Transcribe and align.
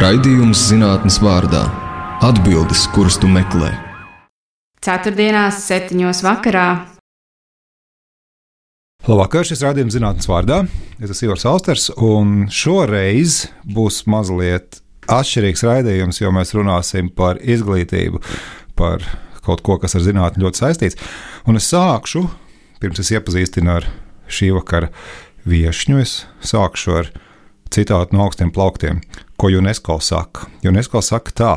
Raidījums 0.00 0.56
zinātnes 0.70 1.18
vārdā- 1.20 1.60
atbildes, 2.28 2.86
kuras 2.94 3.18
tu 3.20 3.28
meklē. 3.28 3.68
Ceturtdienās, 4.80 5.58
septiņos 5.60 6.22
vakarā. 6.24 6.86
Labvakar, 9.04 9.44
šis 9.44 9.60
rādījums 9.60 9.98
zinātnes 9.98 10.24
vārdā. 10.24 10.62
Es 11.02 11.10
esmu 11.10 11.28
Ivars 11.28 11.44
Austers, 11.44 11.90
un 11.98 12.48
šoreiz 12.48 13.50
būs 13.68 14.06
mazliet 14.06 14.80
atšķirīgs 15.04 15.66
raidījums, 15.68 16.22
jo 16.24 16.32
mēs 16.32 16.56
runāsim 16.56 17.12
par 17.14 17.36
izglītību, 17.36 18.24
par 18.76 19.04
kaut 19.44 19.60
ko, 19.60 19.76
kas 19.76 19.96
ar 19.96 20.00
zinātni 20.00 20.40
ļoti 20.40 20.64
saistīts. 20.64 20.96
Un 21.44 21.56
es 21.56 21.68
sākšu, 21.68 22.24
pirms 22.80 23.04
es 23.04 23.12
iepazīstinu 23.12 23.76
ar 23.76 23.92
šī 24.26 24.54
vakara 24.56 24.88
viesņu, 25.44 26.00
es 26.00 26.24
sākšu 26.40 27.02
ar 27.04 27.12
citātu 27.70 28.16
no 28.16 28.24
augstiem 28.24 28.50
plauktiem, 28.50 29.02
ko 29.40 29.48
UNESCO 29.48 29.96
saka. 30.04 30.44
UNESCO 30.68 31.00
saka 31.00 31.32
tā, 31.32 31.52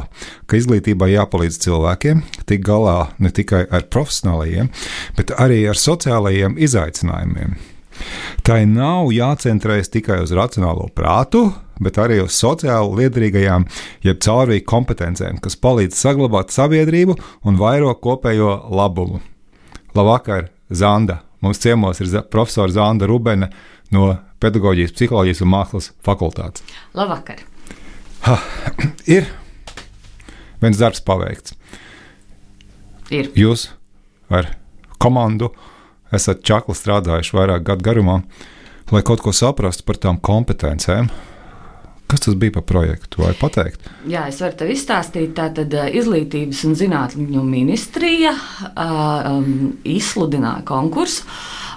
ka 0.48 0.56
izglītībai 0.56 1.10
jāpalīdz 1.18 1.58
cilvēkiem 1.66 2.22
tikt 2.48 2.64
galā 2.64 3.10
ne 3.20 3.32
tikai 3.36 3.66
ar 3.68 3.84
profesionālajiem, 3.92 4.70
bet 5.18 5.34
arī 5.36 5.66
ar 5.68 5.80
sociālajiem 5.80 6.56
izaicinājumiem. 6.64 7.58
Tai 8.48 8.62
nav 8.72 9.12
jācentrējas 9.14 9.92
tikai 9.94 10.22
uz 10.24 10.32
racionālo 10.36 10.88
prātu, 10.96 11.44
bet 11.84 12.00
arī 12.00 12.22
uz 12.24 12.40
sociāli 12.40 13.04
liederīgajām, 13.04 13.68
jeb 14.08 14.24
caurvīju 14.24 14.66
kompetencēm, 14.70 15.44
kas 15.44 15.60
palīdz 15.60 16.00
saglabāt 16.00 16.56
sabiedrību 16.56 17.20
un 17.44 17.60
vairo 17.60 17.92
kopējo 18.00 18.62
labumu. 18.72 19.20
Labvakar, 19.94 20.54
Zanda! 20.72 21.20
Mums 21.44 21.60
ciemos 21.60 22.00
ir 22.00 22.22
profesora 22.32 22.72
Zanda 22.72 23.12
Rubene 23.12 23.52
no 23.92 24.14
Pedagoģijas, 24.40 24.96
Psiholoģijas 24.96 25.44
un 25.44 25.52
Mākslas 25.52 25.92
fakultātes. 26.08 26.64
Labvakar! 26.96 27.44
Ha, 28.24 28.38
ir 29.18 29.28
viens 30.64 30.80
darbs 30.80 31.04
paveikts. 31.04 31.58
Ir. 33.12 33.30
Jūs 33.36 33.68
ar 34.32 34.48
komandu 35.02 35.52
esat 36.14 36.44
čakli 36.48 36.76
strādājuši 36.78 37.36
vairāk 37.36 37.66
gadu 37.68 37.86
garumā, 37.86 38.22
lai 38.94 39.04
kaut 39.06 39.24
ko 39.26 39.34
saprastu 39.36 39.86
par 39.88 40.00
tām 40.00 40.22
kompetencēm. 40.24 41.12
Kas 42.08 42.22
tas 42.28 42.36
bija 42.38 42.54
par 42.60 42.66
projektu? 42.70 43.24
Vai 43.24 43.32
pateikt? 43.34 43.88
Jā, 44.08 44.28
es 44.30 44.38
varu 44.44 44.56
tev 44.60 44.70
izstāstīt. 44.70 45.32
Tātad 45.36 45.74
Izglītības 45.98 46.62
un 46.70 46.76
zinātņu 46.78 47.42
ministrija 47.48 48.36
um, 48.70 49.74
izsludināja 49.96 50.62
konkursu 50.70 51.26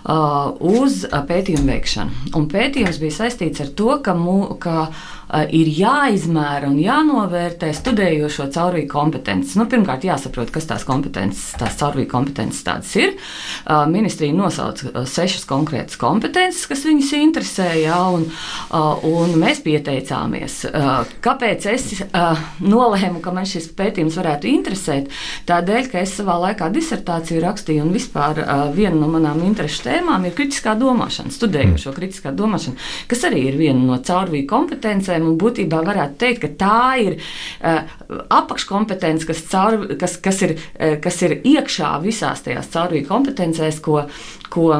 uz 0.07 1.03
pētījumu 1.11 1.67
veikšanu. 1.67 2.33
Un 2.39 2.47
pētījums 2.51 3.01
bija 3.03 3.21
saistīts 3.23 3.63
ar 3.65 3.73
to, 3.75 3.91
ka, 4.05 4.15
mū, 4.15 4.39
ka 4.63 4.87
uh, 4.87 5.45
ir 5.51 5.71
jāizmēra 5.75 6.69
un 6.71 6.79
jānovērtē 6.79 7.73
studējošo 7.75 8.49
caurvīju 8.55 8.89
kompetences. 8.91 9.57
Nu, 9.59 9.67
pirmkārt, 9.71 10.07
jāsaprot, 10.07 10.53
kas 10.55 10.69
tās 10.71 10.87
kompetences, 10.87 11.57
tās 11.59 11.79
caurvīju 11.81 12.11
kompetences 12.13 12.63
tādas 12.67 12.93
ir. 13.01 13.17
Uh, 13.65 13.83
ministrija 13.91 14.35
nosauca 14.37 15.07
sešas 15.11 15.47
konkrētas 15.49 15.99
kompetences, 16.01 16.69
kas 16.71 16.87
viņus 16.87 17.13
interesē, 17.19 17.69
jā, 17.83 17.99
un, 18.15 18.29
uh, 18.71 19.07
un 19.11 19.35
mēs 19.43 19.63
pieteicāmies. 19.67 20.61
Uh, 20.71 21.03
kāpēc 21.25 21.67
es 21.75 21.89
uh, 22.07 22.39
nolēmu, 22.63 23.23
ka 23.25 23.35
man 23.35 23.49
šis 23.49 23.73
pētījums 23.77 24.21
varētu 24.21 24.51
interesēt? 24.53 25.11
Tādēļ, 25.51 25.91
ka 25.91 26.05
es 26.05 26.15
savā 26.21 26.39
laikā 26.47 26.71
disertāciju 26.75 27.43
rakstīju, 27.43 27.83
un 27.89 27.95
vispār 27.97 28.45
uh, 28.45 28.67
viena 28.77 29.01
no 29.01 29.11
manām 29.11 29.43
interesu 29.47 29.83
tēmām 29.97 30.27
ir 30.29 30.35
kritiskā 30.37 30.77
domāšana, 30.79 31.33
studējošo 31.35 31.95
kritiskā 31.97 32.33
domāšana, 32.37 32.77
kas 33.11 33.25
arī 33.29 33.47
ir 33.51 33.59
viena 33.61 33.83
no 33.83 33.99
caurvīju 34.05 34.49
kompetencēm. 34.51 35.33
Būtībā 35.41 35.81
varētu 35.87 36.21
teikt, 36.21 36.45
ka 36.45 36.53
tā 36.61 36.81
ir 37.03 37.19
uh, 37.19 37.97
apakškompetence, 38.41 39.29
kas, 39.29 39.43
caur, 39.51 39.81
kas, 40.01 40.19
kas, 40.23 40.45
ir, 40.47 40.57
uh, 40.77 40.97
kas 41.03 41.23
ir 41.27 41.39
iekšā 41.41 41.97
visās 42.05 42.45
tajās 42.47 42.71
caurvīju 42.77 43.09
kompetencēs, 43.11 43.83
ko. 43.85 44.05
ko 44.53 44.71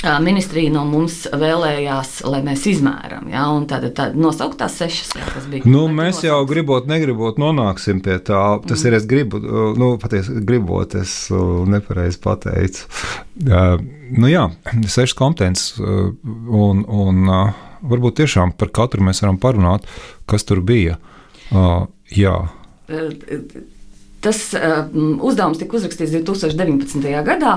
Ministrija 0.00 0.72
no 0.72 0.86
mums 0.88 1.26
vēlējās, 1.28 2.22
lai 2.24 2.40
mēs 2.44 2.62
izmērām. 2.70 3.26
Ja, 3.32 3.44
tāda 3.68 3.90
tā, 3.92 4.06
nosaukt 4.16 4.56
tās 4.62 4.78
sešas, 4.80 5.10
jā, 5.18 5.26
kas 5.28 5.48
bija. 5.52 5.68
Nu, 5.68 5.82
mēs 5.92 6.22
jau 6.24 6.38
gribot, 6.48 6.88
negribot, 6.88 7.40
nonāksim 7.40 8.00
pie 8.04 8.16
tā. 8.24 8.40
Tas 8.64 8.80
mm. 8.80 8.88
ir, 8.88 8.96
es 8.96 9.08
gribu, 9.10 9.40
nu, 9.76 9.90
patiesi 10.00 10.40
gribot, 10.46 10.96
es 10.96 11.14
nepareizi 11.30 12.20
pateicu. 12.24 12.86
Uh, 13.44 13.76
nu, 14.16 14.30
jā, 14.30 14.46
sešas 14.80 15.16
kompetences, 15.18 15.76
un, 15.80 16.84
un 16.88 17.28
uh, 17.28 17.66
varbūt 17.92 18.22
tiešām 18.22 18.56
par 18.56 18.72
katru 18.80 19.04
mēs 19.04 19.20
varam 19.24 19.40
parunāt, 19.42 19.88
kas 20.30 20.48
tur 20.48 20.64
bija. 20.64 20.96
Uh, 21.50 21.84
jā. 22.16 22.38
Tas 24.20 24.38
uh, 24.52 24.90
uzdevums 25.24 25.56
tika 25.62 25.78
uzrakstīts 25.78 26.12
2019. 26.12 27.06
gadā, 27.24 27.54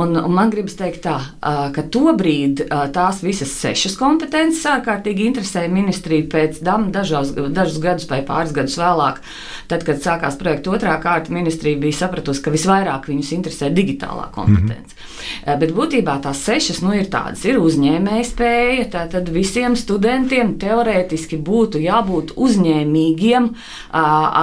un, 0.00 0.14
un 0.16 0.32
man 0.32 0.48
gribas 0.52 0.78
teikt, 0.78 1.02
tā, 1.04 1.16
uh, 1.20 1.66
ka 1.76 1.82
tobrīd 1.92 2.62
uh, 2.64 2.86
tās 2.92 3.18
visas 3.20 3.52
sešas 3.52 3.98
kompetences 4.00 4.64
ārkārtīgi 4.70 5.26
interesēja 5.28 5.68
ministriju 5.68 6.30
pēc 6.32 6.62
tam, 6.64 6.88
dažos, 6.94 7.34
dažus 7.52 7.76
gadus 7.84 8.08
vai 8.08 8.22
pāris 8.24 8.54
gadus 8.56 8.78
vēlāk, 8.80 9.20
tad, 9.68 9.84
kad 9.84 10.00
sākās 10.00 10.38
projekta 10.40 10.72
otrā 10.72 10.94
kārta, 11.02 11.34
ministrija 11.36 11.76
bija 11.82 11.98
sapratusi, 11.98 12.40
ka 12.46 12.54
visvairāk 12.54 13.10
viņus 13.12 13.34
interesē 13.36 13.68
digitālā 13.76 14.30
kompetence. 14.32 14.96
Mm 14.96 15.04
-hmm. 15.04 15.52
uh, 15.52 15.60
bet 15.60 15.76
būtībā 15.76 16.16
tās 16.24 16.40
sešas 16.48 16.80
nu, 16.80 16.94
ir 16.96 17.12
tādas, 17.12 17.44
ir 17.44 17.60
uzņēmēja 17.60 18.24
spēja, 18.30 18.88
tātad 18.96 19.28
visiem 19.28 19.76
studentiem 19.76 20.56
teorētiski 20.56 21.36
būtu 21.36 21.84
jābūt 21.84 22.32
uzņēmīgiem 22.36 23.52
uh, 23.52 23.60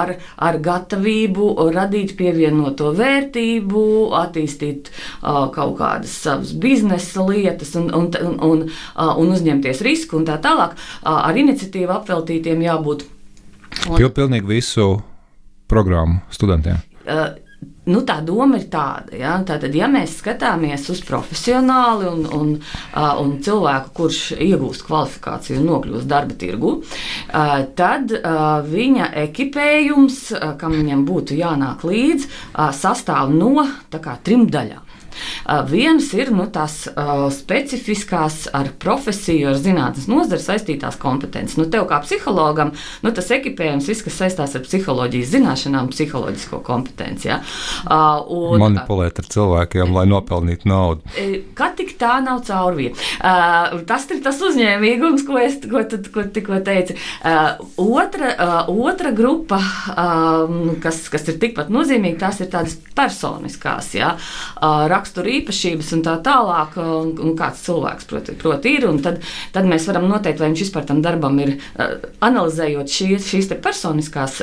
ar, 0.04 0.16
ar 0.38 0.62
gatavību 0.62 1.63
radīt 1.74 2.16
pievienoto 2.20 2.92
vērtību, 2.98 3.86
attīstīt 4.20 4.90
uh, 4.90 5.48
kaut 5.54 5.78
kādas 5.80 6.16
savas 6.26 6.54
biznesa 6.58 7.26
lietas 7.28 7.76
un, 7.80 7.90
un, 7.94 8.10
un, 8.20 8.36
un, 8.50 8.66
uh, 8.68 9.14
un 9.20 9.34
uzņemties 9.36 9.84
risku 9.86 10.20
un 10.20 10.28
tā 10.30 10.40
tālāk. 10.44 10.76
Uh, 11.04 11.22
ar 11.30 11.40
iniciatīvu 11.40 11.96
apveltītiem 11.96 12.66
jābūt. 12.66 13.08
Un, 13.90 13.98
pilnīgi 14.14 14.50
visu 14.50 14.90
programmu 15.72 16.22
studentiem. 16.34 16.82
Uh, 17.04 17.32
Nu, 17.84 18.00
tā 18.08 18.22
doma 18.24 18.56
ir 18.62 18.70
tāda, 18.72 19.12
ja? 19.20 19.34
Tātad, 19.44 19.74
ja 19.76 19.90
mēs 19.92 20.16
skatāmies 20.22 20.86
uz 20.94 21.02
profesionāli 21.04 22.08
un, 22.08 22.22
un, 22.32 22.54
un 22.96 23.34
cilvēku, 23.44 23.92
kurš 23.98 24.22
iegūst 24.38 24.86
kvalifikāciju 24.88 25.60
un 25.60 25.68
nokļūst 25.68 26.08
darba 26.08 26.38
tirgu, 26.40 26.78
tad 27.76 28.16
viņa 28.70 29.10
ekipējums, 29.26 30.22
kam 30.62 30.80
viņam 30.80 31.04
būtu 31.10 31.36
jānāk 31.42 31.84
līdzi, 31.90 32.32
sastāv 32.80 33.36
no 33.36 33.68
kā, 33.92 34.16
trim 34.24 34.48
daļām. 34.48 34.93
Viens 35.70 36.10
ir 36.16 36.32
nu, 36.34 36.46
tās 36.54 36.84
uh, 36.90 37.28
specifiskās 37.34 38.48
ar 38.56 38.70
profesiju, 38.80 39.50
ar 39.52 39.60
zinātnes 39.60 40.08
nozari 40.12 40.44
saistītās 40.44 40.98
kompetences. 41.02 41.58
Nu, 41.60 41.68
tev 41.72 41.88
kā 41.90 42.00
psihologam, 42.04 42.74
nu, 43.04 43.14
tas 43.16 43.30
ekipējums, 43.36 43.88
viss, 43.90 44.06
kas 44.06 44.20
saistās 44.22 44.56
ar 44.58 44.64
psiholoģijas 44.66 45.32
zināšanām, 45.34 45.90
psiholoģisko 45.94 46.62
kompetenci. 46.66 47.30
Ja? 47.32 47.40
Uh, 47.86 48.24
un, 48.34 48.64
Manipulēt 48.64 49.22
ar 49.22 49.30
cilvēkiem, 49.36 49.94
lai 49.96 50.06
nopelnītu 50.10 50.70
naudu. 50.70 51.16
Kā 51.58 51.70
tik 51.78 51.96
tā 52.02 52.18
nav 52.26 52.44
caurvīja? 52.48 52.96
Uh, 53.20 53.84
tas 53.90 54.08
ir 54.14 54.24
tas 54.26 54.40
uzņēmīgums, 54.44 55.26
ko 55.28 55.40
es 55.42 55.60
ko, 55.70 55.84
tad, 55.90 56.10
ko 56.14 56.26
tikko 56.34 56.60
teicu. 56.66 56.98
Otra, 57.84 58.34
otra 58.72 59.12
grupa, 59.16 59.60
uh, 59.94 60.74
kas, 60.84 61.06
kas 61.14 61.28
ir 61.32 61.40
tikpat 61.42 61.72
nozīmīga, 61.74 62.20
tās 62.26 62.42
ir 62.44 62.52
tādas 62.54 62.78
personiskās. 62.96 63.94
Ja? 63.98 64.14
Uh, 65.04 65.14
rakstura 65.14 65.34
īpašības 65.40 65.92
un 65.98 66.04
tā 66.06 66.16
tālāk, 66.24 66.78
un, 66.80 67.12
un 67.20 67.36
kāds 67.36 67.66
cilvēks 67.66 68.08
proti, 68.08 68.38
proti 68.40 68.78
ir. 68.78 68.88
Tad, 69.04 69.20
tad 69.52 69.68
mēs 69.68 69.88
varam 69.90 70.08
noteikt, 70.08 70.40
vai 70.40 70.52
viņš 70.52 70.64
vispār 70.66 70.88
tam 70.88 71.04
darbam 71.04 71.38
ir 71.44 71.58
analizējot 72.24 72.90
šīs, 72.90 73.28
šīs 73.34 73.54
personiskās 73.64 74.42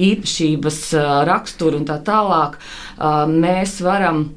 īpašības, 0.00 0.82
raksturu 1.28 1.80
un 1.80 1.88
tā 1.88 2.00
tālāk. 2.06 2.56
Mēs 3.30 3.80
varam 3.84 4.30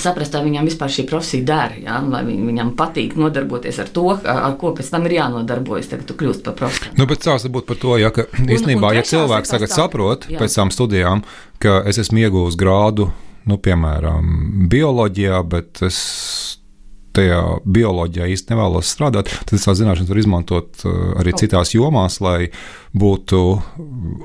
saprast, 0.00 0.32
vai 0.32 0.46
viņam 0.46 0.66
vispār 0.70 0.90
šī 0.90 1.04
profesija 1.10 1.44
der, 1.46 1.74
ja? 1.84 1.98
vai 2.00 2.22
viņam 2.24 2.72
patīk 2.78 3.18
nodarboties 3.20 3.82
ar 3.82 3.90
to, 3.94 4.06
ar 4.16 4.56
ko 4.58 4.72
pēc 4.74 4.88
tam 4.94 5.04
ir 5.06 5.18
jānodarbojas, 5.18 5.90
kad 5.90 6.06
tu 6.08 6.16
kļūsi 6.18 6.42
par 6.46 6.56
profesoru. 6.62 6.94
Nu, 6.98 7.06
bet 7.10 7.26
sāks 7.26 7.44
būt 7.52 7.68
par 7.68 7.78
to, 7.82 7.98
ja, 8.00 8.10
ka 8.14 8.24
īstenībā, 8.32 8.88
un, 8.88 8.94
un 8.94 8.98
ja 8.98 9.04
cilvēks 9.10 9.54
tagad 9.54 9.70
tā, 9.70 9.76
saprot 9.82 10.26
jā. 10.30 10.40
pēc 10.40 10.56
tām 10.56 10.72
studijām, 10.74 11.22
ka 11.62 11.82
es 11.90 12.00
esmu 12.00 12.24
iegūst 12.24 12.58
grādu 12.58 13.10
nu, 13.50 13.58
piemēram, 13.60 14.28
bioloģijā, 14.72 15.40
bet 15.50 15.82
es 15.86 15.98
tajā 17.14 17.40
bioloģijā 17.62 18.26
īsti 18.34 18.54
nevēlos 18.54 18.90
strādāt, 18.90 19.30
tad 19.46 19.54
es 19.58 19.66
tās 19.66 19.78
zināšanas 19.78 20.10
varu 20.10 20.24
izmantot 20.24 20.86
arī 21.20 21.34
citās 21.38 21.74
jomās, 21.76 22.18
lai 22.24 22.48
būtu 22.94 23.38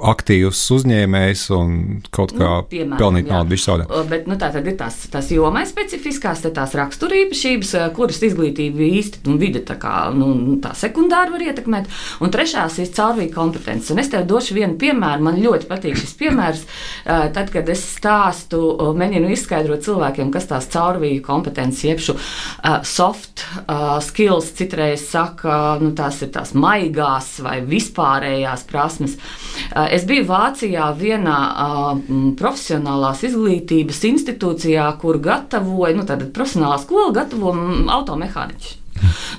aktīvs 0.06 0.60
uzņēmējs 0.76 1.44
un 1.58 1.72
kaut 2.14 2.36
kā 2.38 2.50
nu, 2.60 2.66
piemēram, 2.70 2.98
pelnīt 3.02 3.30
naudu 3.32 3.56
visādi. 3.56 3.88
Bet 4.12 4.28
nu, 4.30 4.38
tā 4.38 4.52
tad 4.54 4.68
ir 4.70 4.76
tās, 4.78 5.00
tās 5.10 5.32
jomai 5.34 5.64
specifiskās, 5.70 6.44
tās 6.46 6.76
raksturīpašības, 6.78 7.74
kuras 7.98 8.22
izglītība 8.28 8.86
īsti 8.86 9.24
un 9.30 9.40
vide 9.42 9.64
tā 9.66 9.74
kā 9.82 9.94
nu, 10.14 10.30
tā 10.62 10.76
sekundāri 10.78 11.34
var 11.34 11.46
ietekmēt. 11.48 11.90
Un 12.22 12.34
trešās 12.34 12.78
ir 12.84 12.92
caurvīja 12.94 13.34
kompetences. 13.34 13.90
Un 13.96 14.04
es 14.04 14.12
tev 14.14 14.28
došu 14.30 14.58
vienu 14.58 14.78
piemēru. 14.82 15.26
Man 15.26 15.42
ļoti 15.42 15.70
patīk 15.70 15.98
šis 15.98 16.14
piemērs. 16.20 16.62
Tad, 17.08 17.50
kad 17.54 17.74
es 17.74 17.82
stāstu, 17.98 18.62
mēģinu 19.00 19.34
izskaidrot 19.34 19.82
cilvēkiem, 19.88 20.30
kas 20.36 20.50
tās 20.52 20.70
caurvīja 20.70 21.26
kompetences, 21.26 21.88
jeb 21.90 22.06
šo 22.06 22.20
soft 22.86 23.48
skills, 24.06 24.54
citreiz 24.60 25.10
saka, 25.10 25.80
nu, 25.82 25.96
tās 25.98 26.22
ir 26.22 26.30
tās 26.38 26.54
maigās 26.54 27.34
vai 27.44 27.60
vispārējās 27.66 28.59
tehniskās 28.60 28.68
prasmes. 28.68 29.18
Eh, 29.76 29.96
es 29.96 30.06
biju 30.06 30.26
Vācijā 30.28 30.90
vienā 30.98 31.38
eh, 31.50 32.34
profesionālās 32.38 33.24
izglītības 33.24 34.04
institūcijā, 34.12 34.98
kur 35.00 35.20
gatavoja, 35.20 35.96
nu, 35.96 36.04
tāda 36.04 36.30
profesionālā 36.32 36.80
skola 36.80 37.14
gatavo 37.14 37.54
automehāniķus. 37.90 38.79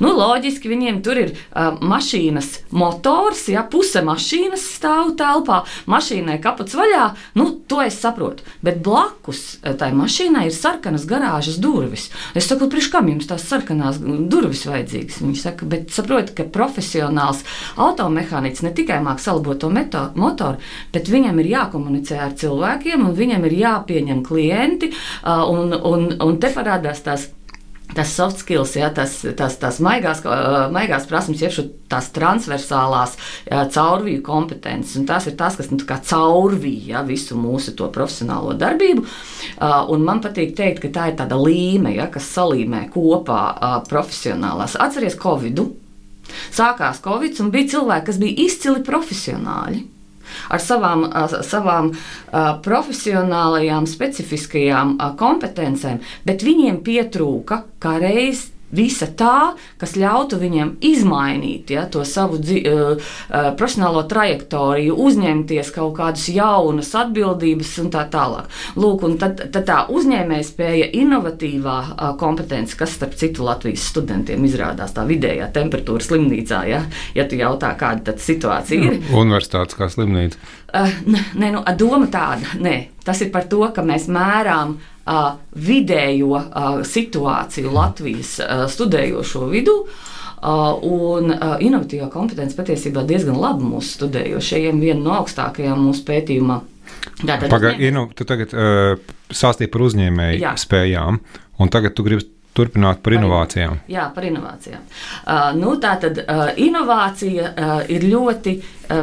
Nu, 0.01 0.13
loģiski 0.17 0.71
viņiem 0.71 1.01
tur 1.05 1.19
ir 1.21 1.33
uh, 1.35 1.77
mašīnas 1.81 2.51
motors, 2.77 3.47
ja 3.53 3.65
puse 3.69 4.03
mašīnas 4.07 4.65
stāv 4.77 5.15
telpā, 5.21 5.63
mašīnai 5.91 6.39
kaputs 6.43 6.77
vaļā. 6.79 7.07
Nu, 7.39 7.51
to 7.69 7.83
es 7.85 7.99
saprotu. 8.01 8.47
Bet 8.65 8.81
blakus 8.85 9.59
tai 9.81 9.91
mašīnai 9.97 10.47
ir 10.49 10.55
sarkanas 10.57 11.07
garāžas 11.09 11.59
durvis. 11.63 12.09
Es 12.37 12.49
saku, 12.51 12.69
priekš 12.71 12.91
kam 12.93 13.11
jums 13.11 13.29
tās 13.31 13.45
sarkanās 13.51 14.01
durvis 14.01 14.65
vajadzīgas? 14.69 15.21
Viņi 15.25 15.41
saka, 15.41 15.69
bet 15.71 15.93
saprotiet, 15.95 16.35
ka 16.37 16.49
profesionāls 16.53 17.43
automehāniķis 17.81 18.65
ne 18.67 18.75
tikai 18.77 19.01
māks 19.05 19.29
salabot 19.29 19.61
to 19.61 19.71
meto, 19.73 20.07
motoru, 20.21 20.61
bet 20.95 21.11
viņam 21.13 21.41
ir 21.43 21.53
jākomunicē 21.55 22.21
ar 22.27 22.37
cilvēkiem 22.41 23.05
un 23.07 23.17
viņam 23.17 23.47
ir 23.49 23.59
jāpieņem 23.61 24.25
klienti. 24.27 24.93
Uh, 25.21 25.45
un, 25.51 25.75
un, 25.75 26.09
un 26.25 26.41
te 26.41 26.53
parādās 26.55 27.05
tās 27.05 27.29
tas 27.95 28.13
soft 28.15 28.43
skills, 28.43 28.77
ja, 28.79 28.91
tas, 28.95 29.21
tas, 29.37 29.57
tas 29.61 29.81
maigās, 29.83 30.23
maigās 30.73 31.07
prasmes, 31.11 31.43
jeb 31.43 31.73
tās 31.91 32.11
transversālās 32.15 33.17
ja, 33.49 33.65
caurvīju 33.73 34.23
kompetences. 34.27 35.01
Tas 35.09 35.27
ir 35.31 35.37
tas, 35.41 35.59
kas 35.59 35.71
nu, 35.73 35.81
caurvīja 35.87 37.01
ja, 37.01 37.05
visu 37.07 37.39
mūsu 37.39 37.75
profesionālo 37.81 38.55
darbību. 38.59 39.05
Uh, 39.05 39.91
un 39.93 40.07
man 40.07 40.23
patīk 40.25 40.55
teikt, 40.59 40.83
ka 40.85 40.93
tā 40.95 41.11
ir 41.11 41.19
tāda 41.21 41.39
līme, 41.41 41.95
ja, 41.97 42.09
kas 42.13 42.31
salīmē 42.37 42.87
kopā 42.95 43.43
uh, 43.51 43.79
profesionālās. 43.91 44.79
Atcerieties 44.79 45.21
Covid! 45.21 45.59
-u. 45.59 45.71
Sākās 46.55 47.01
Covid, 47.03 47.41
un 47.43 47.51
bija 47.51 47.73
cilvēki, 47.75 48.07
kas 48.07 48.19
bija 48.23 48.45
izcili 48.47 48.85
profesionāļi 48.87 50.00
ar 50.49 50.63
savām, 50.63 51.05
savām 51.47 51.93
profesionālajām, 52.65 53.89
specifiskajām 53.91 54.97
kompetencēm, 55.21 56.01
bet 56.25 56.47
viņiem 56.47 56.81
pietrūka 56.87 57.65
kā 57.83 57.99
reiz 58.03 58.49
visa 58.75 59.09
tā, 59.19 59.55
kas 59.81 59.97
ļautu 59.99 60.39
viņam 60.41 60.75
izmainīt 60.85 61.73
ja, 61.75 61.87
to 61.91 62.05
savu 62.07 62.39
dzi, 62.41 62.63
uh, 62.69 63.13
profesionālo 63.59 64.05
trajektoriju, 64.11 64.97
uzņemties 65.07 65.73
kaut 65.75 65.97
kādas 65.99 66.29
jaunas 66.33 66.93
atbildības 66.99 67.73
un 67.85 67.91
tā 67.95 68.05
tālāk. 68.13 68.51
Lūk, 68.81 69.05
un 69.07 69.17
tad, 69.21 69.43
tad 69.53 69.67
tā 69.69 69.81
uzņēmējspēja, 69.93 70.91
inovatīvā 71.01 71.79
uh, 71.81 72.13
kompetence, 72.21 72.77
kas 72.79 72.95
starp 72.99 73.17
citu 73.19 73.47
Latvijas 73.47 73.89
studentiem 73.91 74.45
izrādās 74.49 74.95
tā 74.97 75.07
vidējā 75.09 75.51
temperatūra 75.55 76.07
slimnīcā, 76.07 76.63
ja, 76.71 76.85
ja 77.17 77.27
tu 77.29 77.41
jautā, 77.41 77.73
kāda 77.81 78.13
tad 78.13 78.23
situācija 78.23 78.95
ir. 78.95 79.01
Universitātes 79.25 79.79
kā 79.79 79.91
slimnīca. 79.93 80.41
Uh, 80.71 80.95
nē, 81.11 81.51
nu, 81.57 81.65
doma 81.79 82.07
tāda, 82.13 82.55
nē, 82.63 82.77
tas 83.05 83.21
ir 83.25 83.33
par 83.35 83.49
to, 83.51 83.65
ka 83.75 83.83
mēs 83.87 84.07
mērām 84.13 84.79
vidējo 85.57 86.41
situāciju 86.87 87.75
Latvijas 87.75 88.39
uh, 88.45 88.65
studējošo 88.71 89.51
vidū. 89.51 89.77
Un 90.41 91.35
inovatīvā 91.37 92.07
kompetence 92.09 92.57
patiesībā 92.57 93.03
diezgan 93.05 93.37
labi 93.37 93.67
mūsu 93.75 93.99
studējošajiem, 93.99 94.79
viena 94.81 95.03
no 95.05 95.13
augstākajām 95.19 95.83
mūsu 95.85 96.07
pētījumā. 96.09 96.57
Pagaidiet, 97.21 97.93
nu, 97.93 98.07
tu 98.17 98.25
tagad 98.25 98.55
uh, 98.57 98.97
sāstīji 99.29 99.69
par 99.73 99.85
uzņēmēju 99.85 100.41
Jā. 100.41 100.55
spējām, 100.59 101.21
un 101.61 101.73
tagad 101.73 101.93
tu 101.97 102.07
gribi 102.07 102.25
turpināt 102.57 103.03
par 103.05 103.15
inovācijām. 103.15 103.79
Jā, 103.91 104.09
par 104.15 104.27
inovācijām. 104.27 104.83
Uh, 104.83 105.51
nu, 105.59 105.77
tā 105.83 105.95
tad 106.03 106.23
uh, 106.25 106.49
inovācija 106.61 107.51
uh, 107.53 107.75
ir 107.93 108.09
ļoti 108.11 108.57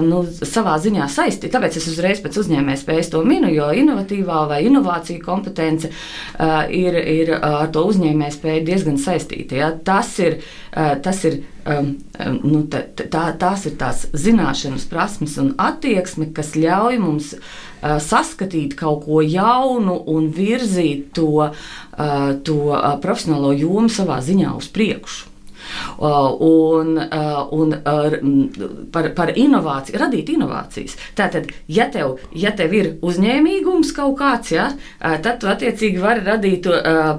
nu, 0.04 0.22
savā 0.28 0.78
ziņā 0.82 1.08
saistīta. 1.12 1.58
Tāpēc 1.58 1.78
es 1.80 1.88
uzreiz 1.92 2.22
pēc 2.24 2.40
uzņēmējas 2.42 2.84
spējas 2.84 3.12
to 3.14 3.22
minu, 3.28 3.50
jo 3.54 3.70
inovatīvā 3.82 4.44
vai 4.50 4.62
inovācija 4.68 5.24
kompetence 5.24 5.92
uh, 5.92 6.66
ir, 6.74 6.98
ir 6.98 7.34
uh, 7.38 7.62
ar 7.64 7.72
to 7.74 7.86
uzņēmēju 7.92 8.38
spēju 8.38 8.66
diezgan 8.68 9.00
saistīta. 9.02 9.60
Ja? 9.62 9.72
Tas 9.72 10.12
ir, 10.24 10.40
uh, 10.74 10.96
tas 11.04 11.24
ir 11.30 11.40
um, 11.68 11.94
nu, 12.42 12.64
tā, 12.72 12.84
tā, 13.00 13.30
tās 13.40 13.68
ir 13.70 13.78
tās 13.80 14.06
zināšanas, 14.18 14.88
prasmes 14.92 15.38
un 15.42 15.54
attieksme, 15.62 16.32
kas 16.36 16.56
ļauj 16.60 17.00
mums 17.04 17.32
uh, 17.38 17.98
saskatīt 18.04 18.76
kaut 18.80 19.06
ko 19.08 19.24
jaunu 19.24 20.00
un 20.14 20.30
virzīt 20.36 21.14
to, 21.18 21.48
uh, 21.48 22.30
to 22.44 22.60
profesionālo 23.04 23.56
jomu 23.56 23.90
savā 23.92 24.22
ziņā 24.26 24.54
uz 24.58 24.70
priekšu. 24.74 25.37
Uh, 25.98 26.30
un, 26.40 26.98
uh, 26.98 27.48
un 27.52 27.74
par, 28.94 29.10
par 29.18 29.32
inovāciju, 29.34 29.98
radīt 30.02 30.30
inovācijas. 30.34 30.98
Tātad, 31.18 31.50
ja 31.72 31.88
tev, 31.94 32.18
ja 32.38 32.52
tev 32.58 32.76
ir 32.78 32.92
uzņēmīgums 33.06 33.94
kaut 33.98 34.18
kāds, 34.20 34.54
ja, 34.54 34.68
uh, 34.74 35.18
tad 35.24 35.42
tu 35.42 35.50
attiecīgi 35.52 36.02
vari 36.02 36.26
radīt 36.28 36.68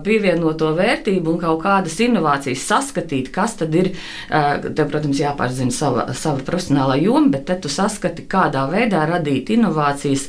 pievienoto 0.04 0.70
vērtību 0.76 1.32
un 1.32 1.40
kaut 1.42 1.62
kādas 1.64 1.96
inovācijas 2.04 2.66
saskatīt, 2.68 3.32
kas 3.34 3.56
tad 3.60 3.74
ir. 3.74 3.90
Tev, 4.28 4.88
protams, 4.90 5.18
jāpārzina 5.20 5.72
sava, 5.74 6.04
sava 6.16 6.42
profesionālā 6.44 6.98
joma, 7.00 7.30
bet 7.32 7.50
tu 7.62 7.70
saskati, 7.72 8.26
kādā 8.30 8.64
veidā 8.70 9.04
radīt 9.08 9.52
inovācijas 9.54 10.26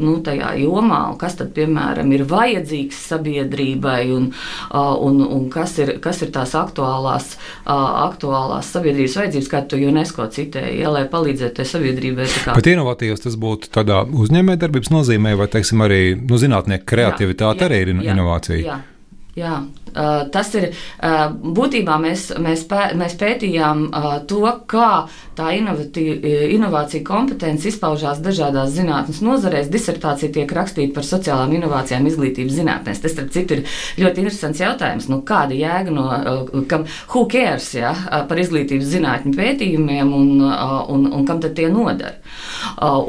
nu, 0.00 0.16
tajā 0.24 0.52
jomā, 0.62 1.02
un 1.12 1.18
kas 1.20 1.36
tad, 1.38 1.52
piemēram, 1.56 2.10
ir 2.14 2.24
vajadzīgs 2.30 3.02
sabiedrībai 3.12 4.00
un, 4.16 4.30
un, 4.72 5.22
un 5.26 5.48
kas, 5.52 5.76
ir, 5.82 5.96
kas 6.02 6.22
ir 6.24 6.32
tās 6.34 6.54
aktuālās 6.58 7.21
uh, 7.34 7.72
aktuālās 8.06 8.70
sabiedrības 8.74 9.18
vajadzības, 9.20 9.50
kā 9.52 9.62
tu 9.70 9.80
UNESCO 9.80 10.28
citēji, 10.34 10.80
ja, 10.82 10.92
lai 10.92 11.04
palīdzētu 11.12 11.58
tai 11.60 11.68
sabiedrībai. 11.68 12.28
Bet 12.52 12.70
inovatīvs 12.74 13.26
tas 13.26 13.38
būtu 13.40 13.72
tādā 13.74 14.02
uzņēmējdarbības 14.06 14.92
nozīmē, 14.94 15.36
vai, 15.40 15.50
teiksim, 15.52 15.84
arī 15.86 16.02
nu, 16.20 16.40
zinātnieku 16.40 16.88
kreativitāte 16.94 17.66
jā, 17.66 17.68
jā, 17.68 17.70
arī 17.70 17.84
ir 17.84 17.94
jā, 17.98 18.16
inovācija? 18.16 18.62
Jā. 18.66 18.80
Jā, 19.32 19.62
tas 20.28 20.50
ir 20.58 20.66
būtībā 21.56 21.94
mēs, 22.02 22.26
mēs, 22.36 22.66
pē, 22.68 22.90
mēs 23.00 23.14
pētījām 23.16 23.86
to, 24.28 24.42
kā 24.68 25.06
tā 25.38 25.54
inovācija 25.56 27.00
kompetence 27.06 27.70
izpaužās 27.70 28.20
dažādās 28.20 28.74
zinātnes 28.74 29.22
nozarēs. 29.24 29.70
Disertācija 29.72 30.34
tiek 30.36 30.52
rakstīta 30.52 30.92
par 30.98 31.08
sociālām 31.08 31.56
inovācijām 31.56 32.10
izglītības 32.10 32.58
zinātnēs. 32.58 33.00
Tas, 33.00 33.16
starp 33.16 33.32
citu, 33.32 33.56
ir 33.56 34.04
ļoti 34.04 34.20
interesants 34.26 34.60
jautājums. 34.60 35.08
Nu, 35.08 35.22
kāda 35.24 35.56
jēga 35.56 35.96
no, 35.96 36.06
kam, 36.68 36.84
who 37.14 37.24
cares, 37.32 37.72
ja, 37.78 37.96
par 38.28 38.44
izglītības 38.44 38.92
zinātņu 38.92 39.32
pētījumiem 39.40 40.12
un, 40.12 40.30
un, 40.44 41.08
un 41.08 41.28
kam 41.28 41.40
tad 41.40 41.56
tie 41.56 41.72
nodara? 41.72 42.18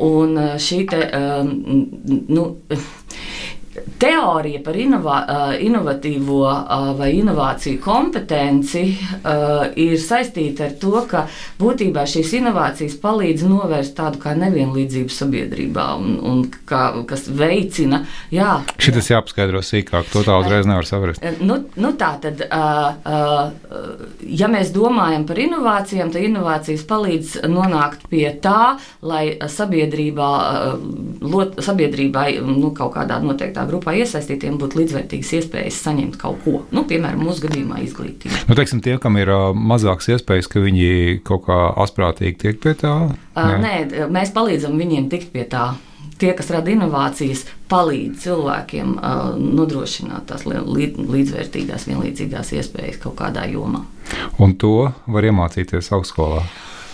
Un 0.08 0.40
šī 0.56 0.86
te, 0.88 1.04
nu, 2.08 2.48
teorija 4.00 4.62
par 4.64 4.78
inovā, 4.78 5.18
inovatīvo 5.64 6.42
vai 6.98 7.10
inovāciju 7.18 7.82
kompetenci 7.84 8.84
ir 9.82 9.96
saistīta 10.02 10.68
ar 10.68 10.76
to, 10.82 10.94
ka 11.10 11.26
būtībā 11.60 12.06
šīs 12.10 12.36
inovācijas 12.40 12.98
palīdz 13.02 13.46
novērst 13.50 13.96
tādu 13.98 14.22
kā 14.24 14.36
nevienlīdzību 14.38 15.14
sabiedrībā 15.14 15.88
un, 15.98 16.18
un 16.22 16.44
kā, 16.70 16.84
kas 17.10 17.26
veicina. 17.34 18.04
Jā, 18.34 18.60
Šitas 18.78 19.10
jāpaskaidro 19.12 19.64
sīkāk, 19.66 20.10
to 20.14 20.24
tā 20.26 20.38
uzreiz 20.44 20.70
nevar 20.70 20.88
saprast. 20.88 21.24
Nu, 21.42 21.60
nu 21.80 21.94
tā 22.00 22.14
tad, 22.24 22.46
ja 24.44 24.52
mēs 24.52 24.74
domājam 24.76 25.28
par 25.30 25.42
inovācijām, 25.42 26.14
tad 26.14 26.28
inovācijas 26.30 26.86
palīdz 26.90 27.36
nonākt 27.50 28.08
pie 28.12 28.28
tā, 28.44 28.76
lai 29.02 29.26
sabiedrībā, 29.50 30.32
sabiedrībai 31.64 32.28
nu, 32.44 32.74
kaut 32.76 32.94
kādā 32.98 33.20
noteiktā 33.24 33.63
grupā 33.70 33.96
iesaistītiem 34.00 34.58
būtu 34.62 34.82
līdzvērtīgas 34.82 35.32
iespējas 35.40 35.80
saņemt 35.86 36.20
kaut 36.22 36.42
ko, 36.44 36.60
nu, 36.76 36.86
piemēram, 36.90 37.24
mūsu 37.24 37.48
gadījumā 37.48 37.80
izglītību. 37.86 38.44
Nu, 38.50 38.58
teiksim, 38.60 38.84
tie, 38.86 38.98
kam 39.02 39.18
ir 39.22 39.32
uh, 39.34 39.50
mazākas 39.56 40.12
iespējas, 40.16 40.50
ka 40.52 40.64
viņi 40.64 41.22
kaut 41.28 41.48
kā 41.48 41.60
asprātīgi 41.86 42.40
tiek 42.46 42.62
pie 42.64 42.76
tā? 42.80 42.94
Uh, 43.34 43.56
nē, 43.64 44.08
mēs 44.14 44.34
palīdzam 44.36 44.78
viņiem 44.80 45.10
tikt 45.14 45.34
pie 45.36 45.48
tā. 45.50 45.74
tie, 46.24 46.32
kas 46.38 46.52
rada 46.54 46.72
inovācijas, 46.72 47.46
palīdz 47.72 48.22
cilvēkiem 48.24 48.94
uh, 48.98 49.34
nodrošināt 49.40 50.30
tās 50.30 50.46
līd, 50.48 51.00
līdzvērtīgās, 51.00 51.88
vienlīdzīgās 51.90 52.54
iespējas 52.60 53.02
kaut 53.04 53.18
kādā 53.20 53.48
jomā. 53.52 53.84
Un 54.40 54.56
to 54.60 54.92
var 55.08 55.28
iemācīties 55.28 55.92
augstskolā. 55.96 56.44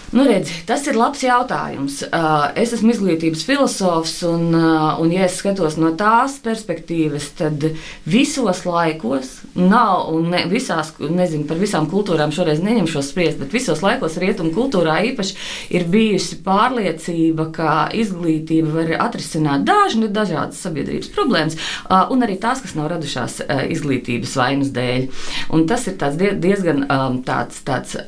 Nu, 0.10 0.24
redz, 0.26 0.50
tas 0.66 0.88
ir 0.90 0.98
labs 0.98 1.22
jautājums. 1.22 2.00
Uh, 2.08 2.48
es 2.58 2.72
esmu 2.74 2.96
izglītības 2.96 3.44
filozofs, 3.46 4.16
un, 4.26 4.48
uh, 4.58 4.98
un 4.98 5.12
ja 5.14 5.28
es 5.28 5.36
skatos 5.38 5.78
no 5.78 5.92
tās 6.00 6.40
perspektīvas, 6.42 7.28
tad 7.38 7.68
visos 8.10 8.64
laikos 8.66 9.36
nav, 9.54 10.10
un 10.16 10.32
ne, 10.34 10.42
visās, 10.50 10.96
nezinu, 10.98 11.46
par 11.50 11.62
visām 11.62 11.86
kultūrām 11.92 12.34
šoreiz 12.34 12.64
neņemšos 12.66 13.14
spriest, 13.14 13.38
bet 13.44 13.54
visos 13.54 13.86
laikos 13.86 14.18
rietumu 14.22 14.50
kultūrā 14.58 14.98
īpaši 15.12 15.38
ir 15.78 15.86
bijusi 15.94 16.42
pārliecība, 16.46 17.50
ka 17.54 17.72
izglītība 17.94 18.80
var 18.80 18.94
atrisināt 19.12 19.70
dažni 19.70 20.10
dažādas 20.10 20.66
sabiedrības 20.66 21.14
problēmas, 21.14 21.60
uh, 21.86 22.08
un 22.10 22.26
arī 22.26 22.42
tās, 22.42 22.66
kas 22.66 22.74
nav 22.80 22.90
radušās 22.96 23.44
izglītības 23.70 24.38
vainas 24.42 24.74
dēļ. 24.74 25.10
Un 25.54 25.70
tas 25.70 25.86
ir 25.86 26.02
diezgan 26.42 26.88
um, 26.90 27.22
tāds. 27.28 27.62
tāds 27.68 28.00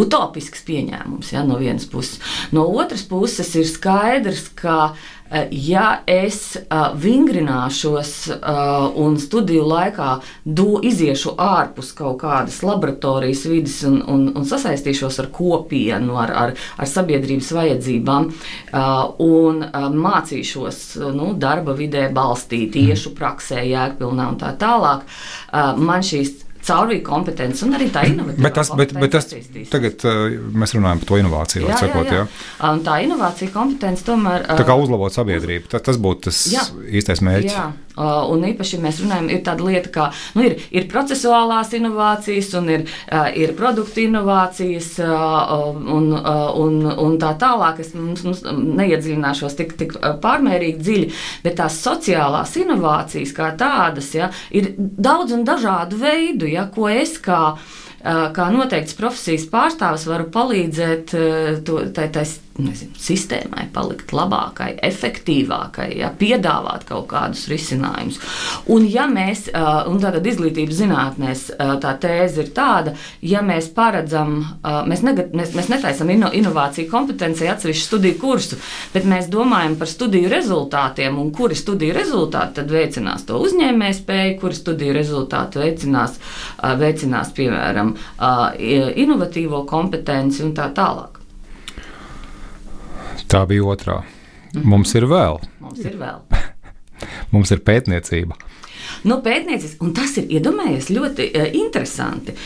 utopisks 0.00 0.64
pieņēmums 0.66 1.34
ja, 1.34 1.44
no 1.46 1.58
vienas 1.60 1.86
puses. 1.90 2.20
No 2.54 2.66
otras 2.70 3.04
puses 3.08 3.50
ir 3.58 3.66
skaidrs, 3.68 4.48
ka 4.58 4.94
eh, 5.30 5.48
ja 5.50 6.00
es 6.10 6.56
uh, 6.58 6.92
vingrināšos 6.98 8.12
uh, 8.34 8.86
un 9.00 9.18
studiju 9.20 9.64
laikā 9.70 10.10
do, 10.44 10.80
iziešu 10.84 11.34
ārpus 11.40 11.92
kaut 11.96 12.20
kādas 12.22 12.60
laboratorijas 12.66 13.44
vidas 13.50 13.80
un, 13.88 14.00
un, 14.10 14.26
un 14.34 14.48
sasaistīšos 14.48 15.20
ar 15.22 15.30
kopienu, 15.34 16.18
ar, 16.20 16.34
ar, 16.44 16.54
ar 16.78 16.90
sabiedrības 16.90 17.52
vajadzībām 17.54 18.30
un 19.24 19.60
mācīšos 20.04 20.80
nu, 21.14 21.32
darba 21.40 21.74
vidē 21.78 22.06
balstīt, 22.14 22.76
iešu 22.78 23.14
praksē, 23.16 23.62
jēgpilnā 23.68 24.28
un 24.32 24.38
tā 24.40 24.52
tālāk, 24.60 25.04
man 25.78 26.04
šīs 26.04 26.44
caurvīja 26.64 27.04
kompetence 27.06 27.64
un 27.66 27.76
arī 27.78 27.88
tā 27.94 28.04
inovatīva. 28.08 28.44
Bet 28.46 28.56
tas, 28.58 28.72
bet, 28.78 28.94
bet 28.98 29.14
tas 29.14 29.28
tagad 29.72 30.04
uh, 30.08 30.36
mēs 30.54 30.74
runājam 30.76 31.02
par 31.02 31.10
to 31.10 31.20
inovāciju. 31.20 31.68
Jā, 31.68 31.80
sakot, 31.84 32.10
jā, 32.10 32.20
jā. 32.20 32.26
jā. 32.26 32.70
Un 32.70 32.84
tā 32.86 32.98
inovācija 33.04 33.54
kompetence 33.54 34.06
tomēr. 34.06 34.46
Tā 34.50 34.66
kā 34.66 34.76
uzlabot 34.80 35.14
sabiedrību, 35.14 35.70
tas, 35.74 35.84
tas 35.90 36.00
būtu 36.00 36.28
tas 36.30 36.44
jā, 36.52 36.64
īstais 37.00 37.24
mērķis. 37.24 37.56
Jā. 37.56 37.66
Uh, 37.94 38.24
un 38.34 38.42
īpaši, 38.42 38.80
mēs 38.82 38.96
runājam, 39.04 39.28
ir 39.30 39.42
tāda 39.46 39.62
lieta, 39.62 39.90
kā 39.94 40.08
nu, 40.34 40.42
ir, 40.48 40.56
ir 40.74 40.88
procesuālās 40.90 41.68
inovācijas, 41.78 42.48
un 42.58 42.72
ir, 42.74 42.82
uh, 43.06 43.28
ir 43.38 43.52
produktu 43.54 44.02
inovācijas, 44.02 44.88
uh, 45.04 45.52
un, 45.70 46.08
uh, 46.16 46.48
un, 46.58 46.80
un 46.90 47.14
tā 47.22 47.30
tālāk. 47.38 47.78
Es 47.84 47.92
mums, 47.94 48.24
mums 48.26 48.42
neiedziļināšos 48.50 49.54
tik, 49.60 49.76
tik 49.78 49.94
pārmērīgi 50.24 50.82
dziļi, 50.82 51.08
bet 51.46 51.60
tās 51.62 51.78
sociālās 51.86 52.56
inovācijas 52.58 53.36
kā 53.36 53.52
tādas 53.62 54.10
ja, 54.18 54.32
ir 54.50 54.72
daudz 54.76 55.38
un 55.38 55.46
dažādu 55.46 56.02
veidu, 56.02 56.50
ja, 56.50 56.66
ko 56.74 56.90
es 56.90 57.14
kā 57.22 57.54
kā 58.04 58.50
noteikts 58.52 58.98
profesijas 58.98 59.46
pārstāvis 59.48 60.02
varu 60.04 60.26
palīdzēt 60.28 61.14
to, 61.64 61.78
tai, 61.96 62.10
tai 62.12 62.26
nezinu, 62.62 62.94
sistēmai 63.00 63.66
palikt 63.74 64.12
labākai, 64.14 64.74
efektīvākai, 64.86 65.88
ja, 65.98 66.10
piedāvāt 66.14 66.84
kaut 66.88 67.08
kādus 67.10 67.46
risinājumus. 67.50 68.20
Un, 68.70 68.86
ja 68.90 69.06
mēs, 69.10 69.48
un 69.90 69.98
tātad 70.02 70.26
izglītības 70.30 70.78
zinātnēs, 70.78 71.44
tā 71.82 71.94
tēze 72.00 72.44
ir 72.44 72.52
tāda, 72.54 72.94
ja 73.24 73.42
mēs 73.42 73.70
paredzam, 73.74 74.36
mēs, 74.62 75.02
negat, 75.06 75.34
mēs, 75.34 75.54
mēs 75.58 75.70
netaisam 75.72 76.12
ino, 76.14 76.30
inovāciju 76.34 76.90
kompetenci 76.92 77.48
atsevišķu 77.50 77.88
studiju 77.88 78.20
kursu, 78.22 78.60
bet 78.94 79.08
mēs 79.08 79.26
domājam 79.32 79.74
par 79.80 79.90
studiju 79.90 80.30
rezultātiem, 80.32 81.18
un 81.18 81.32
kuri 81.34 81.58
studiju 81.58 81.96
rezultāti 81.96 82.60
tad 82.60 82.70
veicinās 82.70 83.26
to 83.26 83.40
uzņēmējspēju, 83.42 84.38
kuri 84.42 84.60
studiju 84.60 84.94
rezultāti 84.94 85.62
veicinās, 85.64 86.20
veicinās 86.78 87.34
piemēram, 87.34 87.94
inovatīvo 89.04 89.64
kompetenci 89.68 90.46
un 90.46 90.54
tā 90.54 90.70
tālāk. 90.76 91.23
Tā 93.30 93.44
bija 93.50 93.66
otrā. 93.74 94.00
Mums 94.62 94.94
ir 94.94 95.06
vēl. 95.10 95.40
Mums 95.64 95.82
ir 95.82 95.96
vēl. 95.98 96.22
Mums 97.34 97.52
ir 97.54 97.62
pētniecība. 97.66 98.36
Nu, 99.08 99.18
pētniecības, 99.24 99.78
un 99.84 99.92
tas 99.96 100.14
ir 100.20 100.28
iedomājies 100.38 100.90
ļoti 100.94 101.30
uh, 101.32 101.48
interesanti. 101.58 102.36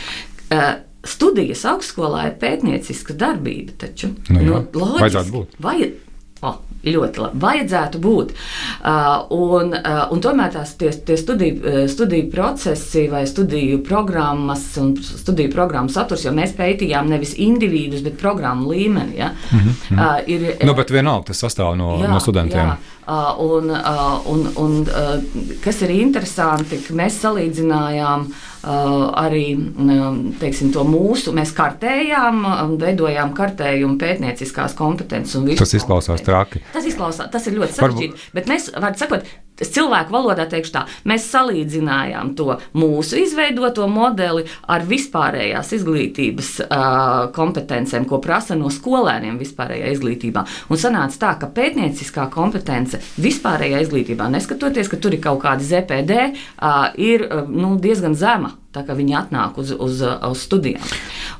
Uh, 0.49 0.71
studijas 1.05 1.63
augstskolā 1.69 2.25
ir 2.29 2.37
pētnieciska 2.41 3.15
darbība, 3.19 3.75
taču 3.85 4.11
nu, 4.31 4.39
jā, 4.39 4.45
nu, 4.47 4.61
loģiski, 4.73 5.03
vajadzētu 5.03 5.35
būt. 5.35 5.59
Vajad, 5.63 5.97
oh, 6.45 6.59
ļoti 6.85 7.21
labi. 7.23 7.39
Vajadzētu 7.43 7.99
būt. 8.03 8.33
Uh, 8.79 9.25
un, 9.35 9.73
uh, 9.75 10.03
un 10.13 10.21
tomēr 10.23 10.53
tās 10.53 10.75
tie, 10.79 10.91
tie 11.05 11.17
studiju, 11.19 11.57
uh, 11.59 11.79
studiju 11.91 12.29
procesi 12.31 13.07
vai 13.11 13.25
studiju 13.27 13.81
programmas 13.87 14.65
un 14.81 14.93
studiju 15.03 15.51
programmu 15.53 15.91
saturs, 15.93 16.23
jo 16.25 16.33
mēs 16.35 16.55
pētījām 16.57 17.09
nevis 17.11 17.35
individus, 17.37 18.03
bet 18.05 18.19
programmu 18.21 18.71
līmeni. 18.71 19.17
Ja? 19.19 19.33
Mm 19.51 19.59
-hmm. 19.59 19.97
uh, 19.97 20.19
ir, 20.27 20.55
nu, 20.63 20.73
bet 20.73 20.91
vienalga 20.91 21.31
tas 21.31 21.43
sastāv 21.43 21.75
no, 21.77 21.97
jā, 21.99 22.09
no 22.09 22.19
studentiem. 22.19 22.67
Jā. 22.67 22.77
Uh, 23.09 23.39
un, 23.41 23.69
uh, 23.71 24.27
un, 24.31 24.47
un 24.55 24.81
uh, 24.81 25.23
kas 25.63 25.81
ir 25.81 25.89
interesanti, 25.89 26.77
ka 26.87 26.93
mēs 26.93 27.19
salīdzinājām 27.25 28.29
Uh, 28.29 28.48
arī 28.63 29.43
um, 29.55 30.17
teiksim, 30.39 30.71
to 30.75 30.83
mūsu, 30.87 31.31
mēs 31.35 31.53
kartējām, 31.55 32.41
um, 32.43 32.73
veidojām 32.81 33.31
kartējumu 33.37 33.99
pētnieciskās 34.01 34.75
kompetences. 34.79 35.39
Tas 35.59 35.75
izklausās 35.77 36.25
traki. 36.25 36.63
Tas, 36.73 36.87
izklausās, 36.89 37.29
tas 37.31 37.47
ir 37.47 37.59
ļoti 37.59 37.77
sarežģīti. 37.77 38.15
Varbūt... 38.17 38.33
Bet 38.35 38.51
mēs, 38.51 38.71
var 38.75 38.97
sakot, 38.99 39.29
cilvēku 39.67 40.13
valodā 40.13 40.45
teikšu 40.49 40.73
tā, 40.75 40.83
mēs 41.09 41.27
salīdzinājām 41.33 42.33
to 42.39 42.55
mūsu 42.77 43.19
izveidoto 43.23 43.87
modeli 43.91 44.45
ar 44.69 44.85
vispārējās 44.87 45.73
izglītības 45.79 46.51
uh, 46.65 47.29
kompetencēm, 47.35 48.07
ko 48.09 48.21
prasa 48.23 48.57
no 48.59 48.71
skolēniem 48.73 49.39
vispārējā 49.41 49.91
izglītībā. 49.95 50.45
Un 50.69 50.81
sanāca 50.81 51.21
tā, 51.25 51.33
ka 51.41 51.51
pētnieciskā 51.55 52.29
kompetence 52.33 53.01
vispārējā 53.19 53.83
izglītībā, 53.85 54.29
neskatoties, 54.31 54.91
ka 54.91 55.01
tur 55.01 55.17
ir 55.17 55.23
kaut 55.23 55.43
kādi 55.43 55.67
ZPD, 55.67 56.23
uh, 56.29 56.89
ir 56.99 57.27
uh, 57.27 57.45
nu, 57.49 57.75
diezgan 57.81 58.17
zema. 58.17 58.55
Tā 58.69 58.83
kā 58.85 58.93
viņi 58.93 59.15
atnāk 59.17 59.55
uz, 59.57 59.71
uz, 59.73 60.03
uz 60.05 60.41
studijām. 60.45 60.85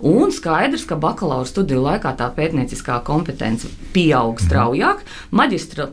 Un 0.09 0.31
skaidrs, 0.33 0.87
ka 0.89 0.97
bakalaura 0.97 1.45
studiju 1.45 1.83
laikā 1.85 2.15
tā 2.17 2.25
pētnieciskā 2.33 3.03
kompetence 3.05 3.69
pieaug 3.93 4.41
straujāk. 4.41 5.03
Maģistra 5.37 5.91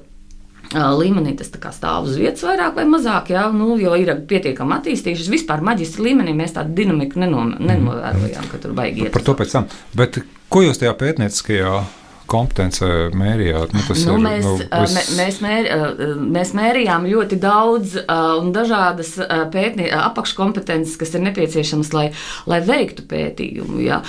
līmenī 0.74 1.36
tas 1.38 1.50
stāv 1.50 2.08
uz 2.08 2.16
vietas 2.18 2.42
vairāk 2.46 2.74
vai 2.78 2.86
mazāk, 2.90 3.30
jā, 3.34 3.46
nu, 3.54 3.76
jo 3.80 3.94
ir 3.98 4.12
pietiekami 4.28 4.78
attīstījušies. 4.78 5.30
Vispār 5.32 5.62
maģistra 5.66 6.06
līmenī 6.08 6.34
mēs 6.36 6.56
tādu 6.56 6.74
dinamiku 6.76 7.20
nenom, 7.22 7.54
nenovērojām, 7.60 8.50
ka 8.50 8.62
tur 8.62 8.74
baigi 8.76 9.06
iet. 9.06 9.14
Par 9.14 9.24
to 9.26 9.36
pēc 9.38 9.54
tam. 9.54 9.70
Bet 9.96 10.18
ko 10.52 10.64
jūs 10.66 10.82
tajā 10.82 10.96
pētnieciskajā 10.98 11.78
kompetence 12.30 12.86
mērījāt? 13.16 13.74
Nu, 13.74 13.82
nu, 13.82 13.96
ir, 13.96 14.22
mēs, 14.24 14.44
nu, 14.46 14.54
vis... 14.82 15.10
mēs, 15.18 15.40
mēr, 15.44 15.68
mēs 16.36 16.52
mērījām 16.56 17.06
ļoti 17.10 17.38
daudz 17.42 17.96
un 18.06 18.52
dažādas 18.54 19.14
pētnie, 19.52 19.88
apakškompetences, 19.96 20.96
kas 21.00 21.14
ir 21.16 21.24
nepieciešamas, 21.26 21.92
lai, 21.96 22.06
lai 22.50 22.60
veiktu 22.66 23.06
pētījumu. 23.10 23.80
Ja. 23.84 24.00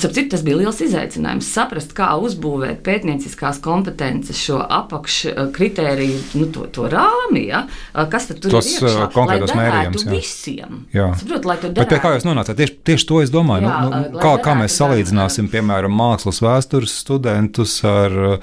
Citu, 0.00 0.26
tas 0.34 0.44
bija 0.46 0.60
liels 0.62 0.80
izaicinājums 0.84 1.50
saprast, 1.50 1.94
kā 1.96 2.12
uzbūvēt 2.20 2.82
pētnieciskās 2.86 3.60
kompetences 3.64 4.40
šo 4.40 4.60
apakškritēriju, 4.64 6.20
nu, 6.40 6.48
to, 6.54 6.66
to 6.74 6.88
rāmi, 6.90 7.46
ja. 7.50 7.64
kas 8.10 8.30
tur 8.32 8.56
Tos, 8.58 8.70
ir 8.70 8.88
iekšā, 8.88 9.10
konkrētos 9.14 9.54
mērījums. 9.56 10.06
Jā. 10.06 10.14
Visiem. 10.14 10.82
Jā. 10.94 11.10
Saprot, 11.20 11.48
lai 11.48 11.58
Bet 11.60 11.90
pie 11.90 12.00
kā 12.02 12.14
jūs 12.16 12.26
nonācāt? 12.26 12.56
Tieši, 12.58 12.76
tieši 12.86 13.06
to 13.08 13.20
es 13.24 13.32
domāju. 13.32 13.66
Jā, 13.66 13.78
nu, 13.84 14.00
nu, 14.14 14.20
kā, 14.22 14.32
kā 14.42 14.54
mēs 14.58 14.76
salīdzināsim, 14.80 15.50
piemēram, 15.52 15.92
mākslas 15.94 16.40
vēstures 16.44 16.94
studentu 17.02 17.49
studentus 17.50 17.84
ar 17.84 18.12
uh, 18.12 18.38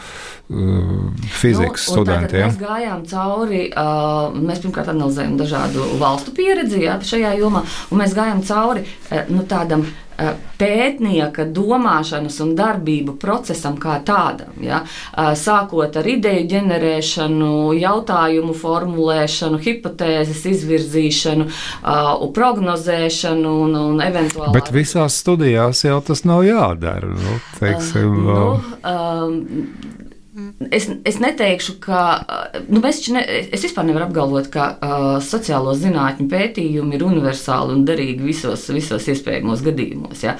fizikas 1.30 1.88
nu, 1.88 1.94
studentiem. 1.94 2.50
Mēs 2.50 2.60
gājām 2.60 3.06
cauri, 3.08 3.62
uh, 3.72 4.36
mēs 4.36 4.62
pirmkārt 4.64 4.92
analizējam 4.92 5.38
dažādu 5.40 5.88
valstu 6.00 6.34
pieredzi 6.36 6.84
jā, 6.84 7.00
šajā 7.02 7.36
jomā, 7.40 7.64
un 7.92 8.02
mēs 8.02 8.16
gājām 8.16 8.44
cauri 8.44 8.84
uh, 8.86 9.24
nu, 9.30 9.46
tādam 9.48 9.86
pētnieka 10.58 11.46
domāšanas 11.54 12.40
un 12.44 12.54
darbību 12.58 13.18
procesam 13.22 13.78
kā 13.82 14.00
tādam. 14.06 14.56
Ja? 14.64 14.82
Uh, 15.14 15.34
sākot 15.38 15.98
ar 16.00 16.10
ideju 16.10 16.48
ģenerēšanu, 16.54 17.52
jautājumu 17.78 18.56
formulēšanu, 18.58 19.62
hipotēzes 19.64 20.44
izvirzīšanu, 20.54 21.48
uh, 21.48 22.26
prognozēšanu 22.34 23.54
un, 23.68 23.78
un 23.94 24.02
eventuāli. 24.04 24.56
Bet 24.58 24.74
visās 24.74 25.20
studijās 25.22 25.86
jau 25.86 26.02
tas 26.06 26.26
nav 26.28 26.44
jādara. 26.48 27.14
Nu, 27.14 27.38
teiksim, 27.60 28.18
uh, 28.26 28.34
nu, 28.34 28.90
um, 28.90 30.06
es, 30.72 30.88
es 31.06 31.18
neteikšu, 31.22 31.78
ka 31.82 32.02
nu, 32.70 32.82
ne, 32.82 33.22
es 33.52 33.64
vispār 33.66 33.88
nevaru 33.88 34.08
apgalvot, 34.08 34.50
ka 34.54 34.68
uh, 34.76 35.06
sociālo 35.24 35.74
zinātņu 35.78 36.28
pētījumi 36.32 36.98
ir 36.98 37.06
universāli 37.08 37.74
un 37.74 37.86
derīgi 37.88 38.26
visos, 38.26 38.68
visos 38.74 39.08
iespējamos 39.10 39.64
gadījumos. 39.66 40.24
Ja? 40.26 40.36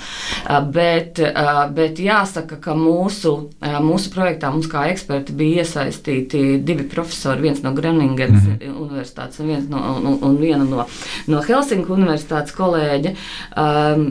Uh, 0.46 0.60
bet, 0.74 1.22
uh, 1.24 1.64
bet 1.74 2.02
jāsaka, 2.04 2.60
ka 2.62 2.76
mūsu, 2.78 3.34
uh, 3.50 3.80
mūsu 3.84 4.14
projektā 4.14 4.52
mums 4.54 4.70
kā 4.72 4.88
eksperti 4.92 5.36
bija 5.38 5.66
iesaistīti 5.66 6.44
divi 6.66 6.86
profesori, 6.92 7.48
viens 7.48 7.64
no 7.66 7.74
Groningenas 7.78 8.44
mm 8.44 8.58
-hmm. 8.60 8.78
universitātes 8.88 9.42
un, 9.42 9.54
no, 9.70 9.84
un, 9.98 10.20
un 10.22 10.38
viena 10.38 10.64
no, 10.64 10.86
no 11.32 11.42
Helsinku 11.46 11.96
universitātes 11.96 12.56
kolēģi. 12.58 13.14
Um, 13.58 14.06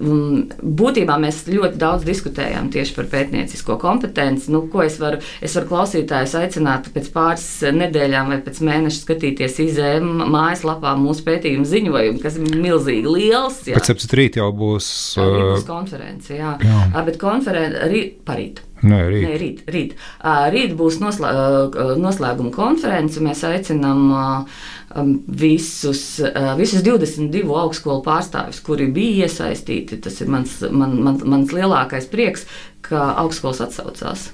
būtībā 0.00 1.16
mēs 1.22 1.44
ļoti 1.48 1.78
daudz 1.80 2.04
diskutējām 2.06 2.68
tieši 2.74 2.96
par 2.96 3.08
pētniecisko 3.12 3.76
kompetenci. 3.80 4.50
Nu, 4.52 4.64
ko 4.70 4.82
es 4.84 4.98
varu, 5.00 5.20
es 5.44 5.54
varu 5.56 5.70
klausītājus 5.70 6.36
aicināt 6.40 6.90
pēc 6.94 7.10
pāris 7.14 7.46
nedēļām 7.74 8.34
vai 8.34 8.40
pēc 8.44 8.60
mēneša 8.66 9.04
skatīties 9.04 9.60
izēm 9.68 10.10
mājaslapā 10.34 10.96
mūsu 11.00 11.26
pētījumu 11.28 11.68
ziņojumu, 11.70 12.20
kas 12.24 12.38
ir 12.40 12.58
milzīgi 12.58 13.16
liels. 13.16 13.62
Jā. 13.70 13.78
Pēc 13.78 13.92
septiņas 13.92 14.18
rīt 14.20 14.38
jau 14.42 14.50
būs, 14.56 14.90
uh, 15.22 15.40
būs 15.54 15.66
konference, 15.68 16.34
jā. 16.34 16.56
jā. 16.60 16.84
Bet 17.06 17.20
konference 17.22 17.90
rīt 17.90 18.20
parīt. 18.26 18.64
Nē, 18.84 19.00
rīt. 19.08 19.24
Nē, 19.24 19.36
rīt, 19.40 19.60
rīt. 19.72 19.94
rīt 20.52 20.74
būs 20.76 20.98
noslē, 21.00 21.30
noslēguma 22.00 22.52
konference. 22.54 23.22
Mēs 23.24 23.44
aicinām 23.48 24.04
visus, 25.40 26.04
visus 26.60 26.84
22 26.84 27.58
augstskolu 27.64 28.04
pārstāvjus, 28.04 28.60
kuri 28.66 28.90
bija 28.92 29.28
iesaistīti. 29.28 30.00
Tas 30.04 30.20
ir 30.20 30.32
mans, 30.32 30.58
man, 30.70 30.98
man, 31.06 31.20
mans 31.24 31.54
lielākais 31.56 32.10
prieks, 32.12 32.48
ka 32.84 33.14
augstskolas 33.24 33.64
atsaucās. 33.64 34.28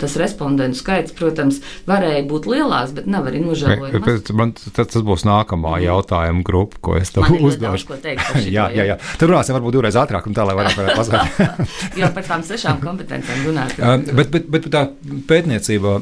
Tas 0.00 0.16
respondentu 0.18 0.78
skaits, 0.80 1.14
protams, 1.16 1.60
varēja 1.86 2.24
būt 2.26 2.48
lielāks, 2.50 2.94
bet 2.96 3.06
nav 3.10 3.28
arī 3.30 3.42
nožēlojams. 3.44 4.32
Man 4.36 4.52
tas, 4.56 4.90
tas 4.90 5.04
būs 5.06 5.26
nākamā 5.28 5.76
jautājuma 5.84 6.42
grupa, 6.46 6.80
ko 6.82 6.96
es 6.98 7.14
tev 7.14 7.28
uzdošu. 7.36 7.98
jā, 8.56 8.68
jā, 8.74 8.86
jā. 8.92 8.98
Tur 9.20 9.32
runāsim 9.32 9.56
varbūt 9.56 9.78
divreiz 9.78 9.98
ātrāk, 9.98 10.26
un 10.26 10.36
tā, 10.36 10.46
lai 10.48 10.56
vairāk 10.58 10.78
varētu 10.80 10.98
pasakāt. 11.00 11.74
jā, 12.00 12.10
par 12.14 12.26
tām 12.26 12.46
sešām 12.46 12.82
kompetencijām 12.82 13.44
runāt. 13.46 13.76
bet, 14.10 14.32
bet, 14.34 14.48
bet 14.52 14.70
tā 14.72 14.86
pētniecība. 15.30 15.98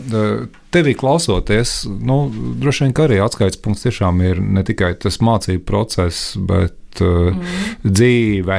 Tevī 0.75 0.97
klausoties, 0.99 1.85
nu, 1.87 2.25
droši 2.59 2.88
vien 2.88 2.95
arī 3.04 3.21
atskaites 3.23 3.61
punkts 3.62 3.85
tiešām 3.87 4.19
ir 4.26 4.40
ne 4.43 4.64
tikai 4.66 4.97
tas 4.99 5.21
mācību 5.23 5.62
process, 5.69 6.33
bet 6.35 6.99
mm. 6.99 7.45
dzīve, 7.85 8.59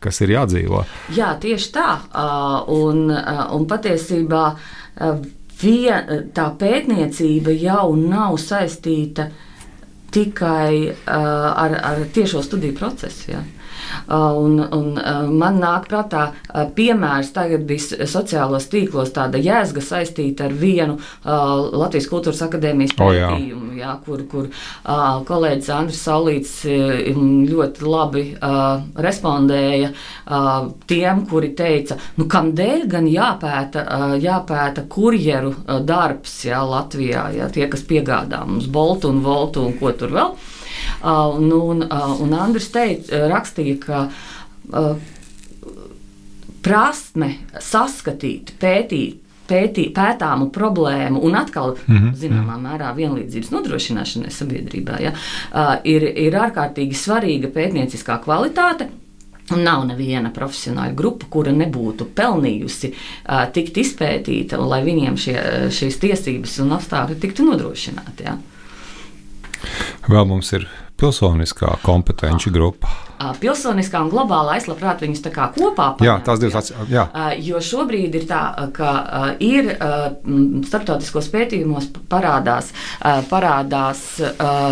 kas 0.00 0.20
ir 0.24 0.34
jādzīvo. 0.34 0.84
Jā, 1.16 1.34
tieši 1.40 1.70
tā. 1.74 1.90
Un, 2.72 3.06
un 3.12 3.68
patiesībā 3.68 4.44
vien, 5.60 6.12
tā 6.36 6.48
pētniecība 6.60 7.54
jau 7.60 7.94
nav 8.00 8.38
saistīta 8.40 9.28
tikai 10.10 10.90
ar, 11.06 11.76
ar 11.92 12.04
tiešo 12.14 12.42
studiju 12.42 12.78
procesu. 12.80 13.30
Ja. 13.34 13.44
Un, 14.10 14.58
un 14.60 14.92
man 15.38 15.60
nāk 15.62 15.88
prātā 15.90 16.30
piemērs, 16.76 17.32
tagad 17.36 17.64
bija 17.68 18.06
sociālos 18.10 18.68
tīklos 18.72 19.12
tāda 19.16 19.40
jēzga 19.40 19.82
saistīta 19.84 20.48
ar 20.48 20.56
vienu 20.56 20.98
Latvijas 21.24 22.08
Kultūras 22.10 22.42
akadēmijas 22.46 22.96
pētījumu, 22.98 23.70
oh, 23.70 23.74
jā. 23.74 23.80
Jā, 23.80 23.94
kur, 24.04 24.20
kur 24.28 24.48
kolēģis 25.28 25.70
Andris 25.72 26.02
Saulīts 26.04 26.52
ļoti 26.66 27.86
labi 27.86 28.24
respondēja 29.06 29.92
tiem, 30.90 31.24
kuri 31.30 31.52
teica, 31.56 31.96
nu 32.20 32.28
kam 32.30 32.52
dēļ 32.56 32.86
gan 32.90 33.08
jāpēta, 33.08 33.86
jāpēta 34.20 34.84
kurjeru 34.90 35.54
darbs 35.86 36.40
jā, 36.48 36.60
Latvijā, 36.66 37.30
jā, 37.38 37.50
tie, 37.54 37.66
kas 37.72 37.86
piegādā 37.88 38.44
mums 38.46 38.68
boltu 38.70 39.10
un 39.14 39.22
voltu 39.24 39.64
un 39.64 39.78
ko 39.80 39.94
tur 39.96 40.12
vēl. 40.16 40.34
Un, 41.00 41.52
un, 41.52 41.86
un 42.20 42.32
Andris 42.36 42.68
teica, 42.74 43.24
rakstīja, 43.30 43.78
ka 43.80 44.00
prasme 46.60 47.30
saskatīt, 47.56 48.52
pētīt, 48.60 49.20
pētī, 49.50 49.88
pētāmu 49.94 50.50
problēmu 50.54 51.22
un 51.26 51.36
atkal, 51.40 51.74
mm 51.74 51.96
-hmm. 51.96 52.14
zināmā 52.22 52.56
mērā, 52.60 52.92
vienlīdzības 52.96 53.50
nodrošināšanai 53.54 54.30
sabiedrībā, 54.30 55.00
ja, 55.02 55.12
ir, 55.84 56.06
ir 56.26 56.38
ārkārtīgi 56.38 56.94
svarīga 56.94 57.52
pētnieciskā 57.54 58.20
kvalitāte. 58.24 58.90
Un 59.50 59.64
nav 59.66 59.82
neviena 59.82 60.30
profesionāla 60.30 60.94
grupa, 60.94 61.26
kura 61.30 61.50
nebūtu 61.50 62.06
pelnījusi 62.14 62.92
uh, 62.92 63.48
tikt 63.50 63.80
izpētīta, 63.82 64.60
lai 64.62 64.84
viņiem 64.86 65.16
šie, 65.18 65.34
šīs 65.74 65.98
tiesības 65.98 66.60
un 66.62 66.76
apstākļi 66.76 67.16
tiktu 67.18 67.48
nodrošināti. 67.48 68.28
Ja. 68.28 68.36
Vēl 70.08 70.26
mums 70.28 70.52
ir 70.56 70.66
pilsoniskā 71.00 71.76
kompetenci 71.84 72.52
grupa. 72.54 73.09
Pilsoniskā 73.40 74.00
un 74.04 74.10
globālā 74.12 74.56
es 74.56 74.66
labprāt 74.70 75.02
viņus 75.04 75.22
tā 75.26 75.32
kā 75.34 75.50
kopā 75.52 75.90
paņemtu. 75.98 76.06
Jā, 76.08 76.16
tās 76.24 76.40
divas 76.40 76.56
atsevišķas. 76.60 77.42
Jo 77.44 77.60
šobrīd 77.64 78.16
ir 78.16 78.24
tā, 78.30 78.40
ka 78.76 78.92
ir 79.44 79.68
starptautiskos 80.68 81.28
pētījumos 81.32 81.90
parādās, 82.10 82.70
parādās 83.28 84.02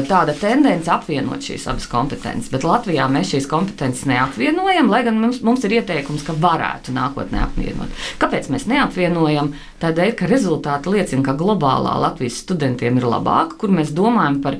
tāda 0.09 0.37
tendence 0.41 0.91
apvienot 0.93 1.45
šīs 1.45 1.69
abas 1.69 1.89
kompetences, 1.93 2.49
bet 2.53 2.65
Latvijā 2.65 3.09
mēs 3.13 3.35
šīs 3.35 3.49
kompetences 3.51 4.09
neapvienojam, 4.09 4.89
lai 4.93 5.03
gan 5.07 5.21
mums, 5.21 5.43
mums 5.45 5.67
ir 5.69 5.77
ieteikums, 5.83 6.25
ka 6.27 6.37
varētu 6.39 6.97
nākotnē 6.97 7.45
apvienot. 7.45 8.09
Kāpēc 8.23 8.49
mēs 8.55 8.65
neapvienojam? 8.71 9.53
Tādēļ, 9.79 10.15
ka 10.19 10.27
rezultāti 10.27 10.91
liecina, 10.91 11.23
ka 11.27 11.37
globālā 11.39 11.93
Latvijas 12.03 12.41
studentiem 12.43 12.97
ir 12.99 13.07
labāka, 13.07 13.61
kur 13.61 13.71
mēs 13.77 13.93
domājam 13.95 14.41
par, 14.43 14.59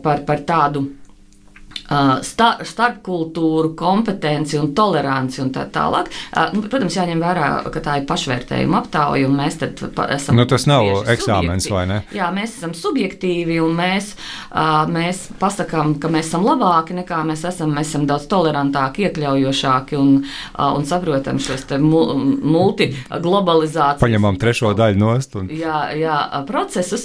par, 0.00 0.24
par 0.24 0.46
tādu 0.48 0.86
star, 2.26 2.54
starpkultūru 2.66 3.74
kompetenci 3.78 4.58
un 4.60 4.72
toleranci 4.76 5.38
un 5.44 5.50
tā 5.54 5.62
tālāk. 5.72 6.06
Nu, 6.54 6.58
protams, 6.66 6.96
jāņem 6.98 7.20
vērā, 7.22 7.48
ka 7.72 7.80
tā 7.84 7.92
ir 8.00 8.04
pašvērtējuma 8.10 8.76
aptauja, 8.82 9.24
un 9.28 9.34
mēs 9.40 9.54
tad 9.62 9.72
esam. 10.10 10.32
Nu, 10.38 10.44
tas 10.50 10.64
nav 10.70 10.84
eksāmens, 11.10 11.64
vai 11.72 11.84
ne? 11.90 11.98
Jā, 12.16 12.26
mēs 12.34 12.50
esam 12.58 12.72
subjektīvi, 12.76 13.56
un 13.64 13.72
mēs, 13.78 14.04
mēs 14.90 15.16
pasakām, 15.40 15.86
ka 16.02 16.06
mēs 16.12 16.26
esam 16.30 16.42
labāki 16.46 16.92
nekā 16.98 17.18
mēs 17.28 17.42
esam. 17.48 17.68
Mēs 17.76 17.88
esam 17.92 18.04
daudz 18.08 18.24
tolerantāki, 18.30 18.98
iekļaujošāki 19.08 19.94
un, 19.98 20.08
un 20.60 20.82
saprotam 20.88 21.36
šos 21.42 21.62
multiglobalizācijas. 21.80 24.02
Paņemam 24.02 24.36
trešo 24.40 24.68
daļu 24.78 24.98
nost. 25.00 25.30
Un... 25.38 25.44
Jā, 25.54 25.78
jā, 25.98 26.16
procesus, 26.48 27.04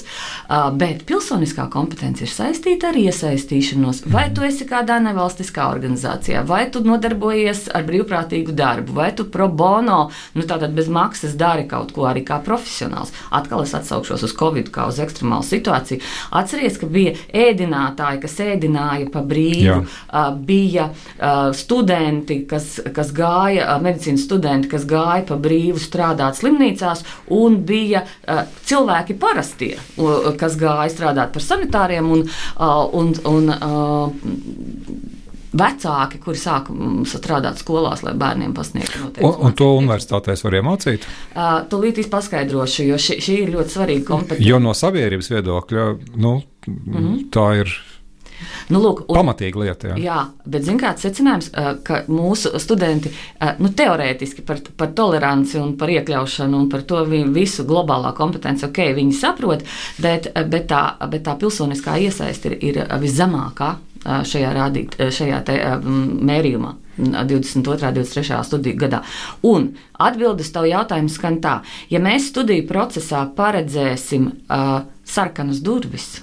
bet 0.79 0.97
pilsoniskā 1.09 1.63
kompetence 1.73 2.19
ir 2.25 2.31
saistīta 2.31 2.83
ar 2.91 2.97
iesaistīšanos. 2.99 3.97
Vai 4.11 4.25
tu 4.35 4.41
esi 4.47 4.64
kā 4.69 4.75
kādā 4.75 4.99
nevalstiskā 5.03 5.69
organizācijā, 5.71 6.43
vai 6.47 6.65
tu 6.71 6.81
nodarbojies 6.85 7.69
ar 7.75 7.85
brīvprātīgu 7.87 8.55
darbu, 8.55 8.95
vai 8.97 9.11
tu 9.15 9.25
pro 9.31 9.47
bono, 9.47 10.09
nu 10.35 10.45
tātad 10.47 10.75
bez 10.75 10.89
maksas 10.91 11.35
dari 11.39 11.65
kaut 11.69 11.93
ko 11.95 12.07
arī 12.09 12.25
kā 12.27 12.41
profesionāls. 12.43 13.13
Atkal 13.35 13.63
es 13.63 13.75
atsaukšos 13.77 14.25
uz 14.27 14.35
Covid 14.35 14.71
kā 14.75 14.87
uz 14.91 14.99
ekstremālu 15.03 15.45
situāciju. 15.47 16.03
Atceries, 16.35 16.79
ka 16.81 16.89
bija 16.91 17.15
ēdinātāji, 17.45 18.21
kas 18.25 18.37
ēdināja 18.45 19.09
pa 19.13 19.23
brīvu, 19.25 19.77
uh, 19.85 20.29
bija 20.35 20.89
uh, 20.91 21.49
studenti, 21.55 22.41
kas, 22.49 22.75
kas 22.95 23.13
gāja, 23.15 23.69
uh, 23.69 23.81
medicīnas 23.83 24.25
studenti, 24.27 24.71
kas 24.71 24.87
gāja 24.89 25.25
pa 25.29 25.39
brīvu 25.39 25.81
strādāt 25.81 26.39
slimnīcās, 26.39 27.03
un 27.33 27.57
bija 27.65 28.03
cilvēki 28.65 29.15
parastie, 29.19 29.75
kas 30.39 30.55
gāja 30.59 30.89
strādāt 30.91 31.31
par 31.33 31.43
sanitāriem 31.43 32.09
un, 32.11 32.23
un, 32.99 33.11
un 33.29 33.51
vecāki, 35.55 36.19
kuri 36.23 36.39
sāk 36.39 36.69
mm, 36.73 37.05
strādāt 37.09 37.61
skolās, 37.61 38.03
lai 38.05 38.15
bērniem 38.19 38.53
pasniegtu 38.55 39.01
noteikti. 39.05 39.25
Un, 39.27 39.47
un 39.47 39.57
to 39.57 39.71
universitātēs 39.79 40.45
var 40.45 40.59
iemācīt? 40.59 41.07
Uh, 41.33 41.57
Tūlīt 41.71 42.03
paskaidrošu, 42.11 42.87
jo 42.91 43.01
šī, 43.01 43.19
šī 43.23 43.41
ir 43.45 43.55
ļoti 43.55 43.77
svarīga 43.77 44.07
kompetence. 44.09 44.45
Jo 44.45 44.61
no 44.63 44.75
sabiedrības 44.75 45.31
viedokļa 45.31 45.89
nu, 46.15 46.39
mm 46.67 46.79
-hmm. 46.95 47.19
tā 47.33 47.49
ir. 47.61 47.75
Nu, 48.67 48.81
lūk, 48.83 49.05
un, 49.07 49.15
Pamatīga 49.15 49.59
lieta. 49.61 49.87
Jā, 49.87 49.95
jā 50.03 50.17
bet 50.43 50.65
zināmā 50.65 50.81
mērā 50.81 50.99
secinājums, 50.99 51.49
ka 51.87 52.01
mūsu 52.11 52.59
studenti 52.59 53.11
nu, 53.59 53.69
teorētiski 53.69 54.41
par, 54.41 54.59
par 54.77 54.91
toleranci 54.91 55.57
un 55.57 55.77
par 55.77 55.89
iekļaušanu 55.89 56.57
un 56.57 56.69
par 56.69 56.83
to 56.83 57.05
visu 57.05 57.63
globālā 57.63 58.11
kompetenci, 58.13 58.65
ok, 58.65 58.91
viņi 58.97 59.13
saprot, 59.13 59.63
bet, 59.97 60.27
bet, 60.35 60.67
tā, 60.67 60.83
bet 61.07 61.23
tā 61.23 61.37
pilsoniskā 61.39 61.95
iesaiste 61.95 62.51
ir, 62.51 62.57
ir 62.59 62.99
viszemākā 62.99 63.75
šajā, 64.05 64.55
rādīt, 64.55 64.97
šajā 65.11 65.43
te, 65.47 65.59
mērījumā. 65.85 66.75
22. 66.97 67.87
un 67.87 67.93
23. 67.93 68.43
studiju 68.47 68.77
gadā. 68.79 69.01
Un 69.43 69.73
atbildes 69.99 70.51
tev 70.55 70.67
jautājums 70.69 71.17
skan 71.19 71.41
tā, 71.43 71.57
ja 71.91 71.99
mēs 71.99 72.29
studiju 72.31 72.63
procesā 72.69 73.25
paredzēsim 73.35 74.29
uh, 74.31 74.77
sarkanas 75.03 75.59
durvis. 75.65 76.21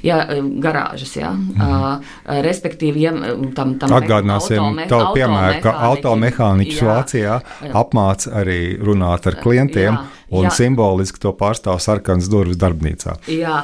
Ja, 0.00 0.22
garāžas, 0.64 1.10
jā. 1.18 1.34
Mm. 1.36 1.60
Uh, 1.60 2.38
respektīvi, 2.46 3.02
ja 3.04 3.12
tam, 3.52 3.74
tam 3.76 3.92
atgādināsim 3.98 4.80
to 4.88 5.02
piemēru, 5.12 5.60
ka 5.66 5.74
automehāniķis 5.90 6.80
Vācijā 6.88 7.40
apmāca 7.76 8.38
arī 8.40 8.60
runāt 8.80 9.28
ar 9.28 9.36
klientiem. 9.42 9.98
Jā 10.00 10.15
un 10.30 10.46
Jā. 10.48 10.52
simboliski 10.58 11.20
to 11.22 11.30
pārstāv 11.38 11.78
sarkanas 11.82 12.28
durvis 12.30 12.58
darbnīcā. 12.58 13.16
Jā, 13.30 13.60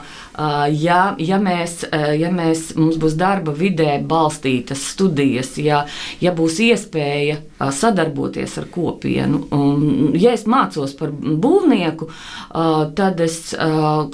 ja, 0.71 1.01
ja, 1.19 1.41
mēs, 1.43 1.83
ja 1.91 2.31
mēs, 2.35 2.69
mums 2.79 3.01
būs 3.03 3.17
darba 3.19 3.55
vidē 3.57 3.97
balstītas 4.07 4.85
studijas, 4.93 5.57
ja, 5.59 5.83
ja 6.23 6.35
būs 6.37 6.61
iespēja 6.63 7.41
sadarboties 7.75 8.57
ar 8.63 8.71
kopienu, 8.71 9.45
un 9.55 10.15
ja 10.19 10.37
es 10.37 10.47
mācos 10.47 10.95
par 10.99 11.11
būvnieku, 11.13 12.09
tad 12.99 13.21
es 13.27 13.43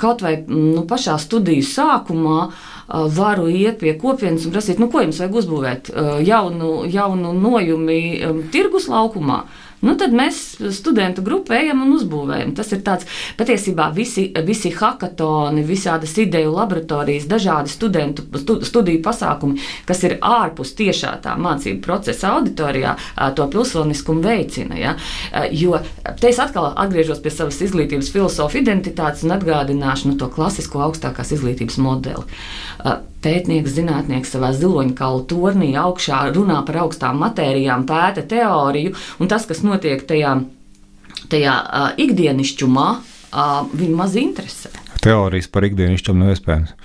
kaut 0.01 0.25
vai 0.25 0.39
nu, 0.49 0.87
pašā 0.89 1.19
studiju 1.21 1.69
sākumā 1.69 2.41
varu 2.89 3.51
iet 3.53 3.83
pie 3.83 3.93
kopienas 4.01 4.47
un 4.49 4.55
prasīt, 4.55 4.81
nu, 4.81 4.89
ko 4.89 5.03
jums 5.05 5.21
vajag 5.21 5.35
uzbūvēt 5.43 5.91
jaunu, 6.25 6.73
jaunu 6.89 7.35
nojumi 7.37 8.01
tirgus 8.53 8.89
laukumā. 8.89 9.43
Nu, 9.81 9.95
tad 9.99 10.14
mēs 10.17 10.41
studentu 10.75 11.23
grupu 11.23 11.55
ejam 11.55 11.85
un 11.85 11.95
uzbūvējam. 11.95 12.55
Tas 12.59 12.73
ir 12.75 12.83
tāds 12.87 13.07
patiesībā 13.38 13.88
visi, 13.95 14.29
visi 14.47 14.73
hackathoni, 14.75 15.62
visādas 15.67 16.17
ideju 16.19 16.51
laboratorijas, 16.57 17.29
dažādi 17.31 17.71
studentu 17.71 18.27
stu, 18.41 18.59
studiju 18.67 19.03
pasākumi, 19.05 19.61
kas 19.87 20.03
ir 20.09 20.17
ārpus 20.25 20.75
tiešā 20.79 21.12
tā 21.23 21.37
mācību 21.38 21.83
procesa 21.85 22.35
auditorijā, 22.37 22.97
to 23.38 23.47
pilsoniskumu 23.53 24.25
veicina. 24.25 24.79
Ja? 24.79 24.97
Jo 25.55 25.79
te 26.19 26.33
es 26.33 26.41
atkal 26.43 26.73
atgriežos 26.75 27.23
pie 27.23 27.33
savas 27.35 27.61
izglītības 27.62 28.11
filozofa 28.14 28.59
identitātes 28.59 29.23
un 29.27 29.37
atgādināšu 29.38 30.11
nu, 30.11 30.19
to 30.19 30.31
klasisko 30.33 30.83
augstākās 30.88 31.37
izglītības 31.38 31.79
modeli. 31.83 32.27
Pētnieks, 33.25 33.75
zinātnieks 33.75 34.31
savā 34.35 34.53
ziloņkalu 34.55 35.25
tornī 35.31 35.73
augšā 35.81 36.21
runā 36.37 36.61
par 36.67 36.85
augstām 36.85 37.19
matērijām, 37.19 37.87
pēta 37.89 38.23
teoriju, 38.31 38.95
un 39.19 39.31
tas, 39.31 39.47
kas 39.49 39.65
notiek 39.67 40.05
tajā, 40.07 40.37
tajā 41.33 41.55
uh, 41.65 41.89
ikdienišķumā, 41.99 42.89
uh, 42.95 43.57
viņu 43.75 43.99
maz 43.99 44.15
interesē. 44.21 44.71
Teorijas 45.03 45.51
par 45.51 45.67
ikdienišķiem 45.67 46.23
nav 46.23 46.37
iespējams. 46.37 46.77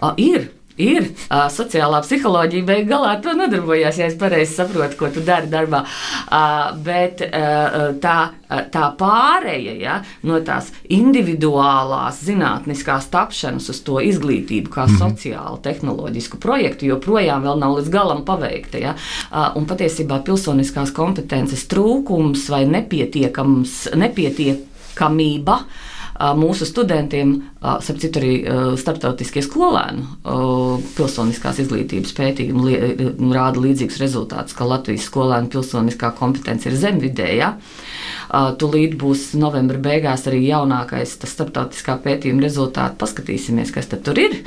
Uh, 0.00 0.12
ir. 0.16 0.48
Ir 0.76 1.06
uh, 1.08 1.46
sociālā 1.52 2.02
psiholoģija, 2.04 2.66
beigās 2.68 2.90
galā 2.90 3.14
ar 3.14 3.22
to 3.24 3.32
nodarbojas, 3.36 3.96
ja 3.96 4.10
es 4.10 4.16
pareizi 4.20 4.58
saprotu, 4.58 4.98
ko 5.00 5.08
tu 5.12 5.22
dari 5.24 5.48
darbā. 5.48 5.82
Uh, 6.26 6.76
bet 6.84 7.22
uh, 7.24 7.94
tā, 8.02 8.16
tā 8.72 8.90
pāreja 8.98 9.76
ja, 9.80 9.96
no 10.28 10.42
tās 10.44 10.68
individuālās 10.92 12.20
zinātniskās 12.28 13.08
tapšanas 13.12 13.70
uz 13.72 13.80
to 13.86 14.02
izglītību, 14.04 14.72
kā 14.76 14.84
mm. 14.84 15.00
sociālu, 15.00 15.62
tehnoloģisku 15.64 16.40
projektu, 16.42 16.90
joprojām 16.92 17.48
nav 17.56 17.78
līdz 17.78 17.90
galam 17.92 18.22
paveikta. 18.28 18.82
Ja. 18.82 18.94
Uh, 19.30 19.56
un 19.56 19.68
patiesībā 19.70 20.20
pilsoniskās 20.28 20.92
kompetences 20.96 21.64
trūkums 21.72 22.50
vai 22.52 22.66
nepietiekams, 22.68 23.86
nepietiekamība 23.96 25.60
mūsu 26.38 26.66
studentiem, 26.68 27.36
starp 27.60 28.00
citu, 28.02 28.20
arī 28.20 28.32
starptautiskie 28.80 29.42
skolēnu 29.44 30.06
pilsoniskās 30.96 31.60
izglītības 31.64 32.14
pētījumi 32.16 33.32
rāda 33.36 33.62
līdzīgus 33.62 34.00
rezultātus, 34.02 34.56
ka 34.56 34.68
Latvijas 34.68 35.08
skolēnu 35.10 35.52
pilsoniskā 35.52 36.12
kompetence 36.18 36.70
ir 36.70 36.78
zemvidējā. 36.80 37.52
Tūlīt 38.30 38.96
būs 38.98 39.28
novembra 39.38 39.78
beigās 39.82 40.26
arī 40.30 40.42
jaunākais 40.48 41.16
starptautiskā 41.20 41.98
pētījuma 42.04 42.44
rezultāts. 42.44 42.98
Paskatīsimies, 43.00 43.72
kas 43.74 43.90
tur 43.92 44.18
ir. 44.20 44.38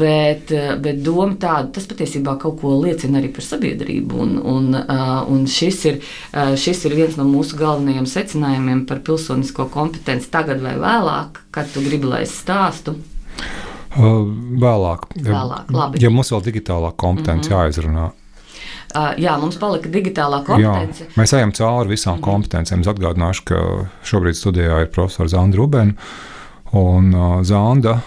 Bet, 0.00 0.52
bet 0.82 1.02
doma 1.04 1.34
tāda, 1.40 1.72
tas 1.76 1.88
patiesībā 1.90 2.36
kaut 2.42 2.60
ko 2.60 2.76
liecina 2.82 3.20
arī 3.20 3.32
par 3.34 3.46
sabiedrību. 3.46 4.22
Un, 4.22 4.36
un, 4.40 4.78
un 5.32 5.44
šis, 5.50 5.82
ir, 5.90 6.00
šis 6.32 6.84
ir 6.88 6.96
viens 6.98 7.18
no 7.18 7.26
mūsu 7.28 7.58
galvenajiem 7.60 8.08
secinājumiem 8.10 8.86
par 8.88 9.02
pilsonisko 9.06 9.68
kompetenci 9.72 10.30
tagad 10.32 10.62
vai 10.64 10.76
vēlāk, 10.80 11.42
kad 11.54 11.70
tu 11.72 11.84
gribi, 11.84 12.08
lai 12.10 12.24
es 12.26 12.34
stāstu. 12.42 12.96
Vēlāk. 13.96 15.08
Vēlāk 15.16 15.72
labi. 15.72 16.00
Ja 16.02 16.12
mums 16.12 16.30
vēl 16.32 16.44
digitālā 16.50 16.92
kompetence 16.96 17.48
mm 17.48 17.54
-hmm. 17.54 17.64
jāizrunā. 17.64 18.10
Jā, 19.20 19.36
mums 19.40 19.58
palika 19.60 19.90
digitālā 19.92 20.42
kompetence. 20.46 21.04
Jā, 21.04 21.14
mēs 21.20 21.34
ejam 21.36 21.52
cauri 21.52 21.94
visām 21.94 22.16
-hmm. 22.16 22.24
kompetencijām. 22.24 22.80
Es 22.80 22.92
atgādināšu, 22.92 23.44
ka 23.44 23.56
šobrīd 24.04 24.36
studijā 24.38 24.80
ir 24.82 24.90
profesors 24.90 25.30
Zanda 25.32 25.56
Rubēna. 25.56 25.92
Un 26.72 27.12
Zanda 27.44 28.00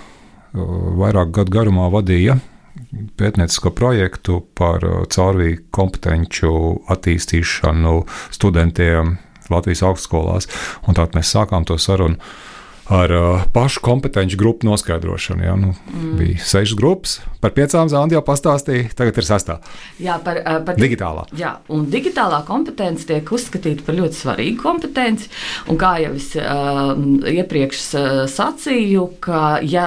vairāk 0.54 1.32
gadu 1.32 1.52
garumā 1.52 1.89
vadīja 1.91 2.39
pētniecisko 3.17 3.71
projektu 3.75 4.41
par 4.56 4.84
caurvīju 5.13 5.63
kompetenču 5.71 6.52
attīstīšanu 6.89 8.06
studentiem 8.32 9.17
Latvijas 9.49 9.84
augstskolās. 9.84 10.47
Un 10.88 10.97
tātad 10.97 11.17
mēs 11.17 11.34
sākām 11.34 11.65
to 11.65 11.78
sarunu 11.82 12.17
ar 12.89 13.12
uh, 13.12 13.41
pašu 13.54 13.82
kompetenci 13.86 14.38
grupu 14.38 14.67
noskaidrošanu. 14.67 15.43
Ja? 15.43 15.56
Nu, 15.56 15.73
mm. 15.93 16.17
Bija 16.17 16.38
sešas 16.41 16.75
grupas, 16.78 17.19
par 17.39 17.54
piecām 17.54 17.89
zāģi 17.91 18.17
jau 18.17 18.23
pastāstīja, 18.25 18.89
tagad 18.97 19.19
ir 19.21 19.28
sastāvā. 19.28 19.75
Jā, 20.02 20.17
par, 20.25 20.39
par 20.65 20.80
digitālā. 20.80 21.28
Jā, 21.38 21.54
un 21.69 21.86
digitālā 21.93 22.41
kompetence 22.47 23.06
tiek 23.10 23.30
uzskatīta 23.30 23.86
par 23.86 23.97
ļoti 23.99 24.19
svarīgu 24.19 24.58
kompetenci. 24.63 25.30
Un 25.69 25.78
kā 25.82 25.93
jau 26.02 26.15
es 26.17 26.32
uh, 26.41 26.95
iepriekš 27.30 27.86
uh, 27.93 28.10
sacīju, 28.32 29.06
ka 29.21 29.60
ja 29.62 29.86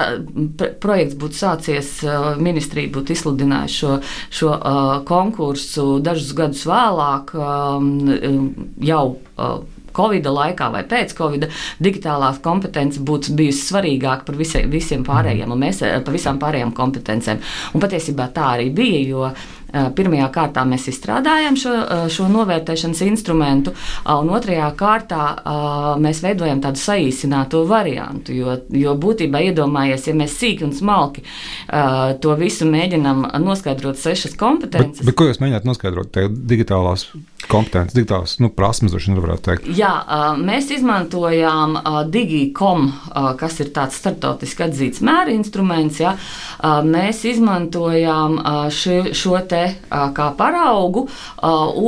projekts 0.83 1.19
būtu 1.19 1.39
sācies, 1.41 1.93
uh, 2.07 2.33
ministrija 2.39 2.93
būtu 2.95 3.17
izsludinājusi 3.17 3.83
šo, 3.83 3.99
šo 4.31 4.55
uh, 4.55 4.95
konkursu 5.07 5.99
dažus 6.03 6.31
gadus 6.37 6.65
vēlāk, 6.69 7.35
um, 7.35 7.93
jau. 8.79 9.05
Uh, 9.33 9.63
Covid 9.95 10.29
laikā 10.33 10.69
vai 10.73 10.83
pēc 10.89 11.15
Covid, 11.17 11.47
digitālās 11.83 12.41
kompetences 12.43 13.03
būtu 13.03 13.35
bijusi 13.39 13.67
svarīgāka 13.69 14.27
par 14.27 14.39
visiem, 14.39 14.69
visiem 14.73 15.03
pārējiem, 15.07 15.51
un 15.53 15.65
mēs 15.65 15.83
par 15.83 16.13
visām 16.15 16.39
pārējām 16.41 16.75
kompetencēm. 16.77 17.43
Un 17.73 17.83
patiesībā 17.83 18.29
tā 18.35 18.53
arī 18.57 18.69
bija, 18.73 19.03
jo 19.07 19.33
Pirmajā 19.73 20.27
kārtā 20.29 20.61
mēs 20.69 20.85
izstrādājam 20.91 21.55
šo, 21.57 21.71
šo 22.13 22.27
novērtēšanas 22.29 22.99
instrumentu, 23.07 23.73
un 24.05 24.29
otrajā 24.37 24.67
kārtā 24.77 25.23
mēs 26.03 26.21
veidojam 26.21 26.61
tādu 26.61 26.77
saīsināto 26.77 27.63
variantu. 27.69 28.35
Jo, 28.37 28.59
jo 28.69 28.93
būtībā 29.01 29.41
iedomājies, 29.49 30.05
ja 30.11 30.17
mēs 30.19 30.37
sīki 30.37 30.67
un 30.67 30.77
smalki 30.77 31.25
to 32.21 32.37
visu 32.37 32.69
mēģinām 32.69 33.25
noskaidrot 33.41 33.97
sešas 33.97 34.37
kompetences. 34.37 35.01
Bet, 35.01 35.09
bet 35.09 35.17
ko 35.17 35.31
jūs 35.31 35.41
mēģināt 35.41 35.65
noskaidrot? 35.65 36.21
Digitālās 36.53 37.09
kompetences, 37.49 37.95
digitālās 37.97 38.37
nu, 38.43 38.49
prasmes, 38.53 38.93
droši 38.93 39.11
vien 39.11 39.21
varētu 39.23 39.45
teikt. 39.47 39.69
Jā, 39.77 39.91
mēs 40.39 40.69
izmantojām 40.75 41.77
Digicom, 42.13 42.89
kas 43.39 43.59
ir 43.63 43.71
tāds 43.75 43.97
startautiski 44.01 44.65
atzīts 44.67 45.03
mēra 45.05 45.33
instruments. 45.33 45.99
Ja? 46.01 46.15
Mēs 46.87 47.23
izmantojām 47.29 48.37
ši, 48.73 49.13
šo 49.17 49.39
te 49.49 49.63
kā 49.89 50.27
paraugu 50.39 51.05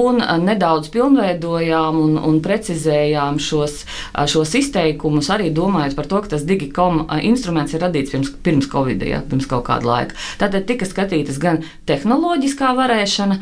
un 0.05 0.21
nedaudz 0.45 0.91
pilnveidojām 0.93 1.99
un, 2.01 2.17
un 2.19 2.39
precizējām 2.45 3.39
šos, 3.41 3.83
šos 4.31 4.55
izteikumus, 4.61 5.31
arī 5.33 5.51
domājot 5.55 5.97
par 5.97 6.09
to, 6.11 6.21
ka 6.23 6.35
tas 6.35 6.45
Digicom 6.47 7.05
instruments 7.25 7.75
ir 7.75 7.83
radīts 7.85 8.13
pirms, 8.13 8.31
pirms 8.45 8.69
Covid, 8.71 9.03
ja, 9.07 9.21
pirms 9.25 9.49
kaut 9.49 9.65
kāda 9.69 9.89
laika. 9.89 10.19
Tātad 10.41 10.67
tika 10.69 10.87
skatītas 10.87 11.39
gan 11.41 11.63
tehnoloģiskā 11.89 12.73
varēšana, 12.77 13.39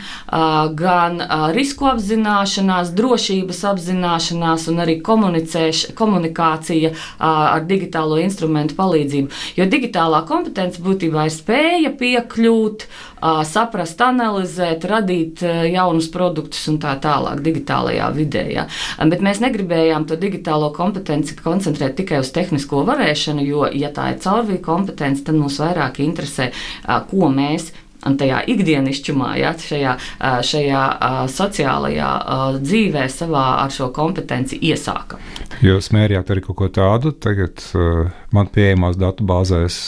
gan 0.80 1.22
risku 1.56 1.88
apzināšanās, 2.04 2.92
drošības 2.98 3.62
apzināšanās 3.72 4.68
un 4.72 4.82
arī 4.84 4.98
komunikācija 5.02 6.92
ar 7.24 7.64
digitālo 7.68 8.18
instrumentu 8.20 8.76
palīdzību. 8.76 9.32
Jo 9.56 9.68
digitālā 9.72 10.24
kompetence 10.28 10.82
būtībā 10.84 11.28
ir 11.28 11.34
spēja 11.34 11.94
piekļūt, 12.00 12.86
saprast, 13.48 14.02
analizēt, 14.04 14.84
radīt 14.90 15.44
jaunus 15.72 16.10
produktus 16.12 16.68
un 16.68 16.80
tā 16.84 16.98
tālāk 17.00 17.40
digitālajā 17.46 18.10
vidē. 18.18 18.44
Ja. 18.52 18.68
Bet 19.00 19.24
mēs 19.24 19.40
negribējām 19.44 20.08
to 20.10 20.18
digitālo 20.20 20.74
kompetenci 20.76 21.38
koncentrēt 21.40 21.96
tikai 22.02 22.20
uz 22.20 22.34
tehnisko 22.36 22.84
varēšanu, 22.90 23.46
jo, 23.48 23.64
ja 23.72 23.94
tā 23.96 24.12
ir 24.12 24.20
caurvīja 24.24 24.66
kompetence, 24.66 25.24
tad 25.24 25.40
mums 25.40 25.62
vairāk 25.64 26.04
interesē, 26.04 26.52
ko 26.84 27.32
mēs 27.32 27.72
un 28.08 28.18
tajā 28.20 28.44
ikdienišķumā, 28.54 29.34
ja, 29.42 29.54
šajā, 29.60 29.98
šajā 30.50 30.84
sociālajā 31.32 32.12
dzīvē, 32.62 33.08
savā 33.12 33.46
ar 33.64 33.74
šo 33.74 33.90
kompetenci 33.96 34.60
iesāka. 34.70 35.20
Jūs 35.64 35.92
mērījāt 35.96 36.34
arī 36.34 36.44
kaut 36.46 36.60
ko 36.62 36.72
tādu, 36.74 37.14
tagad 37.16 37.64
man 38.34 38.50
pieejamās 38.54 39.00
datu 39.00 39.26
bāzēs 39.28 39.80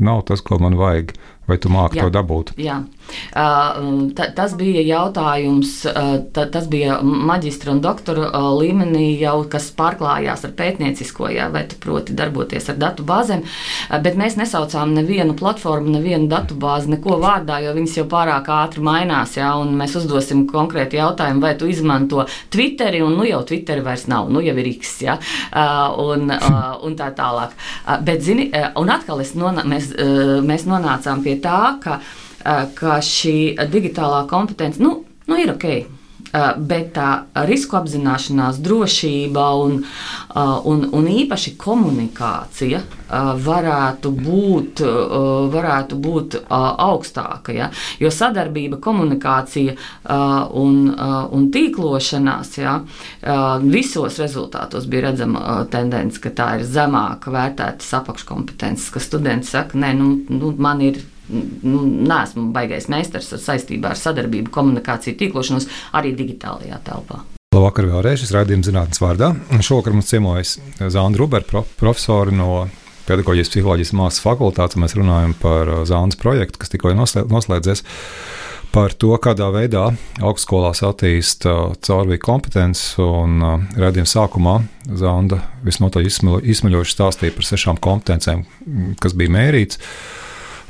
nav 0.00 0.24
tas, 0.28 0.42
ko 0.44 0.58
man 0.62 0.78
vajag 0.80 1.14
vai 1.50 1.58
tu 1.60 1.70
māki 1.72 1.98
jā, 1.98 2.06
to 2.06 2.14
dabūt? 2.14 2.52
Jā, 2.60 2.78
Ta, 3.34 4.26
tas 4.36 4.54
bija 4.58 4.82
jautājums, 4.84 5.74
ta, 6.34 6.46
tas 6.52 6.66
bija 6.70 7.00
maģistra 7.02 7.74
un 7.74 7.82
doktora 7.84 8.30
līmenī 8.58 9.12
jau, 9.20 9.36
kas 9.50 9.70
pārklājās 9.76 10.44
ar 10.46 10.54
pētniecisko, 10.58 11.30
jā, 11.34 11.48
vai 11.52 11.64
tu 11.70 11.78
proti 11.80 12.16
darboties 12.16 12.70
ar 12.72 12.78
datu 12.80 13.06
bāzēm, 13.06 13.44
bet 14.04 14.18
mēs 14.20 14.36
nesaucām 14.40 14.94
nevienu 14.96 15.36
platformu, 15.38 15.94
nevienu 15.96 16.28
datu 16.30 16.56
bāzi, 16.60 16.92
neko 16.94 17.18
vārdā, 17.22 17.60
jo 17.64 17.74
viņas 17.76 17.98
jau 18.00 18.06
pārāk 18.10 18.50
ātri 18.54 18.84
mainās, 18.84 19.36
jā, 19.38 19.50
mēs 19.80 19.96
uzdosim 20.00 20.46
konkrēti 20.50 21.00
jautājumu, 21.00 21.44
vai 21.44 21.54
tu 21.58 21.68
izmanto 21.70 22.26
Twitteri, 22.52 23.02
un 23.04 23.16
nu 23.18 23.28
jau 23.28 23.42
Twitteri 23.46 23.84
vairs 23.86 24.06
nav, 24.10 24.30
nu 24.32 24.42
jau 24.44 24.56
ir 24.60 24.72
X, 24.74 24.96
jā, 25.06 25.18
un, 26.00 26.30
un 26.30 26.98
tā 26.98 27.10
tālāk. 27.16 27.54
Bet, 28.06 28.24
zini, 28.26 28.50
un 28.80 28.92
atkal 28.92 29.22
nonā, 29.40 29.66
mēs, 29.68 29.92
mēs 30.46 30.66
nonācām 30.68 31.24
pie 31.24 31.36
tā, 31.42 31.60
ka 31.82 32.00
ka 32.42 33.00
šī 33.04 33.38
digitālā 33.70 34.26
kompetence 34.30 34.82
nu, 34.82 35.00
nu 35.28 35.40
ir 35.40 35.54
ok. 35.54 35.66
Eh, 36.30 36.50
bet 36.62 36.92
tā 36.94 37.24
risku 37.48 37.74
apzināšanās, 37.74 38.60
drošība 38.62 39.46
un, 39.64 39.80
eh, 39.82 40.68
un, 40.70 40.84
un 40.94 41.08
īpaši 41.10 41.56
komunikācija 41.58 42.82
varētu 43.10 44.12
būt, 44.14 44.80
varētu 45.50 45.96
būt 45.98 46.36
augstāka. 46.46 47.50
Ja? 47.50 47.66
Jo 47.98 48.12
sadarbība, 48.14 48.78
komunikācija 48.78 49.74
un, 50.54 50.76
un 50.94 51.48
tīklošanās 51.50 52.54
ja? 52.62 52.76
visos 53.66 54.20
rezultātos 54.22 54.86
bija 54.86 55.08
redzama 55.08 55.64
tendence, 55.74 56.22
ka 56.22 56.30
tā 56.30 56.52
ir 56.60 56.68
zemāka 56.70 57.34
vērtētas 57.34 57.90
apakškompetences, 57.98 58.92
ka 58.94 59.02
studenti 59.02 59.50
saka, 59.50 59.82
nē, 59.82 59.90
nu, 59.98 60.12
nu, 60.30 60.54
man 60.54 60.86
ir 60.86 61.02
nu, 61.30 61.82
neesmu 61.86 62.50
baigais 62.54 62.88
meistars 62.92 63.32
saistībā 63.40 63.94
ar 63.94 64.00
sadarbību, 64.00 64.52
komunikāciju, 64.54 65.18
tīklošanos 65.20 65.68
arī 65.96 66.14
digitālajā 66.18 66.80
telpā. 66.86 67.22
Labvakar, 67.50 67.88
vēlreiz 67.90 68.20
šis 68.22 68.30
raidījums 68.36 68.68
zinātnes 68.68 69.00
vārdā. 69.02 69.32
Šovakar 69.58 69.96
mums 69.96 70.10
ciemojas 70.12 70.52
Zāna 70.78 71.18
Rubera, 71.18 71.42
prof, 71.46 71.66
profesori 71.80 72.36
no 72.36 72.68
Pedagoģijas 73.08 73.50
psiholoģijas 73.50 73.90
mākslas 73.98 74.22
fakultātes. 74.22 74.78
Mēs 74.78 74.94
runājam 74.94 75.34
par 75.40 75.66
uh, 75.66 75.80
Zānas 75.88 76.18
projektu, 76.20 76.60
kas 76.62 76.70
tikko 76.70 76.92
noslēdzies. 76.94 77.82
Par 78.70 78.94
to, 78.94 79.10
kādā 79.18 79.48
veidā 79.50 79.88
augstskolās 80.22 80.84
attīst 80.86 81.48
uh, 81.50 81.72
caurvīju 81.82 82.22
kompetences, 82.22 82.94
redzējuma 83.00 84.12
sākumā 84.12 84.54
Zanda 85.00 85.40
visnotaļ 85.66 86.06
izsmeļoši 86.06 86.94
stāstīja 86.94 87.34
par 87.34 87.50
sešām 87.50 87.82
kompetencēm, 87.82 88.46
kas 89.02 89.18
bija 89.18 89.34
mērītas. 89.40 89.82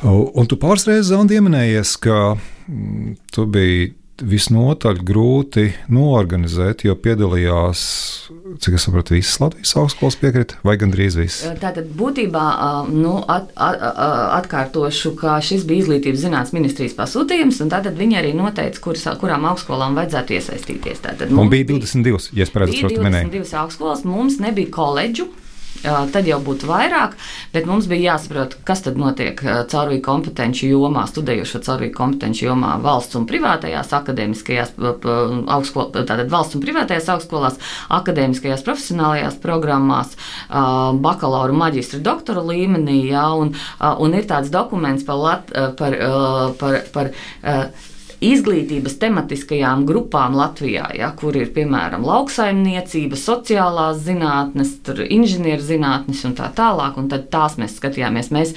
Un 0.07 0.49
tu 0.49 0.57
pāris 0.61 0.87
reizes 0.89 1.13
pieminējies, 1.29 1.97
ka 2.01 2.21
mm, 2.37 3.17
tu 3.35 3.47
biji 3.51 3.91
visnotaļ 4.21 5.01
grūti 5.07 5.67
noorganizēt, 5.93 6.85
jo 6.85 6.95
piedalījās, 7.01 7.83
cik 8.61 8.77
es 8.77 8.85
saprotu, 8.87 9.15
visas 9.17 9.41
Latvijas 9.41 9.73
augstskolas 9.81 10.19
piekrita, 10.21 10.59
vai 10.67 10.77
gandrīz 10.81 11.17
visas? 11.17 11.55
Tātad 11.61 11.89
būtībā 11.97 12.45
nu, 12.93 13.17
at, 13.25 13.51
at, 13.57 13.81
atkārtošu, 14.41 15.15
ka 15.21 15.39
šis 15.45 15.65
bija 15.69 15.87
izglītības 15.87 16.25
zinātnes 16.27 16.55
ministrijas 16.57 16.97
pasūtījums, 16.99 17.61
un 17.65 17.73
tātad 17.73 17.97
viņi 18.01 18.21
arī 18.21 18.33
noteica, 18.37 18.85
kuras, 18.85 19.07
kurām 19.21 19.49
augstskolām 19.51 19.97
vajadzētu 19.99 20.37
iesaistīties. 20.37 21.05
Tātad 21.07 21.33
un 21.33 21.53
bija 21.53 21.71
22, 21.73 22.33
ja 22.37 22.45
es 22.45 22.53
pareizi 22.55 22.83
saprotu, 22.83 23.05
minēju. 23.07 23.33
22 23.33 23.63
augstskolas, 23.65 24.05
mums 24.09 24.41
nebija 24.43 24.73
koledžu 24.75 25.31
tad 25.83 26.29
jau 26.29 26.39
būtu 26.45 26.69
vairāk, 26.69 27.17
bet 27.55 27.69
mums 27.69 27.89
bija 27.91 28.15
jāsaprot, 28.15 28.57
kas 28.69 28.85
tad 28.85 28.99
notiek 29.01 29.41
caurvīju 29.41 30.03
kompetenci 30.05 30.71
jomā, 30.71 31.07
studējošo 31.11 31.63
caurvīju 31.67 31.95
kompetenci 31.97 32.47
jomā 32.47 32.77
valsts 32.83 33.19
un 33.19 33.27
privātajās 33.31 33.93
akadēmiskajās 34.01 34.75
augstskolās, 34.77 35.93
tātad 36.09 36.33
valsts 36.33 36.59
un 36.59 36.65
privātajās 36.65 37.11
augstskolās, 37.15 37.61
akadēmiskajās 38.01 38.65
profesionālajās 38.67 39.39
programmās, 39.43 40.17
bakalaura, 41.05 41.57
maģistra, 41.65 42.03
doktora 42.05 42.45
līmenī, 42.45 43.01
jā, 43.13 43.27
un, 43.41 43.55
un 43.81 44.19
ir 44.19 44.29
tāds 44.31 44.53
dokuments 44.53 45.07
par, 45.07 45.23
lat, 45.25 45.55
par, 45.81 45.97
par, 46.61 46.83
par 46.95 47.15
izglītības 48.25 48.99
tematiskajām 49.01 49.87
grupām 49.89 50.37
Latvijā, 50.37 50.91
ja, 50.97 51.11
kur 51.17 51.37
ir 51.39 51.51
piemēram 51.55 52.05
lauksaimniecība, 52.05 53.17
sociālās 53.17 54.03
zinātnes, 54.05 54.77
inženierzinātnes 55.09 56.23
un 56.29 56.37
tā 56.39 56.51
tālāk. 56.57 56.99
Un 57.01 57.09
tad 57.13 57.29
tās 57.33 57.57
mēs 57.61 57.79
skatījāmies. 57.81 58.31
Mēs 58.35 58.53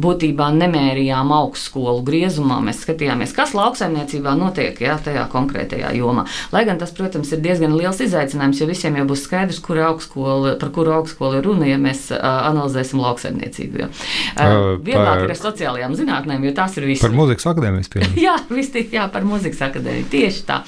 būtībā 0.00 0.48
nemērījām 0.56 1.30
augstskolu 1.34 2.02
griezumā, 2.06 2.58
mēs 2.64 2.82
skatījāmies, 2.82 3.34
kas 3.36 3.54
lauksaimniecībā 3.54 4.34
notiek 4.38 4.80
ja, 4.82 4.96
tajā 5.02 5.28
konkrētajā 5.32 5.94
jomā. 5.98 6.26
Lai 6.54 6.64
gan 6.66 6.80
tas, 6.80 6.92
protams, 6.96 7.30
ir 7.34 7.42
diezgan 7.44 7.76
liels 7.78 8.02
izaicinājums, 8.02 8.60
jo 8.62 8.68
visiem 8.70 8.98
jau 8.98 9.06
būs 9.10 9.24
skaidrs, 9.28 9.60
kur 9.64 9.78
augstskola, 9.86 10.56
par 10.60 10.74
kuru 10.74 10.96
augstskolu 10.98 11.38
ir 11.38 11.46
runa, 11.46 11.68
ja 11.70 11.78
mēs 11.80 12.08
uh, 12.14 12.20
analizēsim 12.50 13.02
lauksaimniecību. 13.04 13.84
Jo. 13.84 13.90
Uh, 14.34 14.82
par, 14.90 15.22
ir 15.22 15.34
ar 15.34 15.38
sociālajām 15.38 15.94
zinātnēm, 15.98 16.48
jo 16.48 16.54
tās 16.56 16.74
ir 16.80 16.88
visas. 16.90 17.04
Par 17.06 17.14
mūzikas 17.14 17.46
akadēmiju. 17.52 18.04
jā, 18.26 18.36
visi, 18.50 18.86
jā, 18.94 19.03
par 19.12 19.26
mūzikas 19.28 19.62
akadēmiju. 19.68 20.08
Tieši 20.12 20.44
tā. 20.48 20.60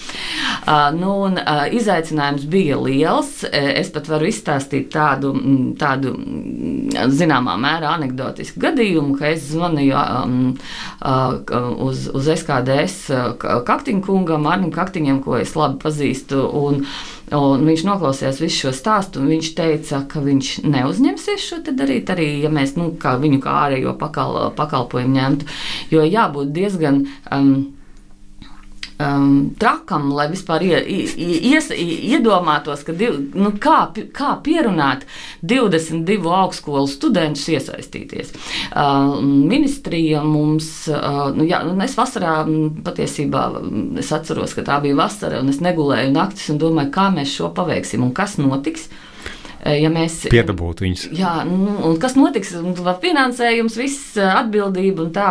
Uh, 0.67 0.89
nu, 0.97 1.13
un, 1.27 1.41
uh, 1.41 1.65
izaicinājums 1.73 2.47
bija 2.51 2.79
liels. 2.81 3.33
Es 3.53 3.91
pat 3.95 4.09
varu 4.11 4.29
izstāstīt 4.31 4.89
tādu, 4.95 5.33
tādu 5.81 6.15
zināmā 7.15 7.57
mērā 7.61 7.97
anekdotisku 7.97 8.63
gadījumu, 8.63 9.17
ka 9.19 9.31
es 9.33 9.51
zvanīju 9.53 9.97
um, 9.97 10.39
uh, 11.01 11.37
uz, 11.87 12.07
uz 12.15 12.31
SKDS 12.37 13.37
Kaktiņa 13.67 14.05
kungam, 14.07 14.49
Arnim 14.51 14.73
Kaktiņam, 14.75 15.23
ko 15.25 15.39
es 15.41 15.55
labi 15.59 15.81
pazīstu. 15.85 16.43
Un, 16.57 16.85
Un 17.35 17.65
viņš 17.67 17.83
noklausījās 17.89 18.37
visu 18.39 18.61
šo 18.61 18.73
stāstu, 18.77 19.19
un 19.19 19.33
viņš 19.33 19.49
teica, 19.59 19.99
ka 20.07 20.21
viņš 20.23 20.51
neuzņemsies 20.63 21.43
šo 21.43 21.57
darīt, 21.67 22.13
arī 22.15 22.29
ja 22.45 22.53
mēs 22.55 22.77
nu, 22.79 22.93
kā 23.03 23.17
viņu 23.19 23.41
kā 23.43 23.57
ārējo 23.65 23.97
pakal, 23.99 24.39
pakalpojumu 24.55 25.17
ņemtu. 25.17 25.49
Jo 25.91 26.05
jābūt 26.07 26.55
diezgan. 26.55 27.03
Um, 27.35 27.73
um, 29.03 29.55
trakam, 29.61 30.09
lai 30.17 30.27
vispār 30.33 30.65
ie, 30.67 30.81
ies, 31.53 31.71
iedomātos, 31.73 32.85
ka 32.87 32.95
div, 32.97 33.19
nu, 33.37 33.53
kā, 33.63 33.79
kā 34.17 34.35
pierunāt 34.45 35.07
22 35.47 36.19
augstskolu 36.41 36.87
studentus 36.91 37.47
iesaistīties. 37.53 38.33
Uh, 38.71 39.19
ministrija 39.23 40.23
mums, 40.27 40.71
uh, 40.93 41.27
nu, 41.37 41.47
jā, 41.49 41.63
nu, 41.67 41.77
es 41.85 41.97
vasarā 41.99 42.39
patiesībā 42.87 43.49
es 44.03 44.13
atceros, 44.15 44.57
ka 44.57 44.67
tā 44.67 44.81
bija 44.85 44.99
vasara, 44.99 45.43
un 45.43 45.53
es 45.53 45.63
negulēju 45.65 46.15
naktis 46.15 46.53
un 46.55 46.63
domāju, 46.63 46.95
kā 46.95 47.11
mēs 47.15 47.35
šo 47.39 47.53
paveiksim 47.57 48.07
un 48.07 48.15
kas 48.17 48.39
notiks. 48.43 48.89
Uh, 48.91 49.06
ja 49.75 49.91
mēs 49.93 50.19
piedabūtu 50.33 50.87
viņus. 50.87 51.07
Jā, 51.17 51.33
nu, 51.49 51.77
un 51.89 51.97
kas 52.03 52.17
notiks? 52.19 52.53
Finansējums, 53.03 53.79
viss 53.81 54.19
eh, 54.21 54.27
atbildība 54.41 55.07
un 55.07 55.13
tā. 55.15 55.31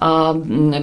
Uh, 0.00 0.32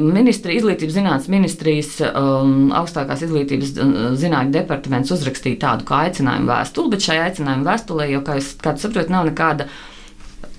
ministri, 0.02 0.58
izglītības 0.60 0.98
zinātnes 0.98 1.30
ministrijas 1.32 1.92
um, 2.08 2.72
augstākās 2.78 3.26
izglītības 3.28 3.76
zinātņu 4.22 4.56
departaments 4.56 5.14
uzrakstīja 5.16 5.62
tādu 5.66 5.88
kā 5.88 6.06
aicinājumu 6.08 6.50
vēstuli, 6.52 6.94
bet 6.94 7.06
šai 7.06 7.20
aicinājumu 7.28 7.68
vēstulē 7.68 8.10
jau, 8.14 8.24
kā 8.26 8.40
jūs 8.40 8.56
saprotat, 8.58 9.14
nav 9.14 9.30
nekāda 9.30 9.68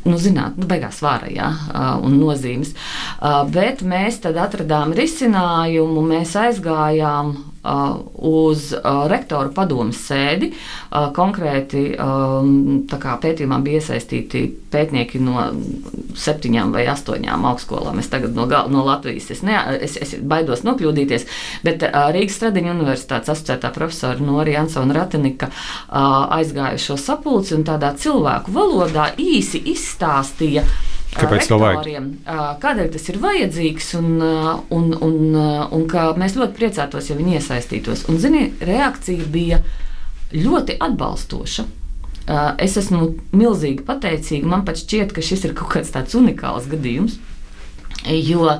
nu, 0.08 0.16
zināt, 0.20 0.56
nu, 0.58 0.66
beigās 0.68 1.00
vāra 1.04 1.28
ja, 1.32 1.50
un 2.04 2.16
nozīmes. 2.20 2.74
Bet 3.52 3.82
mēs 3.86 4.22
tad 4.24 4.38
atradām 4.40 4.94
risinājumu, 4.96 6.04
mēs 6.08 6.34
aizgājām 6.38 7.36
uz 7.62 8.70
rektoru 9.10 9.52
padomus 9.54 10.00
sēdi. 10.08 10.52
Konkrēti 11.16 11.82
pētījumā 12.88 13.58
bija 13.64 13.82
iesaistīti 13.82 14.44
pētnieki 14.72 15.20
no 15.24 15.48
septiņām 16.18 16.72
vai 16.76 16.86
astoņām 16.92 17.46
augstskolām. 17.50 17.98
Es 18.02 18.10
tagad 18.12 18.36
no, 18.36 18.46
no 18.46 18.84
Latvijas 18.86 19.30
es, 19.34 19.42
ne, 19.46 19.58
es, 19.80 19.98
es 20.00 20.14
baidos 20.22 20.64
nokļūdīties, 20.66 21.26
bet 21.66 21.84
Rīgas 22.14 22.38
Stradiņa 22.38 22.74
universitātes 22.76 23.32
asociētā 23.34 23.72
profesora 23.74 24.22
Norija 24.22 24.62
Ansona 24.64 24.96
Ratenika 24.96 25.50
aizgāja 26.38 26.78
šo 26.82 26.98
sapulci 27.00 27.56
un 27.58 27.66
tādā 27.68 27.94
cilvēku 27.98 28.54
valodā 28.54 29.12
īsi 29.18 29.62
izstāstīja. 29.74 30.66
Kāpēc 31.18 31.48
rektoriem, 31.50 32.08
kādēļ 32.62 32.90
tas 32.94 33.08
ir 33.10 33.18
vajadzīgs, 33.22 33.88
un, 33.98 34.08
un, 34.74 34.92
un, 35.04 35.18
un 35.74 35.86
ka 35.90 36.10
mēs 36.20 36.36
ļoti 36.38 36.56
priecātos, 36.58 37.10
ja 37.10 37.18
viņi 37.18 37.38
iesaistītos. 37.40 38.06
Un, 38.10 38.20
zini, 38.22 38.48
reakcija 38.64 39.26
bija 39.32 39.62
ļoti 40.34 40.78
atbalstoša. 40.84 41.66
Es 42.60 42.76
esmu 42.76 43.14
milzīgi 43.32 43.86
pateicīga. 43.88 44.48
Man 44.52 44.66
pat 44.68 44.80
šķiet, 44.82 45.14
ka 45.16 45.24
šis 45.24 45.46
ir 45.48 45.56
kaut 45.56 45.72
kāds 45.78 45.92
tāds 45.94 46.16
unikāls 46.18 46.68
gadījums. 46.68 47.16
Jo, 48.08 48.58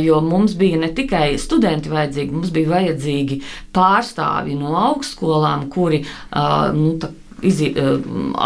jo 0.00 0.20
mums 0.24 0.54
bija 0.56 0.78
ne 0.80 0.88
tikai 0.94 1.34
studenti 1.42 1.90
vajadzīgi, 1.92 2.32
mums 2.32 2.52
bija 2.54 2.70
vajadzīgi 2.70 3.40
pārstāvji 3.76 4.56
no 4.56 4.72
augstskolām, 4.80 5.66
kuri 5.74 6.00
nu, 6.78 6.94
izi, 7.46 7.70
uh, 7.76 7.98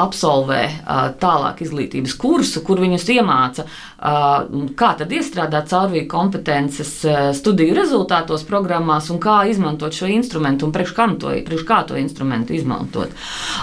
absolvē 0.03 0.63
uh, 0.69 1.05
tālāk 1.21 1.63
izglītības 1.65 2.17
kursu, 2.19 2.63
kur 2.67 2.81
viņus 2.83 3.07
iemāca, 3.15 3.65
uh, 3.65 4.49
kā 4.79 4.93
tad 4.99 5.13
iestrādāt 5.15 5.71
caurvīju 5.71 6.09
kompetences 6.11 6.91
studiju 7.39 7.77
rezultātos 7.77 8.45
programmās 8.49 9.09
un 9.13 9.21
kā 9.23 9.41
izmantot 9.51 9.95
šo 9.95 10.09
instrumentu 10.11 10.67
un 10.67 10.75
priekš 10.75 10.95
to, 11.21 11.33
priekš 11.47 11.65
kā 11.69 11.81
to 11.89 11.99
instrumentu 11.99 12.55
izmantot. 12.57 13.15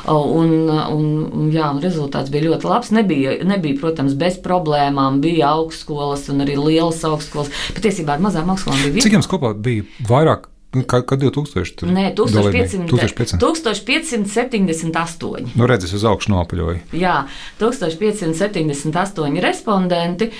Un, 0.07 0.53
un, 0.69 1.51
jā, 1.53 1.69
un 1.71 1.81
rezultāts 1.83 2.31
bija 2.33 2.49
ļoti 2.49 2.69
labs. 2.69 2.91
Nebija, 2.95 3.37
nebija, 3.47 3.79
protams, 3.81 4.15
bez 4.19 4.39
problēmām, 4.43 5.21
bija 5.23 5.53
augstskolas 5.55 6.27
un 6.33 6.43
arī 6.45 6.57
lielas 6.59 7.03
augstskolas. 7.07 7.53
Patiesībā 7.77 8.17
ar 8.17 8.27
mazām 8.27 8.51
augstskolām 8.53 8.89
bija. 8.89 9.07
Cik 9.07 9.19
jums 9.19 9.31
kopā 9.31 9.55
bija 9.55 9.87
vairāk? 10.09 10.49
Kā, 10.83 10.99
kā 11.07 11.15
2000? 11.21 11.75
Tur 11.79 11.87
Nē, 11.93 12.09
1500, 12.17 12.89
1500. 12.91 13.39
1578. 13.39 15.53
Nu, 15.55 15.67
redzes, 15.69 15.93
uz 15.95 16.03
augšu 16.07 16.33
nopaļoja. 16.33 16.79
Jā, 16.97 17.15
1578 17.61 19.39
respondenti. 19.45 20.31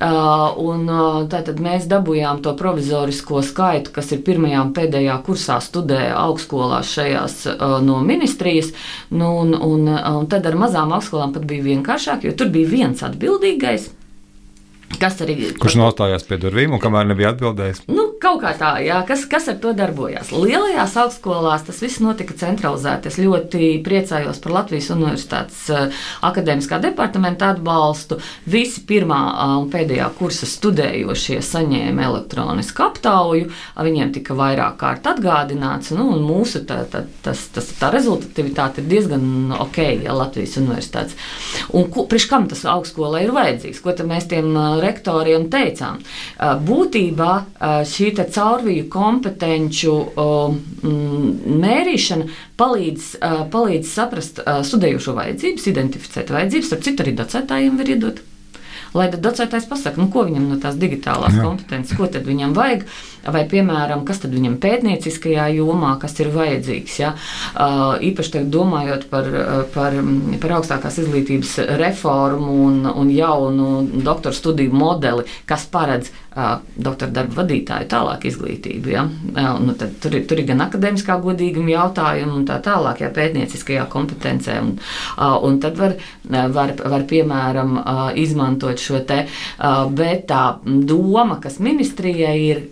Un, 0.00 0.90
tātad 1.32 1.60
mēs 1.62 1.86
dabūjām 1.90 2.42
to 2.44 2.52
provizorisko 2.58 3.42
skaitu, 3.46 3.92
kas 3.94 4.10
ir 4.16 4.20
pirmajā 4.26 4.64
un 4.66 4.72
pēdējā 4.76 5.16
kursā 5.26 5.56
studēja 5.64 6.14
augstskolās 6.24 6.86
šajās 6.98 7.34
no 7.86 7.96
ministrijas. 8.04 8.68
Nu, 9.14 9.28
un, 9.44 9.54
un, 9.54 9.80
un 9.92 10.26
tad 10.32 10.42
ar 10.50 10.56
mazām 10.58 10.88
augstskolām 10.96 11.30
pat 11.36 11.44
bija 11.48 11.62
vienkāršāk, 11.70 12.18
jo 12.26 12.32
tur 12.36 12.48
bija 12.52 12.68
viens 12.74 12.98
atbildīgais. 13.06 13.84
Kas 15.00 15.18
arī, 15.20 15.34
Kurš 15.60 15.76
nostājās 15.80 16.24
pie 16.28 16.38
durvīm 16.40 16.76
un 16.76 16.80
kamēr 16.80 17.08
nebija 17.10 17.34
atbildējis? 17.34 17.82
Nu, 17.90 18.06
kaut 18.26 18.42
kā 18.42 18.52
tā, 18.58 18.70
jā, 18.82 18.98
kas, 19.06 19.24
kas 19.30 19.46
ar 19.52 19.58
to 19.62 19.72
darbojās. 19.76 20.32
Lielajās 20.34 20.96
augstskolās 20.98 21.66
tas 21.68 21.78
viss 21.82 22.02
notika 22.02 22.34
centralizēti. 22.38 23.10
Es 23.10 23.18
ļoti 23.22 23.68
priecājos 23.86 24.40
par 24.42 24.54
Latvijas 24.56 24.90
Universitātes 24.94 25.60
uh, 25.70 26.00
akadēmiskā 26.26 26.80
departamenta 26.82 27.52
atbalstu. 27.54 28.18
Visi 28.50 28.82
pirmā 28.88 29.20
uh, 29.30 29.54
un 29.60 29.68
pēdējā 29.70 30.08
kursa 30.18 30.48
studējošie 30.50 31.38
saņēma 31.44 32.06
elektronisku 32.08 32.86
aptauju, 32.86 33.52
viņiem 33.86 34.10
tika 34.16 34.34
vairāk 34.38 34.78
kārt 34.80 35.06
atgādināts, 35.06 35.92
nu, 35.94 36.08
un 36.16 36.24
mūsu 36.26 36.64
tā, 36.66 36.80
tā, 36.90 37.04
tas, 37.22 37.46
tas, 37.54 37.70
tā 37.78 37.92
rezultatīvitāte 37.94 38.82
ir 38.82 38.90
diezgan 38.90 39.54
ok, 39.54 39.80
ja 40.02 40.16
Latvijas 40.16 40.58
Universitātes. 40.58 41.14
Un 41.76 41.86
ko, 41.92 42.08
priekš 42.10 42.28
kam 42.32 42.50
tas 42.50 42.64
augstskolai 42.66 43.22
ir 43.28 43.34
vajadzīgs? 43.36 43.82
Ko 43.84 43.94
tad 43.94 44.10
mēs 44.10 44.26
tiem 44.30 44.50
uh, 44.56 44.80
rektoriem 44.82 45.46
teicām. 45.52 46.02
Būtībā 46.66 47.32
šī 47.86 48.15
caurviju 48.24 48.86
kompetenču 48.92 49.96
mērīšana 51.64 52.30
palīdz, 52.56 53.10
palīdz 53.52 53.90
saprast 53.90 54.40
studējošo 54.70 55.16
vajadzības, 55.18 55.68
identificēt 55.72 56.32
vajadzības, 56.32 56.72
starp 56.72 56.88
citu 56.88 57.04
arī 57.04 57.14
docētājiem 57.20 57.76
var 57.82 57.94
iedot 57.96 58.24
lai 58.96 59.08
docētājs 59.12 59.68
pasakā, 59.68 60.00
nu, 60.00 60.08
ko 60.12 60.24
viņam 60.28 60.48
no 60.50 60.58
tās 60.62 60.78
digitālās 60.80 61.36
Jā. 61.36 61.44
kompetences, 61.44 61.96
ko 61.98 62.08
tad 62.12 62.26
viņam 62.28 62.54
vajag, 62.56 62.86
vai, 63.32 63.44
piemēram, 63.50 64.04
kas 64.06 64.22
tad 64.24 64.34
viņam 64.36 64.58
pētnieciskajā 64.62 65.48
jomā, 65.56 65.94
kas 66.02 66.16
ir 66.22 66.32
vajadzīgs. 66.34 66.98
Ja? 67.02 67.14
Uh, 67.54 67.96
īpaši 68.10 68.44
domājot 68.52 69.08
par, 69.12 69.30
par, 69.74 69.96
par 70.42 70.56
augstākās 70.58 71.00
izglītības 71.02 71.56
reformu 71.80 72.60
un, 72.66 72.84
un 72.90 73.10
jaunu 73.12 73.70
doktora 74.04 74.34
studiju 74.36 74.74
modeli, 74.76 75.26
kas 75.48 75.66
paredz 75.70 76.12
doktora 76.76 77.10
darba 77.16 77.40
vadītāju 77.40 77.88
tālāk 77.88 78.26
izglītību. 78.28 78.90
Ja? 78.92 79.06
Nu, 79.62 79.72
tur, 79.78 80.16
tur 80.28 80.40
ir 80.40 80.48
gan 80.50 80.60
akadēmiskā 80.66 81.16
godīguma 81.24 81.72
jautājumi, 81.72 82.34
un 82.36 82.44
tā 82.48 82.58
tālāk, 82.64 83.00
ja 83.00 83.12
pētnieciskajā 83.16 83.86
kompetencē. 83.92 84.58
Un, 84.60 84.74
un 85.48 85.56
tad 85.64 85.80
var, 85.80 85.96
var, 86.28 86.74
var 86.76 87.06
piemēram 87.08 87.78
izmantot 88.20 88.82
šo 88.82 89.00
te, 89.08 89.22
bet 89.96 90.26
tā 90.28 90.42
doma, 90.64 91.40
kas 91.40 91.56
ministrijai 91.62 92.36
ir 92.44 92.62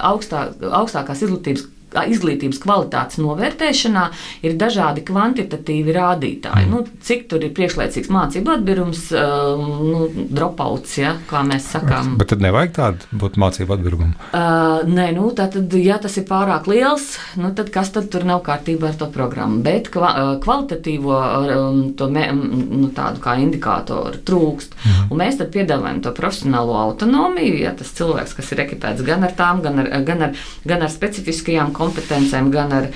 augstākās 0.00 1.22
izglītības 1.24 1.66
izglītības 2.10 2.60
kvalitātes 2.62 3.20
novērtēšanā 3.22 4.04
ir 4.46 4.56
dažādi 4.58 5.04
kvantitatīvi 5.06 5.94
rādītāji. 5.94 6.66
Mm. 6.66 6.72
Nu, 6.74 7.00
cik 7.04 7.26
tur 7.30 7.44
ir 7.46 7.54
priekšlaicīgs 7.56 8.10
mācību 8.12 8.54
atbirums, 8.56 9.06
nu, 9.14 10.08
dropouts, 10.34 10.96
ja, 11.00 11.14
kā 11.30 11.44
mēs 11.46 11.68
sakām. 11.74 12.14
Bet 12.20 12.32
tad 12.32 12.42
nevajag 12.44 12.74
tādu 12.76 13.20
būt 13.22 13.38
mācību 13.40 13.76
atbirumam? 13.76 14.14
Uh, 14.30 14.82
nē, 14.88 15.10
nu, 15.16 15.30
tad, 15.36 15.56
ja 15.78 15.98
tas 16.02 16.18
ir 16.20 16.26
pārāk 16.28 16.68
liels, 16.70 17.14
nu, 17.40 17.52
tad 17.56 17.70
kas 17.74 17.92
tad 17.94 18.10
tur 18.12 18.26
nav 18.28 18.42
kārtībā 18.46 18.90
ar 18.90 18.98
to 19.00 19.08
programmu? 19.14 19.62
Bet 19.64 19.90
kva, 19.94 20.10
uh, 20.14 20.32
kvalitatīvo 20.44 21.14
um, 21.14 21.82
to 21.98 22.08
me, 22.12 22.26
nu, 22.34 22.90
tādu 22.94 23.22
kā 23.24 23.36
indikātoru 23.42 24.22
trūkst. 24.26 24.76
Mm. 24.84 25.12
Un 25.12 25.22
mēs 25.22 25.38
tad 25.40 25.52
piedāvājam 25.54 26.02
to 26.04 26.14
profesionālo 26.16 26.76
autonomiju, 26.80 27.58
ja 27.62 27.74
tas 27.76 27.92
cilvēks, 27.96 28.36
kas 28.38 28.52
ir 28.54 28.64
ekipēts 28.66 29.04
gan 29.06 29.26
ar 29.26 29.34
tām, 29.36 29.62
gan 29.64 29.82
ar, 29.82 29.90
gan 30.06 30.28
ar, 30.28 30.44
gan 30.66 30.84
ar 30.84 30.92
specifiskajām 30.92 31.72
kompetencijām, 31.74 31.83
kompetencēm, 31.84 32.50
gan 32.54 32.76
ar, 32.80 32.90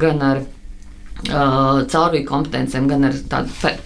gan 0.00 0.28
ar 0.32 0.44
uh, 1.28 1.84
caurvīju 1.90 2.26
kompetencēm, 2.28 2.88
gan 2.90 3.06
ar 3.08 3.16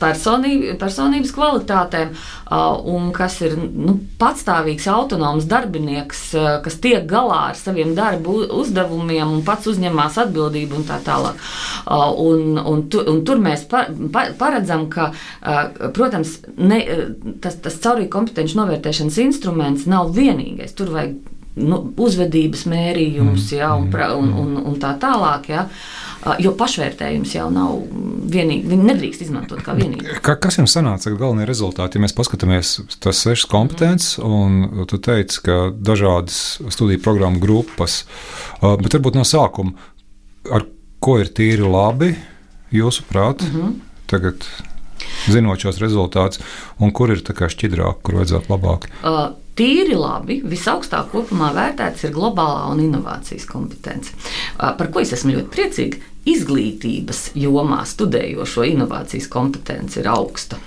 personību, 0.00 0.74
personības 0.80 1.32
kvalitātēm, 1.36 2.10
uh, 2.14 2.78
un 2.88 3.10
kas 3.16 3.38
ir 3.44 3.56
nu, 3.58 3.98
patstāvīgs, 4.20 4.88
autonoms 4.92 5.46
darbinieks, 5.50 6.24
uh, 6.38 6.48
kas 6.64 6.78
tiek 6.82 7.06
galā 7.10 7.44
ar 7.52 7.58
saviem 7.58 7.94
darbu 7.98 8.40
uzdevumiem 8.58 9.38
un 9.38 9.44
pats 9.46 9.70
uzņemās 9.70 10.18
atbildību 10.24 10.80
un 10.80 10.88
tā 10.88 11.00
tālāk. 11.04 11.38
Un, 11.88 12.58
un, 12.58 12.84
tu, 12.90 13.02
un 13.08 13.22
tur 13.26 13.40
mēs 13.42 13.64
pa, 13.70 13.86
pa, 14.12 14.28
paredzam, 14.38 14.88
ka, 14.92 15.10
protams, 15.96 16.38
ne, 16.58 16.82
tas, 17.42 17.56
tas 17.64 17.78
caurvīju 17.84 18.12
kompetenci 18.12 18.58
novērtēšanas 18.58 19.18
instruments 19.24 19.88
nav 19.88 20.12
vienīgais. 20.16 20.74
Tur 20.76 20.92
vajag 20.96 21.16
nu, 21.58 21.80
uzvedības 21.96 22.66
mērījums, 22.70 23.50
mm. 23.52 23.56
ja, 23.58 23.72
un, 23.78 23.90
un, 23.92 24.36
un, 24.42 24.60
un 24.70 24.78
tā 24.80 24.94
tālāk. 25.00 25.50
Ja. 25.52 25.66
Jo 26.42 26.50
pašvērtējums 26.58 27.30
jau 27.36 27.46
nav 27.54 27.76
vienīgi, 28.28 28.66
viņi 28.68 28.86
nedrīkst 28.88 29.22
izmantot 29.22 29.62
kā 29.64 29.76
vienīgi. 29.78 30.18
Ka, 30.24 30.34
kas 30.42 30.58
jums 30.58 30.74
sanāca 30.74 31.12
galvenie 31.14 31.46
rezultāti? 31.48 31.96
Ja 31.96 32.02
mēs 32.04 32.16
paskatāmies 32.16 32.72
tas 33.00 33.22
sešas 33.22 33.46
kompetences, 33.48 34.16
un 34.18 34.84
tu 34.90 34.98
teici, 34.98 35.38
ka 35.46 35.70
dažādas 35.72 36.58
studiju 36.74 37.00
programmu 37.04 37.40
grupas, 37.40 38.02
bet 38.60 38.98
varbūt 38.98 39.16
no 39.16 39.24
sākuma, 39.28 39.78
ar 40.50 40.66
ko 40.98 41.20
ir 41.22 41.30
tīri 41.30 41.64
labi, 41.64 42.10
jūsuprāt, 42.74 43.46
mm 43.46 43.54
-hmm. 43.54 43.74
tagad 44.10 44.44
zinot 45.30 45.62
šos 45.62 45.80
rezultātus, 45.82 46.40
un 46.78 46.92
kur 46.92 47.12
ir 47.14 47.22
šķidrāk, 47.22 48.02
kur 48.02 48.20
vajadzētu 48.20 48.52
labāk? 48.52 48.88
Uh, 49.02 49.30
tīri 49.58 49.96
labi, 49.98 50.38
visaugstāk 50.46 51.10
kopumā 51.12 51.50
vērtēts 51.56 52.06
ir 52.06 52.14
globālā 52.14 52.68
un 52.72 52.82
inovācijas 52.84 53.48
kompetence. 53.50 54.14
Par 54.56 54.92
ko 54.92 55.02
es 55.02 55.12
esmu 55.16 55.34
ļoti 55.36 55.52
priecīga? 55.54 56.02
Izglītības 56.28 57.30
jomā 57.38 57.82
studējošo 57.88 58.66
inovācijas 58.68 59.30
kompetence 59.32 60.00
ir 60.02 60.10
augsta. 60.12 60.58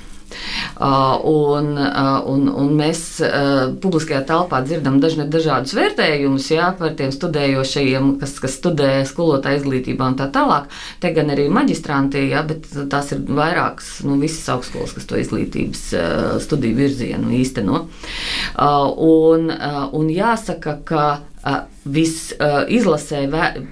Uh, 0.81 1.19
un, 1.27 1.75
uh, 1.77 2.21
un, 2.25 2.47
un 2.49 2.71
mēs 2.77 3.01
uh, 3.21 3.71
publiskajā 3.81 4.23
telpā 4.29 4.61
dzirdam 4.65 4.99
dažne, 5.03 5.27
dažādus 5.29 5.75
vērtējumus 5.77 6.47
jā, 6.53 6.71
par 6.79 6.95
tiem 6.97 7.13
studējošajiem, 7.13 8.15
kas, 8.21 8.37
kas 8.41 8.57
studē 8.57 8.91
skolotāju 9.09 9.61
izglītībā 9.61 10.11
un 10.11 10.17
tā 10.19 10.29
tālāk. 10.33 10.69
Te 11.03 11.13
gan 11.15 11.29
arī 11.33 11.47
maģistranti, 11.53 12.27
jā, 12.33 12.43
bet 12.47 12.69
tās 12.91 13.13
ir 13.15 13.25
vairākas, 13.29 13.99
nu, 14.07 14.17
visas 14.21 14.49
augstskolas, 14.55 14.95
kas 14.97 15.09
to 15.09 15.19
izglītības 15.21 15.83
studiju 16.43 16.79
virzienu 16.79 17.33
īsteno. 17.41 17.85
Un, 19.11 19.51
un 19.97 20.09
jāsaka, 20.11 20.77
ka 20.87 21.05
viss 21.89 22.31
uh, 22.37 22.61
izlasē 22.69 23.23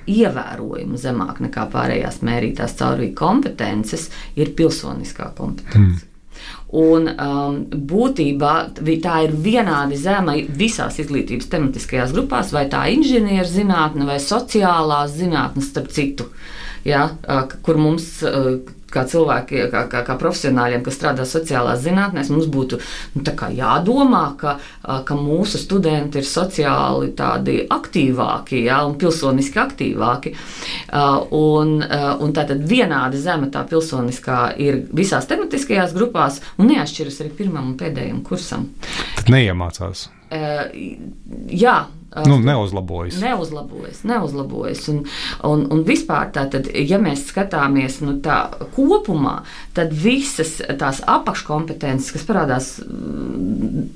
ievērojami 0.10 0.98
zemāk 0.98 1.42
nekā 1.46 1.68
pārējās 1.70 2.24
mērītās 2.26 2.74
caurvīju 2.80 3.14
kompetences 3.18 4.10
ir 4.40 4.56
pilsoniskā 4.58 5.30
kompetence. 5.38 6.02
Mm. 6.02 6.09
Un, 6.70 7.08
um, 7.10 7.56
būtībā 7.74 8.54
tā 8.78 9.16
ir 9.26 9.32
vienādi 9.34 9.98
zema 9.98 10.36
visās 10.38 11.00
izglītības 11.02 11.50
tematiskajās 11.50 12.14
grupās, 12.14 12.52
vai 12.54 12.68
tā 12.70 12.84
ir 12.86 13.00
inženierzinātne 13.00 14.06
vai 14.06 14.20
sociālās 14.22 15.16
zinātnes, 15.18 15.72
starp 15.72 15.90
citu. 15.96 16.28
Ja, 16.88 17.10
kur 17.66 17.80
mums 17.82 18.20
kā 18.94 19.04
cilvēki, 19.10 19.64
kā, 19.72 19.84
kā, 19.90 20.02
kā 20.06 20.16
profesionāļiem, 20.20 20.84
kas 20.86 20.98
strādā 20.98 21.26
sociālās 21.30 21.82
zinātnēs, 21.84 22.32
mums 22.34 22.50
būtu 22.52 22.80
nu, 23.16 23.24
jādomā, 23.56 24.24
ka, 24.40 24.56
ka 25.06 25.18
mūsu 25.18 25.62
studenti 25.62 26.22
ir 26.22 26.28
sociāli 26.28 27.12
tādi 27.18 27.60
aktīvāki 27.70 28.64
ja, 28.66 28.82
un 28.88 28.98
pilsoniski 29.00 29.62
aktīvāki. 29.62 30.34
Un, 31.38 31.76
un 31.86 32.36
tā 32.36 32.48
tad 32.50 32.66
vienāda 32.70 33.20
zeme 33.22 33.52
tā 33.54 33.66
pilsoniskā 33.70 34.42
ir 34.62 34.84
visās 34.96 35.30
tematiskajās 35.30 35.94
grupās 35.98 36.42
un 36.58 36.72
neatšķiras 36.74 37.22
arī 37.24 37.34
pirmam 37.44 37.74
un 37.74 37.78
pēdējam 37.80 38.24
kursam. 38.26 38.70
Neiemācās. 39.30 40.08
Jā, 40.30 41.78
nu, 42.26 42.40
neuzlabojas. 42.42 43.20
Neuzlabojas, 43.22 44.02
neuzlabojas. 44.08 44.88
Un, 44.94 45.04
un, 45.46 45.66
un 45.74 45.84
vispār, 45.88 46.32
tātad, 46.36 46.72
ja 46.74 47.00
mēs 47.02 47.28
skatāmies 47.30 48.00
nu, 48.02 48.18
tā 48.24 48.42
kopumā, 48.76 49.40
tad 49.78 49.94
visas 49.94 50.58
tās 50.82 51.04
apakškompetences, 51.06 52.14
kas 52.16 52.28
parādās 52.28 52.76
mm, 52.84 53.88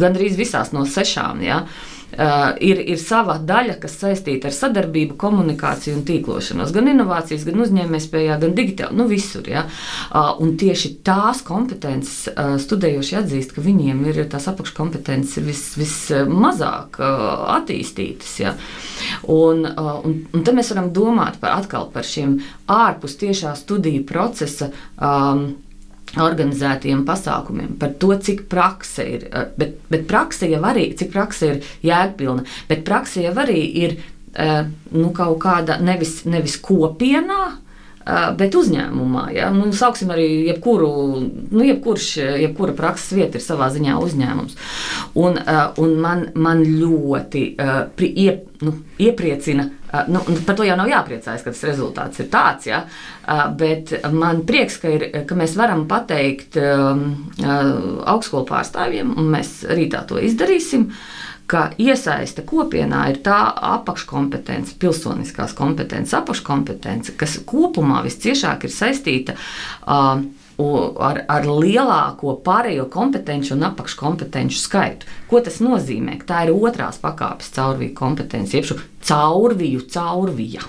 gandrīz 0.00 0.40
visās 0.40 0.72
no 0.76 0.86
sešām, 0.88 1.44
ja, 1.44 1.64
uh, 1.64 1.99
Uh, 2.10 2.56
ir, 2.58 2.80
ir 2.90 2.98
sava 2.98 3.36
daļa, 3.46 3.76
kas 3.82 3.94
saistīta 4.00 4.50
ar 4.50 4.54
sadarbību, 4.56 5.14
komunikāciju 5.20 5.94
un 5.98 6.02
tīklošanos. 6.08 6.72
Gan 6.74 6.90
inovācijas, 6.90 7.44
gan 7.46 7.62
uzņēmējspējā, 7.62 8.38
gan 8.42 8.56
digitāli, 8.56 8.98
nu 8.98 9.06
visur. 9.10 9.46
Ja? 9.46 9.62
Uh, 10.10 10.32
un 10.42 10.56
tieši 10.58 10.96
tās 11.06 11.44
kompetences 11.46 12.32
uh, 12.32 12.56
studējoši 12.60 13.18
atzīst, 13.22 13.54
ka 13.54 13.64
viņiem 13.64 14.02
ir 14.10 14.22
tās 14.32 14.50
apakškompetences 14.50 15.38
vis, 15.46 15.64
vismazāk 15.78 16.98
attīstītas. 17.00 18.34
Ja? 18.42 18.56
Un, 19.30 19.64
un, 19.64 20.20
un 20.34 20.46
tad 20.46 20.58
mēs 20.58 20.74
varam 20.74 20.90
domāt 20.96 21.38
par, 21.42 21.66
par 21.94 22.06
šiem 22.06 22.40
ārpus 22.70 23.18
tiešā 23.22 23.54
studiju 23.58 24.04
procesa. 24.08 24.72
Um, 24.98 25.52
organizētiem 26.18 27.04
pasākumiem, 27.06 27.76
par 27.78 27.94
to, 28.02 28.10
cik 28.18 28.46
praksa 28.50 29.06
ir. 29.06 29.26
Eh, 29.30 29.50
bet, 29.58 29.76
bet 29.92 30.06
praksa 30.10 30.48
jau 30.50 30.62
arī, 30.66 30.90
cik 30.98 31.12
praksa 31.14 31.52
ir 31.52 31.60
jēgpilna, 31.86 32.46
bet 32.70 32.84
praksa 32.86 33.22
jau 33.24 33.34
arī 33.44 33.60
ir 33.84 33.96
eh, 34.34 34.62
nu, 34.92 35.10
kaut 35.16 35.38
kāda 35.44 35.78
nevis, 35.82 36.22
nevis 36.26 36.58
kopienā. 36.62 37.42
Bet 38.00 38.54
uzņēmumā, 38.56 39.26
ja 39.36 39.50
nu, 39.54 39.68
sauksim 39.76 40.08
arī 40.10 40.26
jebkuru, 40.48 40.88
nu, 41.52 41.64
jebkurš, 41.66 42.06
jebkura 42.40 42.72
prakses 42.78 43.12
vieta 43.14 43.36
ir 43.38 43.44
savā 43.44 43.68
ziņā 43.74 43.98
uzņēmums. 44.00 44.56
Un, 45.20 45.36
un 45.84 45.92
man, 46.00 46.24
man 46.34 46.64
ļoti 46.64 47.44
iep, 48.08 48.48
nu, 48.64 48.74
iepriecina 48.98 49.68
Uh, 49.92 50.00
nu, 50.06 50.20
par 50.46 50.54
to 50.54 50.62
jau 50.62 50.76
nav 50.78 50.86
jāpriecājas, 50.86 51.42
ka 51.42 51.50
tas 51.50 51.64
rezultāts 51.66 52.20
ir 52.22 52.28
tāds. 52.30 52.68
Ja? 52.68 52.84
Uh, 53.24 53.48
bet 53.58 53.90
man 54.14 54.44
prieks, 54.46 54.76
ka, 54.78 54.92
ir, 54.94 55.06
ka 55.26 55.34
mēs 55.38 55.56
varam 55.58 55.88
pateikt 55.90 56.58
uh, 56.60 57.00
augstskolu 57.42 58.46
pārstāvjiem, 58.46 59.10
un 59.18 59.32
mēs 59.34 59.64
rītā 59.66 60.04
to 60.06 60.20
izdarīsim, 60.22 60.86
ka 61.50 61.68
iesaiste 61.82 62.44
kopienā 62.46 63.06
ir 63.10 63.22
tā 63.26 63.38
apakškompetence, 63.74 64.76
pilsoniskās 64.78 65.54
kompetences, 65.58 66.14
apakškompetence, 66.20 67.16
kas 67.18 67.40
kopumā 67.46 68.04
visciešāk 68.06 68.68
ir 68.68 68.74
saistīta 68.74 69.38
ar 69.86 70.22
ar, 70.60 71.22
ar 71.30 71.46
lielāko 71.48 72.34
pārējo 72.44 72.86
kompetenci 72.92 73.54
un 73.54 73.64
apakškompetenci 73.70 74.58
skaitu. 74.60 75.08
Ko 75.30 75.40
tas 75.44 75.60
nozīmē? 75.64 76.18
Tā 76.26 76.44
ir 76.46 76.54
otrās 76.54 77.00
pakāpes 77.02 77.52
caurvīju 77.54 77.94
kompetence, 77.96 78.56
jeb 78.58 78.82
caurvīju 79.06 79.86
caurvija. 79.92 80.66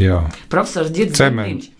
Jā. 0.00 0.24
Profesors 0.50 0.90
Girdzēns 0.94 1.70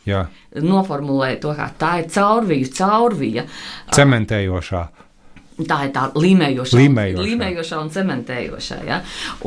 noformulēja 0.62 1.40
to, 1.42 1.54
kā 1.58 1.66
tā 1.78 1.96
ir 2.02 2.10
caurvīju 2.14 2.70
caurvija. 2.76 3.48
Cementējošā. 3.94 4.84
Tā 5.54 5.76
ir 5.86 5.90
tā 5.94 6.08
līmējošā, 6.18 6.78
līmējošā. 6.80 7.24
līmējošā 7.28 7.76
un 7.78 7.90
cementējošā. 7.94 8.78
Ja? 8.88 8.96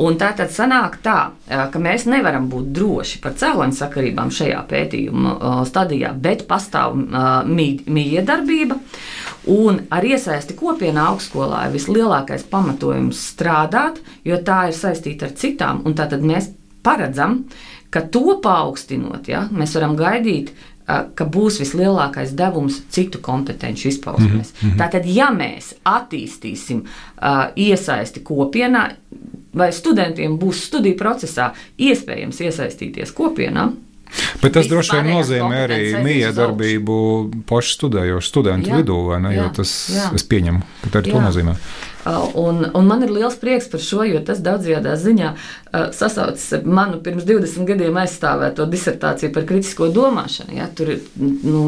Un 0.00 0.14
tā 0.16 0.30
tad 0.38 0.48
sanāk 0.54 0.94
tā, 1.04 1.16
ka 1.44 1.82
mēs 1.84 2.06
nevaram 2.08 2.46
būt 2.48 2.70
droši 2.78 3.20
par 3.20 3.34
cēloņu 3.36 3.76
sakarībām 3.76 4.32
šajā 4.32 4.62
pētījuma 4.70 5.34
stadijā, 5.68 6.14
bet 6.16 6.46
pastāv 6.48 6.96
miedarbība. 7.44 8.78
Un 9.52 9.82
ar 9.92 10.04
iesaisti 10.08 10.56
kopienā 10.56 11.10
augstskolā 11.12 11.66
ir 11.66 11.76
vislielākais 11.76 12.48
pamatojums 12.48 13.20
strādāt, 13.34 14.00
jo 14.24 14.40
tā 14.44 14.70
ir 14.70 14.80
saistīta 14.80 15.28
ar 15.28 15.36
citām. 15.36 15.84
Un 15.84 15.96
tātad 15.98 16.24
mēs 16.24 16.48
paredzam, 16.84 17.42
ka 17.92 18.06
to 18.08 18.38
paaugstinot, 18.44 19.28
ja, 19.28 19.44
mēs 19.52 19.76
varam 19.76 19.96
gaidīt 19.96 20.54
ka 20.88 21.26
būs 21.28 21.60
vislielākais 21.60 22.32
devums 22.36 22.80
citu 22.94 23.20
kompetenci 23.24 23.88
izpausmēs. 23.88 24.52
Mm 24.54 24.70
-hmm. 24.70 24.78
Tātad, 24.80 25.06
ja 25.06 25.28
mēs 25.30 25.74
attīstīsim 25.84 26.84
uh, 26.84 27.50
iesaisti 27.56 28.20
kopienā, 28.20 28.90
vai 29.54 29.72
studentiem 29.72 30.38
būs 30.38 30.64
studiju 30.70 30.96
procesā 30.96 31.52
iespējams 31.78 32.40
iesaistīties 32.40 33.12
kopienā, 33.12 33.68
Bet 34.42 34.54
tas 34.56 34.68
droši 34.70 34.96
vien 34.96 35.10
nozīmē 35.12 35.58
arī 35.66 35.80
miedarbību 36.04 36.96
pašu 37.48 37.74
studējošu 37.76 38.30
studentu 38.30 38.70
jā, 38.70 38.80
vidū, 38.80 38.96
vai 39.10 39.20
ne? 39.20 39.34
Jā, 39.34 39.42
jo 39.42 39.52
tas, 39.60 39.72
jā. 39.92 40.08
es 40.16 40.24
pieņemu, 40.24 40.62
ka 40.86 41.00
arī 41.00 41.12
to 41.12 41.20
nozīmē. 41.20 41.54
Un, 42.06 42.62
un 42.74 42.86
man 42.86 43.02
ir 43.04 43.10
liels 43.12 43.36
prieks 43.40 43.66
par 43.70 43.82
šo, 43.82 44.04
jo 44.06 44.20
tas 44.24 44.38
daudzajā 44.44 44.94
ziņā 45.02 45.32
sasaucas 45.92 46.52
ar 46.52 46.64
manu 46.64 47.00
pirms 47.04 47.26
20 47.28 47.66
gadiem 47.68 47.98
aizstāvēto 48.00 48.66
disertāciju 48.70 49.32
par 49.34 49.44
kritisko 49.48 49.90
domāšanu. 49.92 50.54
Ja, 50.56 50.68
tur 50.74 50.94
ir. 50.94 51.02
Nu, 51.18 51.66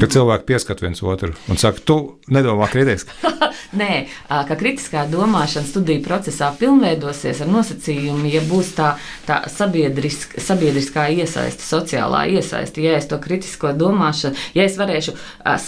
Kad 0.00 0.14
cilvēki 0.14 0.48
pieskat 0.48 0.82
viens 0.84 1.02
otru 1.04 1.34
un 1.50 1.60
saka, 1.60 1.82
tu 1.84 1.98
nedomā 2.32 2.70
kritiski. 2.72 3.12
Nē, 3.80 4.06
ka 4.28 4.56
kritiskā 4.58 5.04
domāšana 5.10 5.68
studiju 5.68 6.02
procesā 6.04 6.50
pilnveidosies 6.58 7.42
ar 7.44 7.50
nosacījumu, 7.52 8.26
ja 8.32 8.42
būs 8.44 8.72
tā, 8.76 8.90
tā 9.28 9.42
sabiedrisk, 9.52 10.36
sabiedriskā 10.40 11.06
iesaiste, 11.12 11.64
sociālā 11.64 12.26
iesaiste, 12.32 12.84
ja 12.84 12.98
es 12.98 13.08
to 13.08 13.16
kritisko 13.22 13.72
domāšanu, 13.76 14.36
ja 14.56 14.66
es 14.68 14.76
varēšu 14.80 15.16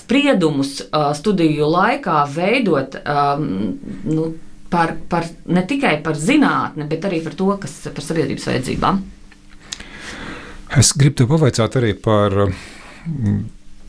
spriedumus 0.01 0.77
studiju 1.21 1.69
laikā 1.77 2.19
veidot. 2.35 2.99
Nu, 4.05 4.29
par, 4.71 4.95
par, 5.09 5.27
ne 5.47 5.65
tikai 5.67 5.99
par 6.05 6.19
zinātni, 6.19 6.87
bet 6.91 7.07
arī 7.09 7.23
par 7.25 7.37
to, 7.39 7.51
kas 7.63 7.77
par 7.95 8.05
sabiedrības 8.05 8.49
vajadzībām. 8.51 9.03
Es 10.75 10.95
gribu 10.99 11.21
te 11.21 11.29
pavaicāt 11.31 11.77
arī 11.79 11.93
par 11.95 12.35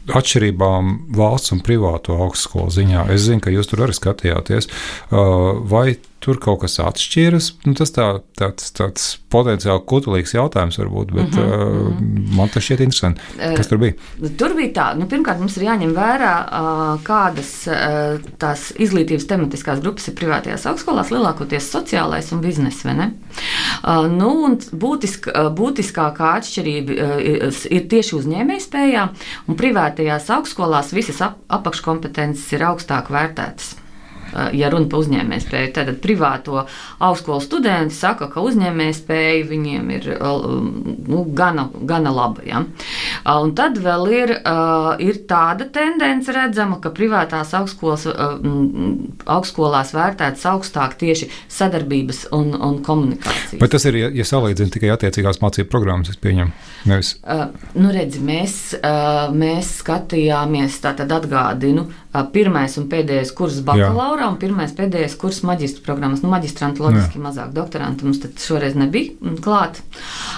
atšķirībām 0.06 0.92
valsts 1.18 1.56
un 1.56 1.64
privāto 1.66 2.18
augstskolu 2.28 2.74
ziņā. 2.74 3.08
Es 3.16 3.26
zinu, 3.26 3.42
ka 3.42 3.54
jūs 3.54 3.72
tur 3.72 3.86
arī 3.88 3.96
skatījāties. 3.98 4.70
Uh, 5.10 5.64
vai 5.66 5.96
tur 6.26 6.40
kaut 6.42 6.64
kas 6.64 6.80
atšķiras? 6.82 7.52
Nu, 7.68 7.76
tas 7.78 7.94
tā, 7.94 8.08
tāds, 8.40 8.72
tāds 8.76 9.06
potenciāli 9.34 9.84
kutelīgs 9.90 10.34
jautājums 10.36 10.80
varbūt, 10.82 11.14
bet 11.14 11.36
mm 11.36 11.44
-hmm. 11.44 11.86
uh, 11.92 12.32
man 12.38 12.50
tas 12.54 12.66
šķiet 12.66 12.82
interesanti. 12.86 13.22
Kas 13.58 13.70
tur 13.70 13.82
bija? 13.82 13.94
Uh, 14.20 14.32
tur 14.40 14.56
bija 14.58 14.72
tā, 14.80 14.88
nu, 14.98 15.08
pirmkārt, 15.12 15.40
mums 15.40 15.58
ir 15.58 15.68
jāņem 15.68 15.94
vērā, 15.96 16.34
kādas 17.06 17.52
tās 18.42 18.72
izglītības 18.80 19.28
tematiskās 19.30 19.82
grupas 19.84 20.08
ir 20.08 20.18
privātajās 20.18 20.66
augstskolās, 20.72 21.12
lielākoties 21.14 21.70
sociālais 21.72 22.32
un 22.34 22.42
biznesa. 22.42 22.96
Nu, 24.10 24.32
būtisk, 24.86 25.30
uh, 25.30 25.50
būtiskākā 25.54 26.36
atšķirība 26.40 26.92
ir 27.70 27.88
tieši 27.90 28.16
uzņēmējspējā, 28.20 29.08
un 29.48 29.56
privātajās 29.56 30.30
augstskolās 30.30 30.94
visas 30.94 31.22
ap, 31.22 31.40
apakškompetences 31.50 32.54
ir 32.54 32.70
augstāk 32.70 33.12
vērtētas. 33.14 33.85
Eh, 34.36 34.50
ja 34.60 34.70
runa 34.72 34.90
par 34.92 35.04
uzņēmējspēju. 35.04 35.72
Tad 35.76 35.92
privāto 36.04 36.66
augstskolu 37.04 37.44
studenti 37.44 37.96
saka, 37.96 38.28
ka 38.32 38.44
uzņēmējspēja 38.44 39.46
viņiem 39.48 39.92
ir 39.96 40.10
eh, 40.16 40.26
nu, 41.08 41.24
gana, 41.38 41.70
gana 41.88 42.12
laba. 42.16 42.44
Ja? 42.48 42.64
Eh, 42.66 43.32
un 43.32 43.54
tad 43.56 43.80
vēl 43.84 44.08
ir, 44.12 44.36
ir 45.04 45.22
tāda 45.30 45.68
tendence 45.74 46.34
redzama, 46.36 46.80
ka 46.84 46.92
privātās 46.96 47.54
augstskolas, 47.58 48.06
augstskolās 49.32 49.94
vērtētas 49.96 50.46
augstāk 50.52 50.98
tieši 51.00 51.30
sadarbības 51.52 52.26
un, 52.36 52.54
un 52.56 52.80
komunikācijas. 52.86 53.60
Bet 53.62 53.74
tas 53.76 53.88
ir, 53.88 54.00
ja, 54.04 54.12
ja 54.14 54.28
salīdzina 54.28 54.74
tikai 54.74 54.92
attiecīgās 54.96 55.42
mācību 55.44 55.72
programmas, 55.72 56.12
es 56.12 56.20
pieņemu. 56.22 56.54
Nevis. 56.86 57.16
Uh, 57.24 57.48
nu 57.82 57.90
redzi, 57.94 58.22
mēs, 58.22 58.58
uh, 58.78 59.32
mēs 59.34 59.72
skatījāmies, 59.82 60.78
tātad 60.84 61.14
atgādinu, 61.16 61.88
pirmais 62.36 62.78
un 62.80 62.86
pēdējais 62.92 63.34
kurs 63.36 63.58
bakalaurā 64.26 64.34
un 64.34 64.40
pirmais 64.40 64.74
pēdējais 64.76 65.16
kurs 65.20 65.42
maģistra 65.46 65.84
programmas. 65.86 66.24
Nu, 66.24 66.30
maģistranti 66.30 66.82
loģiski 66.82 67.20
Jā. 67.20 67.24
mazāk, 67.24 67.54
doktoranti 67.54 68.06
mums 68.06 68.22
šoreiz 68.42 68.76
nebija 68.76 69.36
klāt. 69.44 69.82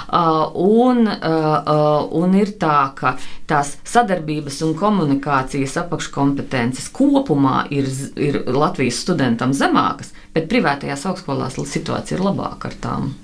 Uh, 0.07 0.51
un, 0.53 1.07
uh, 1.07 2.07
un 2.11 2.35
ir 2.35 2.55
tā, 2.59 2.93
ka 2.95 3.17
tās 3.47 3.77
sadarbības 3.87 4.61
un 4.63 4.75
komunikācijas 4.77 5.77
apakškompetences 5.83 6.89
kopumā 6.91 7.67
ir, 7.71 7.87
ir 8.15 8.43
Latvijas 8.47 9.01
studentam 9.03 9.53
zemākas, 9.53 10.13
bet 10.33 10.49
privātajās 10.49 11.07
augstskolās 11.07 11.57
situācija 11.67 12.17
ir 12.17 12.27
labāka 12.27 12.71
ar 12.71 12.77
tām. 12.81 13.15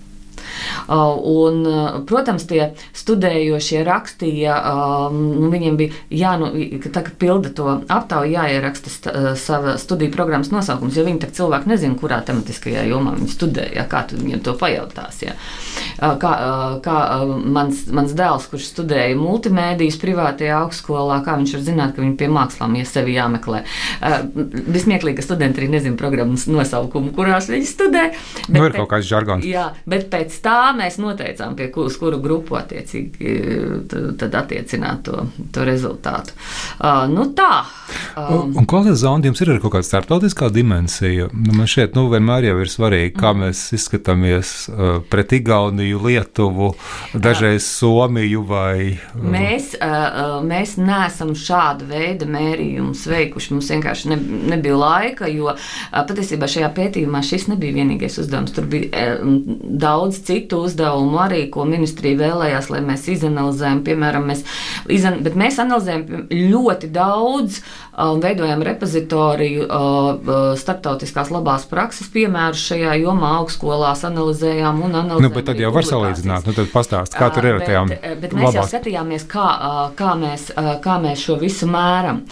Un, 0.87 1.63
protams, 2.09 2.45
tie 2.49 2.73
studējošie 2.97 3.83
rakstīja, 3.87 4.57
nu, 5.13 5.49
viņiem 5.53 5.77
bija 5.79 5.99
jānu, 6.23 6.49
tā, 6.93 7.05
pilda 7.19 7.51
to 7.55 7.77
aptauju, 7.87 8.33
jāieraksta 8.33 9.35
sava 9.39 9.77
studiju 9.81 10.11
programmas 10.13 10.51
nosaukums, 10.53 10.97
jo 10.97 11.05
viņi 11.07 11.23
tā 11.23 11.31
cilvēki 11.35 11.71
nezina, 11.71 11.97
kurā 11.99 12.19
tematiskajā 12.25 12.85
jomā 12.89 13.15
viņi 13.17 13.31
studēja, 13.31 13.87
kā 13.91 14.03
tu 14.09 14.19
viņiem 14.19 14.43
to 14.43 14.55
pajautās. 14.59 15.21
Ja. 15.23 15.37
Kā, 16.19 16.33
kā 16.83 16.97
mans, 17.27 17.85
mans 17.93 18.15
dēls, 18.17 18.49
kurš 18.51 18.67
studēja 18.73 19.15
multimēdijas 19.19 19.99
privātajā 20.01 20.59
augstskolā, 20.63 21.21
kā 21.25 21.37
viņš 21.39 21.55
var 21.57 21.65
zināt, 21.69 21.95
ka 21.95 22.03
viņi 22.03 22.17
pie 22.19 22.29
mākslām 22.33 22.75
ja 22.79 22.87
sevi 22.89 23.15
jāmeklē. 23.15 23.63
Vismieklīgi, 24.33 25.19
ka 25.19 25.25
studenti 25.25 25.63
arī 25.63 25.71
nezina 25.77 25.99
programmas 25.99 26.45
nosaukumu, 26.49 27.13
kurās 27.15 27.49
viņi 27.51 27.69
studē. 27.69 28.05
Bet, 28.47 28.57
nu, 28.57 28.67
ir 28.67 28.77
kaut 28.81 28.91
kāds 28.95 29.07
žargons. 29.09 29.47
Jā, 29.47 29.69
bet 29.89 30.09
pēc 30.11 30.35
tā 30.43 30.72
mēs 30.77 30.99
noteicām, 31.01 31.55
pie 31.59 31.69
kuras 31.73 31.97
kuru 32.01 32.19
grupu 32.23 32.57
attiecīgi 32.59 33.37
tad 34.19 34.37
attiecināt 34.43 35.03
to, 35.07 35.25
to 35.53 35.65
rezultātu. 35.67 36.35
Uh, 36.79 37.05
nu 37.11 37.29
tā. 37.37 37.63
Um, 38.17 38.53
un 38.57 38.95
zonda 38.95 39.27
jums 39.29 39.41
ir 39.41 39.49
arī 39.53 39.61
kaut 39.63 39.73
kāda 39.75 39.87
starptautiskā 39.87 40.49
dimensija. 40.53 41.29
Nu, 41.33 41.55
man 41.57 41.69
šeit 41.69 41.95
nu, 41.97 42.05
vienmēr 42.11 42.45
ir 42.51 42.69
svarīgi, 42.69 43.13
kā 43.17 43.31
mm. 43.33 43.43
mēs 43.45 43.61
izskatāmies 43.77 44.51
uh, 44.69 44.99
pret 45.09 45.33
Igauniju, 45.33 46.01
Lietuvu, 46.05 46.73
dažreiz 47.13 47.65
Somiju 47.65 48.43
vai. 48.49 48.99
Uh, 49.15 49.25
mēs, 49.33 49.73
uh, 49.79 50.39
mēs 50.45 50.75
neesam 50.81 51.33
šādu 51.37 51.87
veidu 51.89 52.27
mērījumus 52.29 53.05
veikuši. 53.09 53.53
Mums 53.55 53.71
vienkārši 53.73 54.13
ne, 54.13 54.19
nebija 54.53 54.77
laika, 54.77 55.29
jo 55.31 55.49
uh, 55.53 55.57
patiesībā 55.93 56.49
šajā 56.49 56.69
pētījumā 56.77 57.23
šis 57.25 57.47
nebija 57.51 57.79
vienīgais 57.79 58.19
uzdevums. 58.21 58.53
Tur 58.55 58.69
bija 58.69 59.15
uh, 59.15 59.33
daudz 59.83 60.21
citu 60.27 60.63
uzdevumu 60.67 61.21
arī, 61.25 61.47
ko 61.53 61.65
ministrija 61.69 62.19
vēlējās, 62.21 62.69
lai 62.73 62.83
mēs 62.85 63.07
izanalizējam. 63.17 63.83
Piemēram, 63.87 64.29
mēs, 64.29 64.45
izan, 64.91 65.19
mēs 65.39 65.59
analizējam 65.63 66.27
ļoti 66.29 66.91
daudz 66.93 67.61
un 68.03 68.21
veidojam 68.23 68.63
repozitoriju 68.65 69.67
starptautiskās 70.59 71.29
labās 71.33 71.65
prakses 71.69 72.09
piemērus 72.13 72.63
šajā 72.71 72.95
jomā 73.01 73.33
augstskolās, 73.39 74.03
analizējām 74.09 74.81
un 74.81 74.97
analizējām. 75.01 75.27
Nu, 75.27 75.33
bet 75.35 75.47
tad 75.49 75.61
jau 75.61 75.69
var 75.75 75.87
salīdzināt, 75.87 76.47
nu 76.49 76.55
tad 76.57 76.71
pastāst, 76.73 77.17
kā 77.17 77.29
tur 77.33 77.49
ir 77.49 77.59
ar 77.59 77.67
tajām. 77.67 77.93
Bet, 77.93 78.07
bet 78.23 78.33
mēs 78.37 78.47
labās. 78.49 78.57
jau 78.57 78.65
skatījāmies, 78.71 79.27
kā, 79.29 79.47
kā, 79.99 80.15
mēs, 80.19 80.49
kā 80.83 80.97
mēs 81.03 81.27
šo 81.27 81.37
visu 81.41 81.69
mēram. 81.69 82.23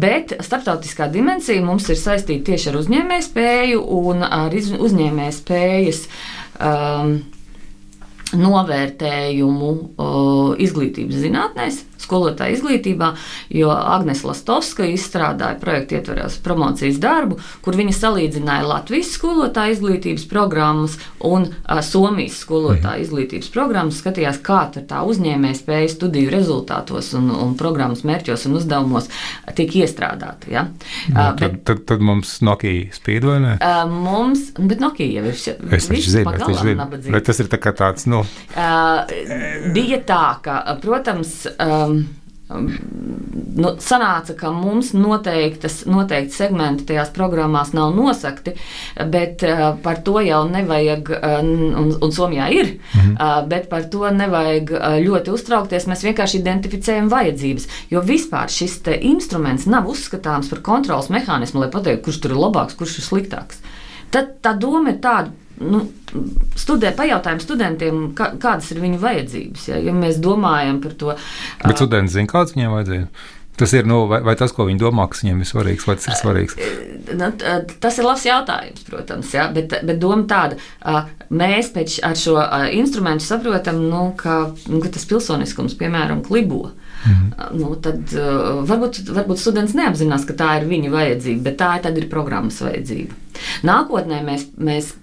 Bet 0.00 0.36
starptautiskā 0.44 1.10
dimensija 1.12 1.64
mums 1.64 1.90
ir 1.92 2.00
saistīta 2.00 2.52
tieši 2.52 2.72
ar 2.72 2.80
uzņēmējspēju 2.80 3.84
un 4.00 4.26
ar 4.28 4.58
uzņēmējspējas. 4.58 6.04
Um, 6.64 7.16
novērtējumu 8.34 9.70
uh, 9.70 10.54
izglītības 10.62 11.20
zinātnēs, 11.22 11.82
skolotāja 12.02 12.56
izglītībā, 12.56 13.12
jo 13.54 13.70
Agnēs 13.72 14.24
Lastovska 14.26 14.86
izstrādāja 14.90 15.58
projektu 15.60 15.98
ietverās 15.98 16.38
promocijas 16.44 17.00
darbu, 17.02 17.38
kur 17.64 17.78
viņa 17.78 17.94
salīdzināja 17.98 18.68
Latvijas 18.68 19.14
skolotāja 19.16 19.76
izglītības 19.76 20.26
programmas 20.30 20.98
un 21.24 21.48
a, 21.64 21.80
Somijas 21.84 22.40
skolotāja 22.44 22.98
mhm. 22.98 23.04
izglītības 23.06 23.50
programmas, 23.54 24.00
skatījās, 24.02 24.40
kā 24.44 24.62
tā 24.74 25.02
uzņēmēja 25.04 25.58
spēja 25.58 25.90
studiju 25.92 26.32
rezultātos 26.32 27.12
un, 27.18 27.28
un 27.34 27.54
programmas 27.58 28.04
mērķos 28.06 28.46
un 28.48 28.58
uzdevumos 28.58 29.10
tiek 29.56 29.74
iestrādāta. 29.82 30.50
Ja? 30.50 30.66
Nu, 31.10 31.20
a, 31.20 31.30
bet, 31.36 31.60
tad, 31.64 31.64
tad, 31.68 31.84
tad 31.92 32.04
mums 32.04 32.38
Nokia 32.44 32.88
spīd 32.94 33.26
vai 33.28 33.38
ne? 33.42 33.54
A, 33.64 33.84
mums, 33.90 34.50
bet 34.58 34.82
Nokia 34.82 35.06
jau 35.08 35.24
ir. 35.28 35.34
Es 35.34 35.88
taču 35.88 36.14
zinu, 36.14 36.32
es 36.34 36.44
taču 36.44 36.56
zinu. 36.60 36.88
Bet 37.04 37.28
tas 37.28 37.40
ir 37.42 37.50
tā 37.52 37.60
kā 37.62 37.74
tāds, 37.76 38.08
nu. 38.10 38.22
Uh, 38.54 39.12
bija 39.74 40.00
tā, 40.06 40.22
ka, 40.44 40.58
protams, 40.82 41.44
um, 41.86 42.04
nu, 42.54 43.70
sanāca, 43.80 44.34
ka 44.36 44.50
mums 44.52 44.92
noteiktas, 44.96 45.80
noteikti 45.88 46.36
segmenti 46.36 46.86
tajās 46.90 47.12
programmās 47.14 47.72
nav 47.76 47.94
nosakti, 47.96 48.54
bet 49.10 49.44
uh, 49.48 49.64
par 49.82 50.02
to 50.06 50.18
jau 50.24 50.42
nevajag, 50.50 51.12
uh, 51.16 51.38
un, 51.42 51.94
un 51.94 52.14
Somijā 52.14 52.48
ir, 52.52 52.74
mhm. 52.94 53.14
uh, 53.16 53.38
bet 53.50 53.70
par 53.72 53.88
to 53.92 54.10
nevajag 54.12 54.74
uh, 54.76 54.98
ļoti 55.04 55.32
uztraukties. 55.34 55.88
Mēs 55.90 56.04
vienkārši 56.06 56.42
identificējam 56.42 57.08
vajadzības, 57.12 57.68
jo 57.94 58.04
vispār 58.04 58.52
šis 58.52 58.80
instruments 59.00 59.68
nav 59.70 59.88
uzskatāms 59.90 60.50
par 60.52 60.60
kontrols 60.66 61.10
mehānismu, 61.14 61.64
lai 61.64 61.72
pateiktu, 61.72 62.04
kurš 62.08 62.20
tur 62.24 62.36
ir 62.36 62.44
labāks, 62.44 62.76
kurš 62.78 63.00
ir 63.00 63.08
sliktāks. 63.08 63.64
Tad 64.14 64.36
tā 64.44 64.52
doma 64.60 64.92
ir 64.92 65.00
tāda 65.02 65.32
nu, 65.60 65.84
studē, 66.58 66.94
pajautājam 66.96 67.40
studentiem, 67.42 68.02
kā, 68.18 68.32
kādas 68.40 68.72
ir 68.74 68.82
viņu 68.82 69.00
vajadzības. 69.02 69.70
Ja, 69.70 69.80
ja 69.90 69.94
mēs 69.96 70.20
domājam 70.22 70.82
par 70.84 70.98
to. 70.98 71.16
Bet 71.64 71.80
studenti 71.80 72.16
zina, 72.16 72.30
kādas 72.30 72.56
viņiem 72.56 72.76
vajadzības. 72.78 73.32
Tas 73.54 73.72
ir, 73.72 73.86
nu, 73.86 74.00
vai, 74.10 74.18
vai 74.26 74.34
tas, 74.34 74.50
ko 74.50 74.64
viņi 74.66 74.80
domā, 74.82 75.04
kas 75.10 75.22
viņiem 75.22 75.42
ir 75.44 75.46
svarīgs, 75.46 75.84
vai 75.86 75.94
tas 75.94 76.08
ir 76.10 76.16
svarīgs? 76.18 76.56
Nu, 77.14 77.28
tas 77.82 77.98
ir 78.00 78.06
labs 78.06 78.24
jautājums, 78.26 78.82
protams, 78.88 79.30
ja, 79.36 79.44
bet, 79.54 79.76
bet 79.86 80.00
doma 80.02 80.26
tāda, 80.26 80.58
mēs 81.30 81.70
pēc 81.76 82.00
ar 82.06 82.18
šo 82.18 82.34
instrumentu 82.74 83.28
saprotam, 83.28 83.78
nu, 83.92 84.08
ka, 84.18 84.40
nu, 84.66 84.80
ka 84.82 84.90
tas 84.96 85.06
pilsoniskums, 85.06 85.78
piemēram, 85.78 86.24
klibo. 86.26 86.72
Mhm. 87.04 87.30
Nu, 87.60 87.76
tad 87.84 88.10
varbūt, 88.66 89.04
varbūt 89.12 89.38
students 89.38 89.76
neapzinās, 89.78 90.26
ka 90.26 90.34
tā 90.40 90.50
ir 90.58 90.66
viņa 90.70 90.90
vajadzība, 90.90 91.46
bet 91.46 91.60
tā 91.60 91.94
ir 91.94 92.10
programmas 92.10 92.58
vajadzība. 92.64 93.22
Nākotnē 93.70 94.22
mēs, 94.26 94.48
mēs 94.58 94.94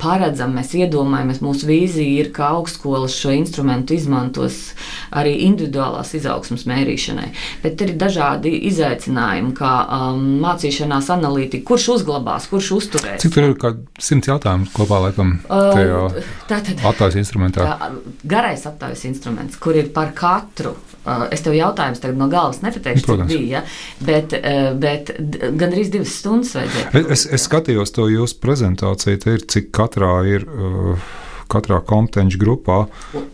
paredzam, 0.00 0.54
mēs 0.56 0.72
iedomājamies, 0.78 1.42
mūsu 1.44 1.68
vīzija 1.68 2.24
ir, 2.24 2.30
ka 2.34 2.48
augstskolas 2.56 3.14
šo 3.18 3.34
instrumentu 3.36 3.94
izmantos 3.96 4.72
arī 5.12 5.34
individuālās 5.46 6.14
izaugsmas 6.16 6.64
mērīšanai. 6.70 7.28
Bet 7.62 7.84
ir 7.84 7.94
dažādi 8.00 8.54
izaicinājumi, 8.70 9.52
kā 9.58 9.72
um, 9.84 10.24
mācīšanās 10.42 11.10
analītika, 11.14 11.66
kurš 11.72 11.88
uzglabās, 11.98 12.48
kurš 12.52 12.70
uzturēs. 12.78 13.20
Cik 13.22 13.36
tur 13.36 13.50
ir 13.50 13.58
kā 13.60 13.74
simts 14.00 14.32
jautājumu 14.32 14.72
kopā, 14.72 15.02
laikam, 15.08 15.36
uh, 15.52 16.16
tātad, 16.48 16.80
aptaujas 16.80 17.20
instrumentā? 17.20 17.68
Tā, 17.68 17.92
garais 18.24 18.64
aptaujas 18.68 19.04
instruments, 19.10 19.60
kur 19.60 19.76
ir 19.78 19.92
par 19.94 20.14
katru. 20.16 20.74
Uh, 21.02 21.24
es 21.34 21.42
tev 21.42 21.56
jautājumus 21.56 21.98
tagad 21.98 22.18
no 22.20 22.28
galvas 22.30 22.60
nepateikšu, 22.62 23.08
Protams. 23.08 23.32
cik 23.32 23.40
bija, 23.40 23.58
ja? 23.58 24.06
bet, 24.06 24.36
uh, 24.38 24.68
bet 24.78 25.10
gandrīz 25.58 25.90
divas 25.90 26.14
stundas 26.20 26.54
vajadzēja. 26.54 27.02
Es, 27.10 27.26
es 27.26 27.48
skatījos 27.48 27.90
to 27.96 28.06
jūsu 28.06 28.38
prezentāciju, 28.44 29.18
te 29.24 29.34
ir 29.34 29.44
cik 29.50 29.72
katrā 29.74 30.14
ir. 30.30 30.46
Uh, 30.46 31.10
katrā 31.52 31.80
kompetenci 31.86 32.40
grupā. 32.40 32.84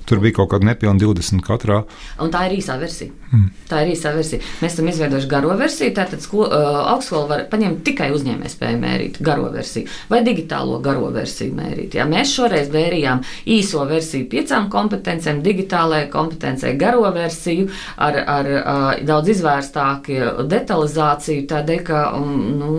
Tur 0.09 0.23
bija 0.25 0.41
kaut 0.41 0.53
kāda 0.55 0.71
nepilna 0.73 1.01
20 1.01 1.45
katrā. 1.47 1.83
Un 2.23 2.33
tā 2.35 2.47
ir 2.49 2.59
īsā 2.59 2.79
versija. 2.81 3.13
Mm. 3.29 3.49
Tā 3.69 3.83
ir 3.85 3.93
īsā 3.93 4.15
versija. 4.17 4.41
Mēs 4.63 4.75
esam 4.75 4.89
izveidojuši 4.89 5.29
garo 5.29 5.53
versiju. 5.59 5.93
Tātad 5.97 6.23
sko, 6.25 6.47
uh, 6.47 6.79
augstskola 6.95 7.29
var 7.29 7.43
paņemt 7.53 7.83
tikai 7.85 8.09
uzņēmējspēju 8.17 8.81
mērīt 8.81 9.19
garo 9.25 9.51
versiju 9.53 9.91
vai 10.09 10.23
digitālo 10.25 10.79
garo 10.85 11.11
versiju 11.13 11.53
mērīt. 11.57 11.99
Jā, 11.99 12.07
mēs 12.09 12.33
šoreiz 12.39 12.73
mērījām 12.73 13.21
īso 13.59 13.85
versiju 13.89 14.29
piecām 14.33 14.71
kompetencijām, 14.73 15.43
digitālajai 15.45 16.09
kompetencijai 16.13 16.75
garo 16.81 17.13
versiju 17.15 17.69
ar, 17.97 18.17
ar 18.25 18.51
uh, 18.55 18.87
daudz 19.09 19.35
izvērstāku 19.37 20.47
detalizāciju. 20.49 21.45
Tādēļ, 21.53 21.85
ka 21.85 22.05
um, 22.17 22.33
nu, 22.59 22.73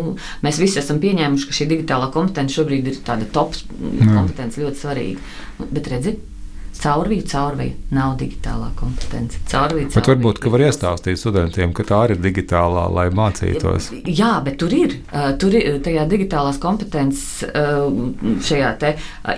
mēs 0.45 0.61
visi 0.61 0.81
esam 0.81 1.01
pieņēmuši, 1.03 1.49
ka 1.49 1.59
šī 1.59 1.69
digitālā 1.75 2.09
kompetence 2.15 2.57
šobrīd 2.57 2.89
ir 2.89 3.03
tāda 3.05 3.29
top 3.33 3.53
kompetence 3.69 4.61
ļoti 4.61 4.81
svarīga. 4.81 5.28
Bet 5.59 5.87
redzi, 5.91 6.15
caurvīja, 6.79 7.25
caurvīja 7.27 7.95
nav 7.95 8.13
digitālā 8.19 8.69
kompetence. 8.79 9.41
Caurvīja, 9.49 9.89
caurvīja. 9.91 10.13
Varbūt, 10.13 10.39
ka 10.43 10.51
var 10.53 10.63
iestāstīt 10.63 11.19
studentiem, 11.19 11.73
ka 11.75 11.83
tā 11.87 11.99
ir 12.07 12.21
digitālā, 12.23 12.85
lai 12.95 13.07
mācītos. 13.15 13.89
Jā, 14.07 14.31
bet 14.45 14.59
tur 14.61 14.75
ir, 14.75 14.95
tur 15.41 15.57
ir 15.59 15.81
tajā 15.85 16.05
digitālās 16.09 16.61
kompetences 16.63 17.43
šajā 18.47 18.69
te 18.79 18.93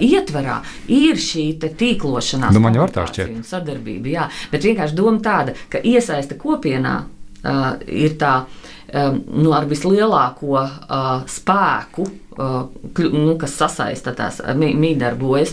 ietverā 0.05 0.59
ir 0.91 1.21
šī 1.21 1.47
tīklošanās. 1.63 2.53
Nu, 2.53 2.61
man 2.63 2.77
jau 2.77 2.85
tā 2.91 3.07
šķiet. 3.09 3.41
Sadarbība, 3.49 4.13
jā, 4.13 4.27
bet 4.53 4.69
vienkārši 4.69 4.97
doma 4.99 5.23
tāda, 5.25 5.57
ka 5.73 5.81
iesaista 5.81 6.37
kopienā 6.39 6.99
uh, 7.43 7.75
ir 7.87 8.17
tā 8.21 8.33
um, 8.43 9.21
nu, 9.41 9.53
ar 9.55 9.67
vislielāko 9.69 10.57
uh, 10.57 11.13
spēku 11.29 12.07
nu, 12.41 13.35
kas 13.37 13.57
sasaista 13.59 14.13
tās 14.15 14.37
mīdarbojas. 14.55 15.51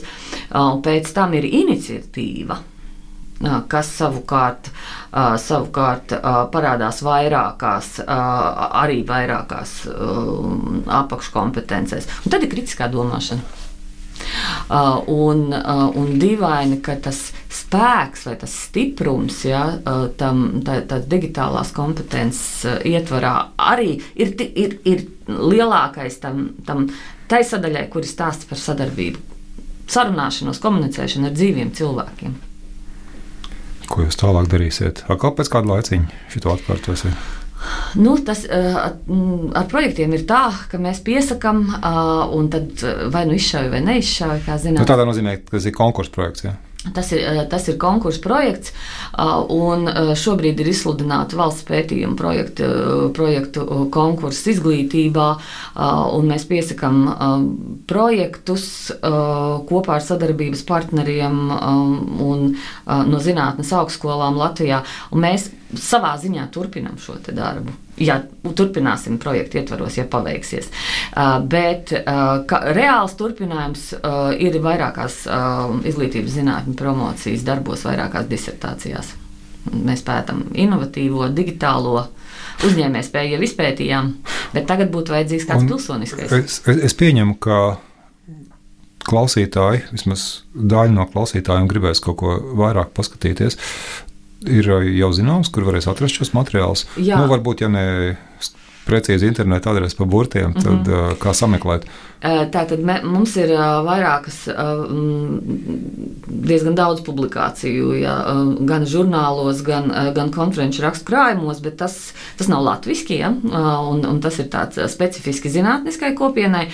Pēc 0.84 1.10
tam 1.12 1.34
ir 1.34 1.44
iniciatīva 1.44 2.60
kas 3.70 3.90
savukārt, 3.98 4.70
savukārt 5.42 6.14
parādās 6.54 7.02
vairākās, 7.06 7.92
arī 8.06 9.02
vairākās 9.06 9.74
apakškompetencēs. 11.02 12.10
Un 12.24 12.34
tad 12.34 12.46
ir 12.46 12.52
kritiskā 12.54 12.90
domāšana. 12.90 13.66
Uh, 14.68 14.98
un, 15.08 15.46
uh, 15.54 15.86
un 15.96 16.18
dīvaini, 16.20 16.80
ka 16.84 16.98
tas 17.00 17.30
spēks 17.68 18.24
vai 18.28 18.34
tas 18.40 18.54
stiprums, 18.64 19.42
ja, 19.44 19.62
uh, 19.76 20.08
tam 20.16 20.62
tā, 20.64 20.80
tā 20.88 21.00
digitālās 21.04 21.72
kompetences 21.76 22.80
ietvarā 22.88 23.34
arī 23.60 23.98
ir, 24.16 24.34
ir, 24.48 24.78
ir 24.88 25.04
lielākais 25.28 26.20
tam, 26.22 26.50
tam 26.66 26.88
tai 27.28 27.44
sadaļai, 27.44 27.88
kur 27.92 28.04
ir 28.04 28.10
stāsts 28.10 28.48
par 28.48 28.60
sadarbību 28.60 29.20
sarunāšanos, 29.88 30.60
komunicēšanu 30.60 31.30
ar 31.30 31.34
dzīviem 31.36 31.72
cilvēkiem. 31.76 32.36
Ko 33.88 34.04
jūs 34.04 34.18
tālāk 34.20 34.50
darīsiet? 34.52 35.06
Atkal 35.08 35.32
pēc 35.36 35.48
kāda 35.52 35.72
laiciņa 35.72 36.22
šo 36.34 36.52
atkārtosiet? 36.52 37.36
Nu, 37.98 38.12
tas 38.22 38.44
uh, 38.46 38.76
ar 39.58 39.64
projektiem 39.70 40.12
ir 40.14 40.26
tā, 40.28 40.44
ka 40.70 40.78
mēs 40.80 41.00
piesakām, 41.04 41.64
uh, 41.80 42.28
un 42.36 42.50
tad 42.52 42.84
vai 43.10 43.24
nu 43.26 43.34
izšauja 43.34 43.72
vai 43.72 43.82
zinām. 44.60 44.78
Nu, 44.78 44.86
tādā 44.88 45.08
nozīmē, 45.08 45.38
ka 45.42 45.56
tas 45.56 45.66
ir 45.66 45.74
konkurss 45.74 46.12
projekts. 46.14 46.44
Ja? 46.46 46.54
Tas 46.94 47.12
ir, 47.12 47.22
eh, 47.22 47.44
tas 47.50 47.68
ir 47.68 47.78
konkurss 47.80 48.20
projekts, 48.22 48.72
un 49.50 49.88
šobrīd 50.18 50.60
ir 50.60 50.70
izsludināta 50.70 51.36
valsts 51.38 51.64
pētījuma 51.66 52.16
projektu, 52.16 52.68
projektu 53.16 53.88
konkurss 53.90 54.46
izglītībā, 54.52 55.28
mēs 56.28 56.44
piesakām 56.46 57.00
projektus 57.90 58.92
kopā 59.02 59.96
ar 59.98 60.04
sadarbības 60.04 60.62
partneriem 60.68 61.40
un 62.20 62.54
no 62.86 63.18
zinātnes 63.24 63.72
augstskolām 63.74 64.38
Latvijā, 64.38 64.84
un 65.10 65.26
mēs 65.26 65.50
savā 65.74 66.14
ziņā 66.20 66.48
turpinam 66.54 66.98
šo 67.02 67.18
darbu. 67.26 67.87
Ja 67.98 68.20
turpināsim 68.58 69.18
projektu 69.18 69.58
ietvaros, 69.58 69.96
ja 69.98 70.04
paveiksies. 70.10 70.68
Uh, 70.70 71.38
bet 71.42 71.92
uh, 71.96 72.44
ka, 72.48 72.60
reāls 72.76 73.16
turpinājums 73.18 73.88
uh, 73.98 74.28
ir 74.38 74.58
vairākās 74.62 75.24
uh, 75.26 75.72
izglītības 75.88 76.36
zinātņu 76.38 76.76
promocijas 76.78 77.46
darbos, 77.46 77.86
vairākās 77.88 78.28
disertācijās. 78.30 79.14
Mēs 79.74 80.04
pētām 80.06 80.46
inovatīvo, 80.56 81.26
digitālo 81.34 82.06
uzņēmēju 82.64 83.34
jau 83.34 83.42
izpētījām, 83.44 84.14
bet 84.54 84.66
tagad 84.70 84.90
būtu 84.94 85.14
vajadzīgs 85.14 85.46
kāds 85.48 85.66
Un 85.66 85.72
pilsoniskais. 85.74 86.32
Es, 86.32 86.58
es, 86.66 86.82
es 86.88 86.96
pieņemu, 86.98 87.36
ka 87.42 87.58
klausītāji, 89.08 89.86
vismaz 89.92 90.26
daļa 90.52 90.94
no 90.94 91.06
klausītājiem, 91.12 91.68
gribēs 91.70 92.02
kaut 92.04 92.18
ko 92.22 92.36
vairāk 92.58 92.92
paskatīties 92.96 93.58
ir 94.46 94.70
uh, 94.70 94.86
jau 94.86 95.10
zināms, 95.16 95.50
kur 95.54 95.66
varēs 95.66 95.88
atrast 95.90 96.20
šos 96.20 96.34
materiālus. 96.36 96.86
Jā. 96.96 97.18
Nu, 97.18 97.30
varbūt, 97.32 97.64
ja 97.64 97.72
ne 97.72 97.86
precīzi 98.88 99.28
interneta 99.28 99.72
adrese 99.74 99.96
pa 99.98 100.04
burtiem, 100.04 100.54
tad 100.54 100.72
mm 100.72 100.84
-hmm. 100.84 101.18
kā 101.22 101.34
sameklēt? 101.34 101.88
Tātad 102.18 102.80
me, 102.82 102.96
mums 103.06 103.36
ir 103.38 103.52
vairākas, 103.86 104.40
diezgan 106.26 106.74
daudz 106.74 107.04
publikāciju, 107.06 107.92
jā, 107.94 108.14
gan 108.66 108.86
žurnālos, 108.90 109.60
gan, 109.62 109.86
gan 110.16 110.32
konferenču 110.34 110.82
rakstu 110.82 111.06
krājumos, 111.12 111.60
bet 111.62 111.76
tas, 111.78 111.94
tas 112.40 112.50
nav 112.50 112.64
latviešu, 112.66 113.14
ja, 113.14 113.30
un, 113.30 114.02
un 114.02 114.18
tas 114.24 114.38
ir 114.42 114.48
tāds 114.50 114.80
specifiski 114.90 115.52
zinātniskai 115.52 116.10
kopienai. 116.18 116.64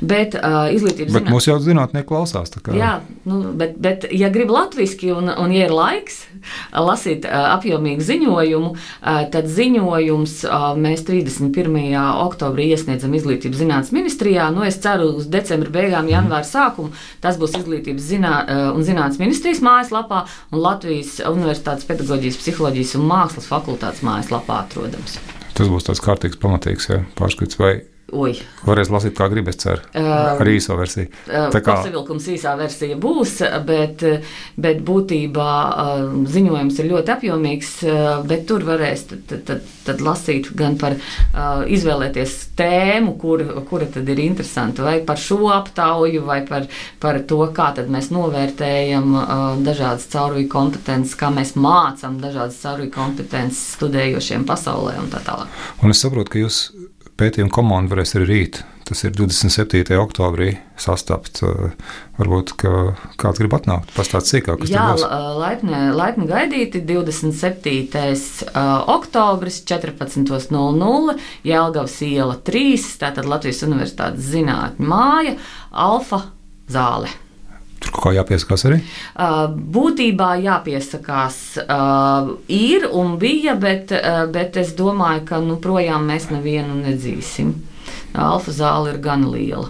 Bet 0.00 0.38
izglītības 0.38 1.10
zinātnē. 1.10 1.34
Mūsu 1.34 1.50
jau 1.50 1.58
zinātnieki 1.64 2.08
klausās. 2.08 2.54
Jā, 2.70 3.00
nu, 3.26 3.40
bet, 3.58 3.74
bet 3.82 4.06
ja 4.14 4.30
grib 4.30 4.54
latviešu 4.54 5.10
un, 5.16 5.32
un 5.42 5.54
ja 5.54 5.66
ir 5.66 5.74
laiks 5.74 6.22
lasīt 6.70 7.26
apjomīgu 7.26 8.04
ziņojumu, 8.04 8.70
tad 9.34 9.50
ziņojums 9.50 10.38
mēs 10.78 11.04
31. 11.54 11.94
oktobrī 12.24 12.68
iesniedzam 12.74 13.14
izglītības 13.14 13.60
zinātnes 13.62 13.92
ministrijā. 13.94 14.48
Nu, 14.54 14.64
es 14.66 14.80
ceru 14.82 15.12
uz 15.20 15.28
decembra 15.30 15.70
beigām, 15.74 16.10
janvāra 16.10 16.46
sākumu. 16.48 16.92
Tas 17.22 17.38
būs 17.40 17.56
izglītības 17.60 18.10
zinā, 18.10 18.34
eh, 18.48 18.66
un 18.74 18.82
zinātnes 18.82 19.20
ministrijas 19.22 19.62
mājaslapā 19.64 20.24
un 20.50 20.60
Latvijas 20.64 21.20
Universitātes 21.30 21.86
pedagoģijas, 21.86 22.40
psiholoģijas 22.42 22.94
un 22.98 23.08
mākslas 23.08 23.48
fakultātes 23.50 24.02
mājaslapā 24.02 24.64
atrodams. 24.66 25.18
Tas 25.54 25.70
būs 25.70 25.86
tāds 25.86 26.02
kārtīgs, 26.02 26.40
pamatīgs 26.42 26.90
ja, 26.90 27.04
pārskats. 27.14 27.58
Vai 27.58 27.84
Oi. 28.12 28.34
Varēs 28.66 28.90
lasīt, 28.92 29.14
kā 29.16 29.30
gribas, 29.32 29.56
ceru. 29.62 29.80
Uh, 29.96 30.36
ar 30.36 30.48
īso 30.50 30.76
versiju. 30.76 31.08
Uh, 31.24 31.48
Tā 31.54 31.62
kā 31.64 31.78
savilkums 31.86 32.26
īsā 32.34 32.52
versija 32.58 32.98
būs, 33.00 33.38
bet, 33.64 34.04
bet 34.60 34.82
būtībā 34.84 35.46
uh, 35.48 36.02
ziņojums 36.28 36.80
ir 36.82 36.90
ļoti 36.90 37.14
apjomīgs, 37.14 37.72
bet 38.28 38.44
tur 38.50 38.66
varēs 38.68 39.06
tad, 39.08 39.24
tad, 39.30 39.42
tad, 39.48 39.72
tad 39.86 40.04
lasīt 40.04 40.50
gan 40.56 40.76
par 40.80 40.96
izvēlēties 41.70 42.36
tēmu, 42.58 43.16
kur, 43.20 43.42
kura 43.68 43.88
tad 43.92 44.08
ir 44.12 44.20
interesanta, 44.24 44.84
vai 44.86 44.98
par 45.06 45.20
šo 45.20 45.48
aptauju, 45.54 46.24
vai 46.28 46.40
par, 46.48 46.68
par 47.02 47.20
to, 47.28 47.40
kā 47.56 47.70
tad 47.76 47.90
mēs 47.92 48.10
novērtējam 48.14 49.16
dažādas 49.64 50.06
caurviju 50.12 50.50
kompetences, 50.52 51.16
kā 51.18 51.32
mēs 51.34 51.54
mācām 51.56 52.20
dažādas 52.22 52.60
caurviju 52.62 52.94
kompetences 52.94 53.76
studējošiem 53.78 54.46
pasaulē 54.48 54.98
un 55.02 55.12
tā 55.12 55.24
tālāk. 55.24 55.62
Un 55.82 55.94
es 55.94 56.04
saprotu, 56.04 56.36
ka 56.36 56.44
jūs 56.44 56.66
pētījuma 57.20 57.52
komanda 57.54 57.94
varēs 57.94 58.16
arī 58.18 58.30
rīt. 58.30 58.62
Tas 58.84 59.00
ir 59.06 59.14
27. 59.16 59.96
oktobrī 59.96 60.50
sastapt. 60.76 61.40
Varbūt 62.18 62.52
kāds 62.60 63.40
grib 63.40 63.56
atnākt, 63.56 63.94
pastāstīt 63.96 64.42
sīkāk, 64.42 64.66
Jā, 64.68 64.90
būs. 64.92 65.06
Laipni, 65.40 65.80
laipni 65.96 66.28
gaidīti 66.28 66.82
27. 66.84 68.12
oktobris 68.92 69.62
14.00 69.64 71.16
Jelgavas 71.48 71.96
iela 72.04 72.36
3, 72.36 72.88
tātad 73.00 73.30
Latvijas 73.30 73.64
Universitātes 73.64 74.28
zinātņu 74.34 74.92
māja, 74.92 75.38
Alfa 75.72 76.26
zāle. 76.68 77.08
Tur 77.84 77.92
kaut 77.92 78.06
kā 78.06 78.14
jāpiesakās 78.16 78.64
arī? 78.68 78.80
Uh, 79.12 79.44
būtībā 79.52 80.30
jāpiesakās 80.40 81.38
uh, 81.60 82.32
ir 82.48 82.88
un 82.88 83.18
bija, 83.20 83.54
bet, 83.60 83.92
uh, 83.92 84.24
bet 84.32 84.56
es 84.60 84.72
domāju, 84.78 85.26
ka 85.28 85.40
nu, 85.44 85.58
projām 85.60 86.08
mēs 86.08 86.30
nevienu 86.32 86.78
nedzīsim. 86.80 87.52
Alfa 88.14 88.54
zāle 88.54 88.94
ir 88.94 89.00
gan 89.04 89.26
liela. 89.28 89.68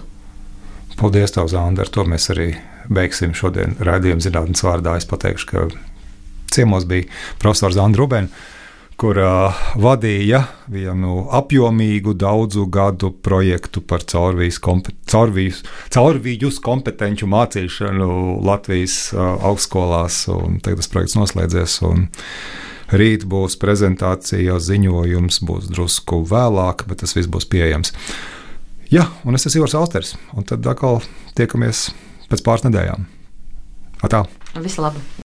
Paldies, 0.95 1.33
Tev, 1.35 1.49
Zanda. 1.51 1.83
Ar 1.83 1.91
to 1.91 2.05
mēs 2.07 2.29
arī 2.31 2.53
beigsim 2.87 3.33
šodien 3.35 3.75
raidījumu 3.83 4.23
zinātnes 4.23 4.63
vārdā. 4.63 4.95
Es 4.95 5.07
pateikšu, 5.09 5.49
ka 5.51 5.65
ciemos 6.55 6.87
bija 6.87 7.09
profesors 7.41 7.75
Zanda 7.75 7.99
Rubēns 8.95 8.99
kur 8.99 9.17
uh, 9.19 9.55
vadīja 9.79 10.45
vienu 10.71 11.25
apjomīgu, 11.35 12.15
daudzu 12.15 12.65
gadu 12.71 13.11
projektu 13.11 13.81
par 13.81 14.05
caurvijas, 14.07 14.59
caurvijas, 15.11 15.63
caurvijas 15.93 16.59
kompetenci 16.63 17.27
mācīšanu 17.27 18.39
Latvijas 18.45 19.13
uh, 19.13 19.35
augstskolās. 19.43 20.25
Tagad 20.63 20.81
tas 20.81 20.91
projekts 20.91 21.17
noslēdzies. 21.19 21.81
Rīt 22.95 23.25
būs 23.25 23.57
prezentācija, 23.57 24.59
ziņojums 24.61 25.41
būs 25.41 25.69
drusku 25.73 26.21
vēlāk, 26.29 26.85
bet 26.85 27.01
tas 27.01 27.15
viss 27.17 27.31
būs 27.31 27.49
pieejams. 27.49 27.95
Jā, 28.93 29.07
un 29.25 29.35
es 29.35 29.47
esmu 29.49 29.63
Ivars 29.63 29.75
Austers, 29.81 30.15
un 30.37 30.45
tad 30.45 30.69
atkal 30.69 31.01
tiekamies 31.35 31.89
pēc 32.29 32.45
pāris 32.45 32.69
nedēļām. 32.69 33.09
Atā! 34.05 34.27
Visu 34.61 34.85
labu! 34.85 35.24